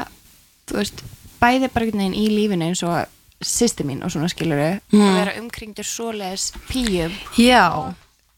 þú 0.67 0.77
veist, 0.77 1.01
bæði 1.41 1.69
bara 1.73 1.85
einhvern 1.85 2.03
veginn 2.03 2.19
í 2.19 2.27
lífinu 2.31 2.67
eins 2.67 2.83
og 2.83 3.17
sýsti 3.41 3.83
mín 3.87 4.03
og 4.05 4.11
svona 4.11 4.29
skiluru 4.29 4.79
Mm. 4.91 5.01
að 5.01 5.15
vera 5.17 5.39
umkringdur 5.41 5.83
svoleiðis 5.87 6.51
píum. 6.69 7.11
Já, 7.37 7.93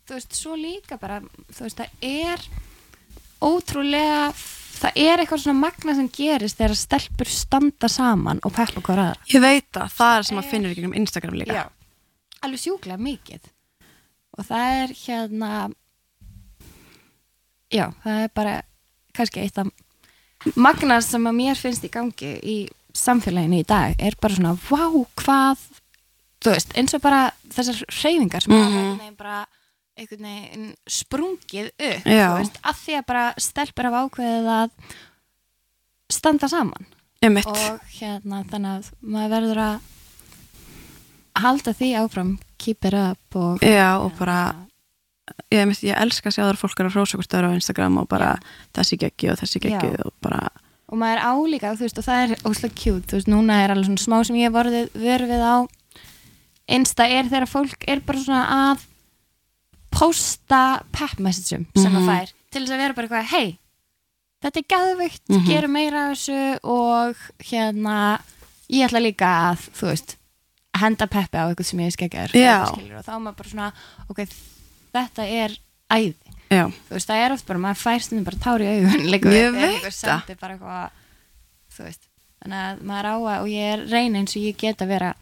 þú 0.07 0.13
veist, 0.15 0.33
svo 0.33 0.55
líka 0.55 0.97
bara 0.99 1.21
þú 1.51 1.65
veist, 1.65 1.77
það 1.77 1.89
er 2.01 2.39
ótrúlega 3.41 4.31
það 4.83 4.99
er 5.03 5.23
eitthvað 5.23 5.43
svona 5.45 5.61
magna 5.61 5.95
sem 5.97 6.09
gerist 6.13 6.59
þegar 6.59 6.75
stelpur 6.79 7.31
standa 7.31 7.89
saman 7.91 8.41
og 8.43 8.55
peppa 8.55 8.83
hver 8.83 9.03
aðra. 9.05 9.29
Ég 9.31 9.43
veit 9.43 9.69
það, 9.71 9.95
það 9.97 10.17
er 10.17 10.27
sem 10.29 10.41
að 10.41 10.49
finnur 10.51 10.73
í 10.73 10.77
gegnum 10.77 10.97
Instagram 10.99 11.39
líka. 11.39 11.61
Já. 11.61 11.65
alveg 12.43 12.59
sjúklega 12.59 12.99
mikið. 12.99 13.49
Og 14.33 14.47
það 14.49 14.77
er 14.81 14.93
hérna 15.03 15.51
já, 17.73 17.87
það 18.03 18.21
er 18.25 18.31
bara 18.35 18.55
kannski 19.15 19.43
eitt 19.43 19.59
af 19.61 19.69
magnast 20.59 21.13
sem 21.13 21.29
að 21.29 21.37
mér 21.37 21.59
finnst 21.59 21.85
í 21.87 21.91
gangi 21.93 22.33
í 22.43 22.57
samfélaginu 22.93 23.61
í 23.61 23.67
dag 23.67 23.95
er 24.01 24.17
bara 24.21 24.37
svona, 24.37 24.53
vá, 24.69 24.83
hvað 25.21 25.61
þú 26.43 26.53
veist, 26.53 26.73
eins 26.77 26.93
og 26.97 27.03
bara 27.03 27.21
þessar 27.53 27.79
hreyfingar 27.87 28.45
sem 28.45 28.53
mm 28.53 28.73
veginn 28.99 29.17
bara 29.17 29.43
einhvern 29.99 30.27
veginn 30.27 30.69
sprungið 30.89 31.69
upp 31.71 32.07
veist, 32.09 32.59
að 32.65 32.81
því 32.81 32.97
að 32.97 33.07
bara 33.11 33.25
stelpur 33.41 33.89
hafa 33.89 34.03
ákveðið 34.07 34.51
að 34.57 34.75
standa 36.13 36.49
saman. 36.51 36.87
Einmitt. 37.23 37.47
og 37.47 37.83
hérna 37.95 38.41
þannig 38.51 38.73
að 38.73 38.89
maður 38.99 39.33
verður 39.37 39.61
að 39.63 39.91
halda 41.43 41.73
því 41.77 41.89
áfram 42.01 42.33
keep 42.59 42.85
it 42.89 42.97
up 42.97 43.37
og 43.39 43.63
Já, 43.63 43.95
og 44.01 44.11
bara 44.17 44.39
ég, 45.53 45.63
mitt, 45.69 45.81
ég 45.85 45.95
elska 45.97 46.29
að 46.29 46.35
sjá 46.35 46.43
þar 46.43 46.59
fólk 46.59 46.83
að 46.83 46.91
hrósa 46.97 47.19
hvort 47.19 47.31
það 47.31 47.47
á 47.47 47.55
Instagram 47.55 48.01
og 48.01 48.09
bara 48.11 48.33
þessi 48.75 48.99
geggi 49.01 49.31
og 49.31 49.39
þessi 49.39 49.63
geggi 49.63 49.93
og 50.03 50.13
bara 50.23 50.43
og 50.91 50.99
maður 50.99 51.21
er 51.21 51.27
álíka 51.31 51.73
þú 51.77 51.87
veist 51.87 52.01
og 52.01 52.05
það 52.05 52.23
er 52.23 52.47
óslega 52.49 52.79
cute 52.83 53.09
þú 53.09 53.19
veist 53.19 53.31
núna 53.31 53.61
er 53.63 53.73
alveg 53.73 53.87
svona 53.87 54.03
smá 54.03 54.17
sem 54.27 54.41
ég 54.41 54.53
vorðið 54.53 54.97
verfið 54.99 55.45
á 55.47 55.55
einsta 56.75 57.07
er 57.07 57.29
þegar 57.31 57.49
fólk 57.49 57.87
er 57.87 58.03
bara 58.05 58.23
svona 58.23 58.43
að 58.57 58.83
posta 59.93 60.61
pep 60.91 61.19
messageum 61.21 61.65
sem 61.75 61.91
Mhm. 61.93 61.99
það 62.01 62.09
fær 62.09 62.33
til 62.51 62.61
þess 62.65 62.73
að 62.73 62.81
vera 62.83 62.93
bara 62.93 63.07
eitthvað 63.07 63.31
hei 63.33 63.59
þetta 64.43 64.59
er 64.59 64.67
gæðveikt, 64.73 65.21
Mhm. 65.29 65.45
gerum 65.47 65.71
meira 65.71 66.09
af 66.11 66.17
þessu 66.17 66.59
og 66.63 67.15
hérna 67.39 68.19
ég 68.69 68.87
ætla 68.89 68.99
líka 69.01 69.29
að 69.53 69.69
þú 69.77 69.87
veist 69.91 70.15
henda 70.75 71.07
peppi 71.07 71.37
á 71.37 71.45
eitthvað 71.47 71.65
sem 71.65 71.79
ég 71.79 71.85
er 71.87 71.91
skeggjar 71.97 72.29
Já. 72.33 72.63
og 72.65 73.05
þá 73.05 73.13
er 73.15 73.19
maður 73.19 73.37
bara 73.37 73.49
svona 73.49 73.73
ok, 74.09 74.27
þetta 74.93 75.23
er 75.29 75.57
æði 75.91 76.15
já, 76.49 76.65
þú 76.67 76.89
veist, 76.93 77.07
það 77.09 77.25
er 77.25 77.31
oft 77.33 77.45
bara, 77.47 77.59
maður 77.59 77.81
fær 77.83 78.01
stundum 78.01 78.23
bara 78.25 78.37
tár 78.37 78.59
í 78.61 78.67
augun 78.67 79.05
líka 79.13 79.29
eitthvað 79.29 80.89
þú 81.73 81.83
veist, 81.87 82.07
þannig 82.43 82.59
að 82.65 82.81
maður 82.81 83.05
á 83.05 83.15
að 83.17 83.41
og 83.41 83.47
ég 83.47 83.73
er 83.73 83.85
reyna 83.89 84.19
eins 84.19 84.35
og 84.35 84.41
ég 84.43 84.57
get 84.57 84.77
að 84.81 84.87
vera 84.87 85.13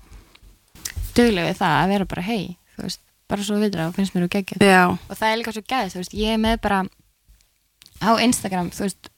dugleg 1.16 1.46
við 1.52 1.58
það 1.60 1.76
að 1.84 1.88
vera 1.94 2.06
bara 2.06 2.22
hei, 2.22 2.58
þú 2.76 2.84
veist, 2.88 3.00
bara 3.32 3.48
svo 3.48 3.58
vitra 3.62 3.88
og 3.90 3.96
finnst 3.96 4.16
mér 4.16 4.28
geggjað. 4.32 4.66
Já, 4.66 4.84
og 4.92 5.16
það 5.16 5.30
er 5.30 5.40
líka 5.40 5.56
svo 5.56 5.64
gæðið, 5.64 5.96
þú 5.96 6.04
veist, 6.04 6.16
ég 6.20 6.36
er 6.36 6.42
með 6.42 6.60
bara 6.66 6.84
á 8.02 8.12
Instagram, 8.28 8.70
þú 8.76 8.86
veist 8.88 9.12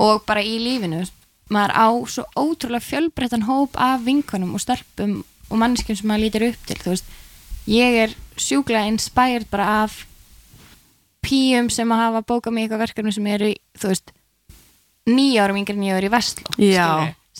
og 0.00 0.22
bara 0.28 0.44
í 0.44 0.58
lífinu 0.62 1.00
veist, 1.00 1.16
maður 1.50 1.74
á 1.76 1.88
svo 2.14 2.26
ótrúlega 2.38 2.86
fjölbreyttan 2.86 3.48
hóp 3.48 3.74
af 3.80 4.04
vinkonum 4.06 4.54
og 4.56 4.62
stelpum 4.62 5.20
og 5.50 5.58
mannskjum 5.58 5.98
sem 5.98 6.10
maður 6.10 6.24
lítir 6.26 6.46
upp 6.50 6.68
til, 6.68 6.78
þú 6.84 6.94
veist. 6.94 7.10
Ég 7.70 7.98
er 8.04 8.14
sjúklega 8.40 8.88
inspired 8.88 9.48
bara 9.50 9.66
af 9.84 10.04
píum 11.24 11.68
sem 11.72 11.90
að 11.92 12.02
hafa 12.04 12.22
bókað 12.24 12.54
mig 12.56 12.66
eitthvað 12.66 12.84
verkefni 12.86 13.12
sem 13.14 13.26
eru, 13.30 13.50
þú 13.78 13.90
veist 13.92 14.14
nýja 15.10 15.44
árum 15.44 15.58
yngri 15.60 15.76
en 15.76 15.88
ég 15.88 15.98
er 15.98 16.06
í 16.06 16.12
Vestló 16.12 16.54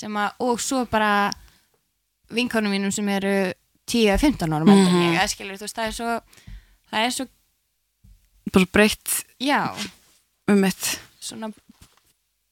sem 0.01 0.17
að, 0.17 0.35
og 0.41 0.61
svo 0.63 0.85
bara 0.91 1.31
vinkonum 2.33 2.73
mínum 2.73 2.93
sem 2.95 3.09
eru 3.13 3.35
10-15 3.91 4.55
árum 4.57 4.69
mm 4.71 4.87
Mhm. 4.87 5.15
ég, 5.19 5.29
skilur, 5.33 5.59
veist, 5.59 5.77
það 5.77 5.87
er 5.91 5.93
svo 5.99 6.11
það 6.91 7.05
er 7.07 7.11
svo, 7.17 7.27
bara 8.53 8.67
breytt 8.73 9.25
já. 9.41 9.61
um 10.49 10.61
mitt. 10.61 11.01
Svona 11.21 11.53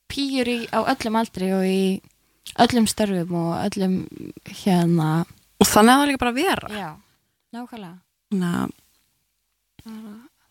pýjur 0.08 0.46
í, 0.48 0.58
á 0.70 0.78
öllum 0.92 1.16
aldri 1.18 1.48
og 1.52 1.64
í 1.66 2.00
öllum 2.58 2.86
störfum 2.88 3.34
og 3.34 3.52
öllum 3.66 3.96
hérna. 4.62 5.24
Og 5.60 5.66
þannig 5.66 5.92
að 5.92 5.98
það 6.00 6.06
líka 6.08 6.18
bara 6.22 6.30
að 6.30 6.40
vera. 6.42 6.68
Já, 6.70 6.90
nákvæmlega. 7.52 7.98
Að- 8.32 8.72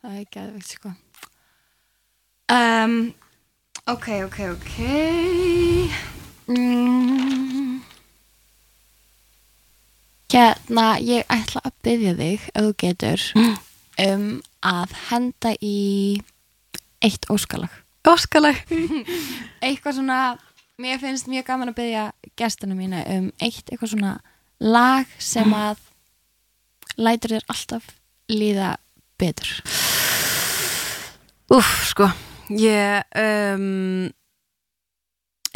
það 0.01 0.11
er 0.11 0.21
ekki 0.25 0.39
aðvegt 0.41 0.71
sko. 0.75 0.91
Um, 2.49 3.13
ok, 3.87 4.07
ok, 4.27 4.39
ok. 4.55 4.75
Mm. 6.47 7.66
Hérna 10.37 10.85
ég 11.01 11.25
ætla 11.33 11.63
að 11.65 11.73
byggja 11.85 12.13
þig 12.17 12.43
ef 12.51 12.65
þú 12.65 12.73
getur 12.83 13.23
um 14.03 14.25
að 14.61 14.95
henda 15.07 15.53
í 15.63 15.77
eitt 17.01 17.25
óskalag. 17.33 17.73
Óskalag. 18.07 18.59
Eitthvað 19.65 19.97
svona 19.97 20.19
mér 20.77 21.01
finnst 21.01 21.29
mjög 21.31 21.47
gaman 21.47 21.71
að 21.71 21.79
byggja 21.79 22.05
gestina 22.37 22.77
mína 22.77 23.01
um 23.15 23.31
eitt 23.41 23.65
eitthvað 23.71 23.95
svona 23.95 24.13
lag 24.61 25.09
sem 25.17 25.53
að 25.57 25.81
lætur 26.97 27.37
þér 27.37 27.47
alltaf 27.53 27.89
líða 28.29 28.75
betur. 29.17 29.49
Úf, 31.53 31.71
sko. 31.93 32.11
Ég 32.53 33.17
um, 33.17 34.07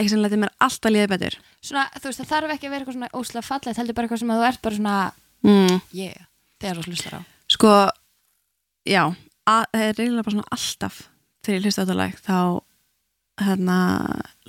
eitthvað 0.02 0.14
sem 0.16 0.24
læti 0.26 0.40
mér 0.42 0.52
alltaf 0.66 0.94
líða 0.94 1.10
betur. 1.12 1.38
Svona, 1.62 1.86
þú 1.96 2.10
veist, 2.10 2.22
það 2.22 2.32
þarf 2.34 2.54
ekki 2.56 2.68
að 2.68 2.74
vera 2.74 2.84
eitthvað 2.84 2.98
svona 2.98 3.12
óslega 3.22 3.48
fallegt, 3.48 3.80
heldur 3.80 3.98
bara 3.98 4.10
eitthvað 4.10 4.22
sem 4.24 4.34
að 4.34 4.42
þú 4.42 4.48
ert 4.50 4.62
bara 4.66 4.80
svona 4.80 4.98
mm. 5.46 5.80
yeah, 5.98 6.28
þegar 6.62 6.82
þú 6.82 6.92
hlustar 6.92 7.18
á. 7.18 7.22
Sko 7.52 7.74
já, 8.90 9.04
að, 9.46 9.64
það 9.72 9.86
er 9.88 9.98
reynilega 10.00 10.28
bara 10.28 10.36
svona 10.38 10.54
alltaf 10.58 11.02
þegar 11.42 11.58
ég 11.58 11.68
hlusta 11.68 11.82
á 11.82 11.86
þetta 11.86 12.00
lag 12.02 12.22
þá 12.26 12.40
hérna 13.42 13.78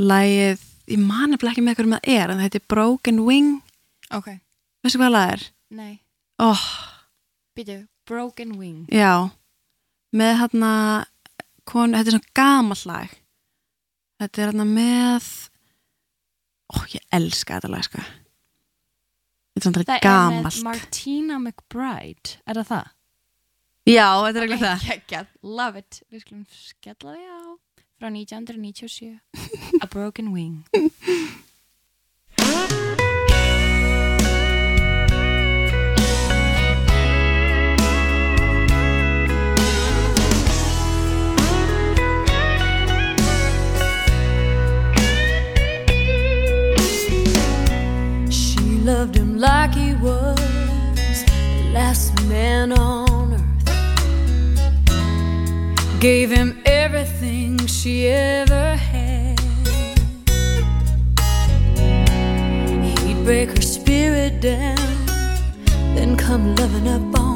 lagið, 0.01 0.65
ég 0.93 1.03
mani 1.03 1.39
ekki 1.39 1.65
með 1.65 1.79
hverjum 1.79 1.97
það 1.97 2.09
er 2.17 2.25
en 2.33 2.41
það 2.41 2.49
heitir 2.49 2.67
Broken 2.73 3.23
Wing. 3.29 3.53
Ok, 4.13 4.33
veistu 4.85 5.01
hvað 5.01 5.15
lag 5.15 5.37
er? 5.37 5.47
nei, 5.73 5.93
Oh, 6.43 6.59
býtu 7.55 7.85
Broken 8.09 8.57
Wing. 8.59 8.87
Já. 8.91 9.31
Með 10.13 10.33
hérna 10.41 10.73
konu, 11.69 11.95
þetta 11.95 12.11
er 12.11 12.17
svona 12.17 12.35
gamall 12.37 12.83
lag 12.89 13.13
þetta 14.23 14.43
er 14.43 14.53
hérna 14.53 14.67
með 14.69 15.29
ó, 16.73 16.77
ég 16.95 17.03
elska 17.19 17.59
þetta 17.59 17.73
lag 17.73 17.87
sko. 17.87 18.05
Þetta 19.53 19.61
er 19.61 19.67
svona 19.67 19.87
það 19.91 20.09
er 20.09 20.41
með 20.47 20.63
Martina 20.65 21.39
McBride. 21.39 22.39
Er 22.47 22.63
það 22.63 22.71
það? 22.73 22.87
já, 23.91 24.07
þetta 24.25 24.39
er 24.39 24.47
ekki 24.47 24.63
það. 24.63 24.89
Geggjað, 24.89 25.37
love 25.61 25.85
it. 25.85 26.01
Við 26.09 26.25
skulum 26.25 26.47
skella 26.55 27.19
því 27.19 27.29
á. 27.29 27.43
Frá 28.03 28.11
1997 28.11 29.79
A 29.79 29.87
Broken 29.87 30.35
Wing 30.35 30.67
loved 48.85 49.15
him 49.15 49.39
like 49.39 49.73
he 49.75 49.95
was 49.95 50.37
the 50.37 51.71
last 51.73 52.13
man 52.25 52.73
on 52.73 53.35
earth. 53.35 53.41
Gave 56.01 56.31
him 56.31 56.61
everything 56.67 57.65
she 57.67 58.09
ever 58.09 58.75
had. 58.75 59.39
He'd 63.05 63.25
break 63.25 63.51
her 63.51 63.63
spirit 63.63 64.41
down, 64.41 64.77
then 65.95 66.17
come 66.17 66.57
loving 66.57 66.89
up 66.89 67.21
on. 67.21 67.32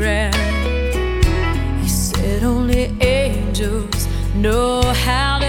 Ground. 0.00 0.34
He 1.82 1.88
said 1.88 2.42
only 2.42 2.84
angels 3.02 4.08
know 4.34 4.80
how 5.04 5.39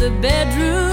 the 0.00 0.10
bedroom, 0.12 0.89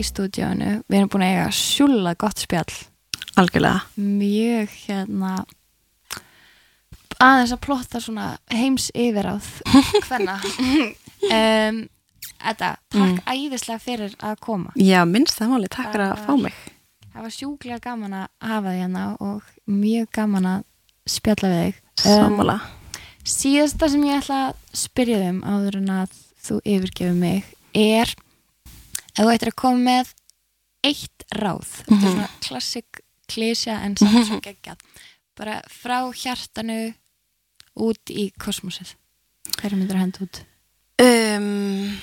í 0.00 0.06
stúdíónu 0.06 0.72
Við 0.88 0.98
erum 0.98 1.12
búin 1.12 1.26
að 1.26 1.34
eiga 1.34 1.46
sjúla 1.54 2.16
gott 2.18 2.42
spjall. 2.42 2.76
Algjörlega. 3.40 3.84
Mjög 4.00 4.76
hérna 4.88 5.34
aðeins 7.20 7.54
að 7.54 7.62
plotta 7.66 8.00
svona 8.00 8.26
heims 8.52 8.88
yfiráð 8.96 9.46
hvenna 10.08 10.38
um, 11.36 11.80
Edda, 12.40 12.70
takk 12.88 13.18
æðislega 13.28 13.82
fyrir 13.84 14.12
að 14.24 14.38
koma. 14.40 14.70
Já, 14.80 15.02
minnst 15.04 15.36
það 15.36 15.50
máli, 15.52 15.68
takk 15.68 15.90
fyrir 15.92 16.06
að 16.06 16.22
fá 16.24 16.30
mig. 16.40 16.60
Það 17.10 17.26
var 17.26 17.34
sjúklega 17.34 17.78
gaman 17.84 18.14
að 18.16 18.28
hafa 18.48 18.72
þig 18.72 18.80
hérna 18.80 19.02
og 19.20 19.50
mjög 19.68 20.06
gaman 20.16 20.48
að 20.48 20.62
spjalla 21.10 21.50
við 21.52 21.60
þig. 21.66 21.82
Sammála. 22.00 22.56
Síðasta 23.28 23.90
sem 23.92 24.06
ég 24.08 24.22
ætla 24.22 24.40
að 24.46 24.80
spyrja 24.80 25.20
þig 25.20 25.34
um 25.34 25.42
áður 25.44 25.78
en 25.82 25.92
að 25.98 26.16
þú 26.40 26.58
yfirgefur 26.64 27.18
mig 27.20 27.52
er 27.76 28.14
ef 29.20 29.26
þú 29.26 29.34
ættir 29.34 29.52
að 29.52 29.58
koma 29.60 29.84
með 29.84 30.14
eitt 30.88 31.26
ráð 31.36 31.74
þetta 31.82 31.98
er 32.00 32.14
svona 32.14 32.30
klassik 32.46 33.02
klísja 33.30 33.76
en 33.84 33.98
samt 34.00 34.26
svo 34.26 34.40
geggjað. 34.42 34.80
Bara 35.38 35.60
frá 35.70 35.98
hjartanu 36.16 36.80
út 37.80 38.10
í 38.12 38.30
kosmosið 38.40 38.96
hverju 39.60 39.78
myndir 39.78 39.98
að 39.98 40.02
henda 40.06 40.24
út? 40.26 40.40
Um, 41.00 42.00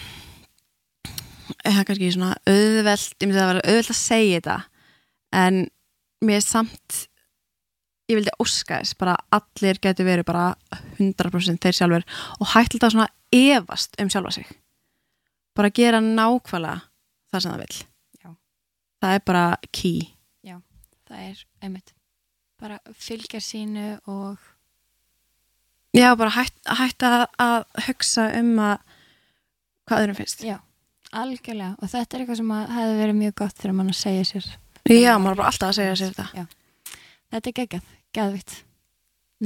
Það 1.68 1.80
er 1.82 1.86
kannski 1.88 2.10
svona 2.14 2.34
auðvelt 2.48 3.14
ég 3.22 3.28
myndi 3.28 3.42
að 3.42 3.50
vera 3.52 3.62
auðvelt 3.68 3.92
að 3.92 4.00
segja 4.00 4.40
þetta 4.40 4.56
en 5.38 5.60
mér 6.24 6.40
er 6.40 6.46
samt 6.46 6.98
ég 8.08 8.20
vildi 8.20 8.34
óska 8.40 8.80
þess 8.80 8.98
bara 9.00 9.16
allir 9.36 9.80
getur 9.84 10.08
verið 10.08 10.28
bara 10.30 10.46
100% 10.98 11.60
þeir 11.64 11.76
sjálfur 11.76 12.06
og 12.40 12.52
hægt 12.54 12.76
þetta 12.78 12.92
svona 12.94 13.10
efast 13.36 13.98
um 14.00 14.12
sjálfa 14.12 14.32
sig. 14.38 14.48
Bara 15.58 15.74
gera 15.76 16.00
nákvæmlega 16.04 16.86
það 17.32 17.44
sem 17.44 17.52
það 17.54 17.64
vil 17.64 17.78
Já. 18.24 18.30
það 19.04 19.18
er 19.18 19.26
bara 19.32 19.48
key. 19.72 20.14
Það 21.08 21.20
er 21.24 21.42
einmitt. 21.64 21.94
Bara 22.60 22.78
fylgja 23.00 23.40
sínu 23.40 23.84
og 24.12 24.42
já 25.96 26.10
bara 26.20 26.34
hægt, 26.36 26.58
hægt 26.68 27.06
að, 27.08 27.64
hugsa 27.86 28.26
um 28.42 28.50
að 28.60 28.82
hvað 29.88 30.02
öðrum 30.04 30.18
finnst. 30.18 30.44
Já, 30.44 30.58
algjörlega. 31.16 31.78
Og 31.80 31.94
þetta 31.94 32.18
er 32.18 32.24
eitthvað 32.26 32.42
sem 32.42 32.52
hefði 32.76 32.98
verið 33.00 33.20
mjög 33.22 33.36
gott 33.40 33.62
fyrir 33.62 33.78
mann 33.78 33.94
að 33.94 34.00
segja 34.02 34.26
sér 34.34 34.50
já, 34.92 35.14
maður 35.16 35.32
er 35.32 35.40
bara 35.40 35.52
alltaf 35.54 35.70
að 35.72 35.78
segja 35.80 35.96
sér 36.02 36.18
þetta. 36.18 36.48
Þetta 37.32 37.52
er 37.54 37.58
geggjað, 37.62 37.94
geðvitt 38.20 38.58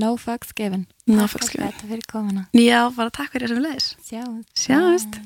no 0.01 0.15
fucks 0.17 0.53
given. 0.57 0.88
No 1.05 1.27
Takk 1.27 1.36
fucks 1.36 1.53
given. 1.53 1.77
fyrir 1.84 2.05
komuna. 2.09 2.47
Já, 2.57 2.79
bara 2.95 3.13
takk 3.13 3.34
fyrir 3.36 3.51
þessum 3.51 3.65
leðis 3.67 3.91
sjáumst. 4.07 4.51
Sjáumst. 4.65 5.21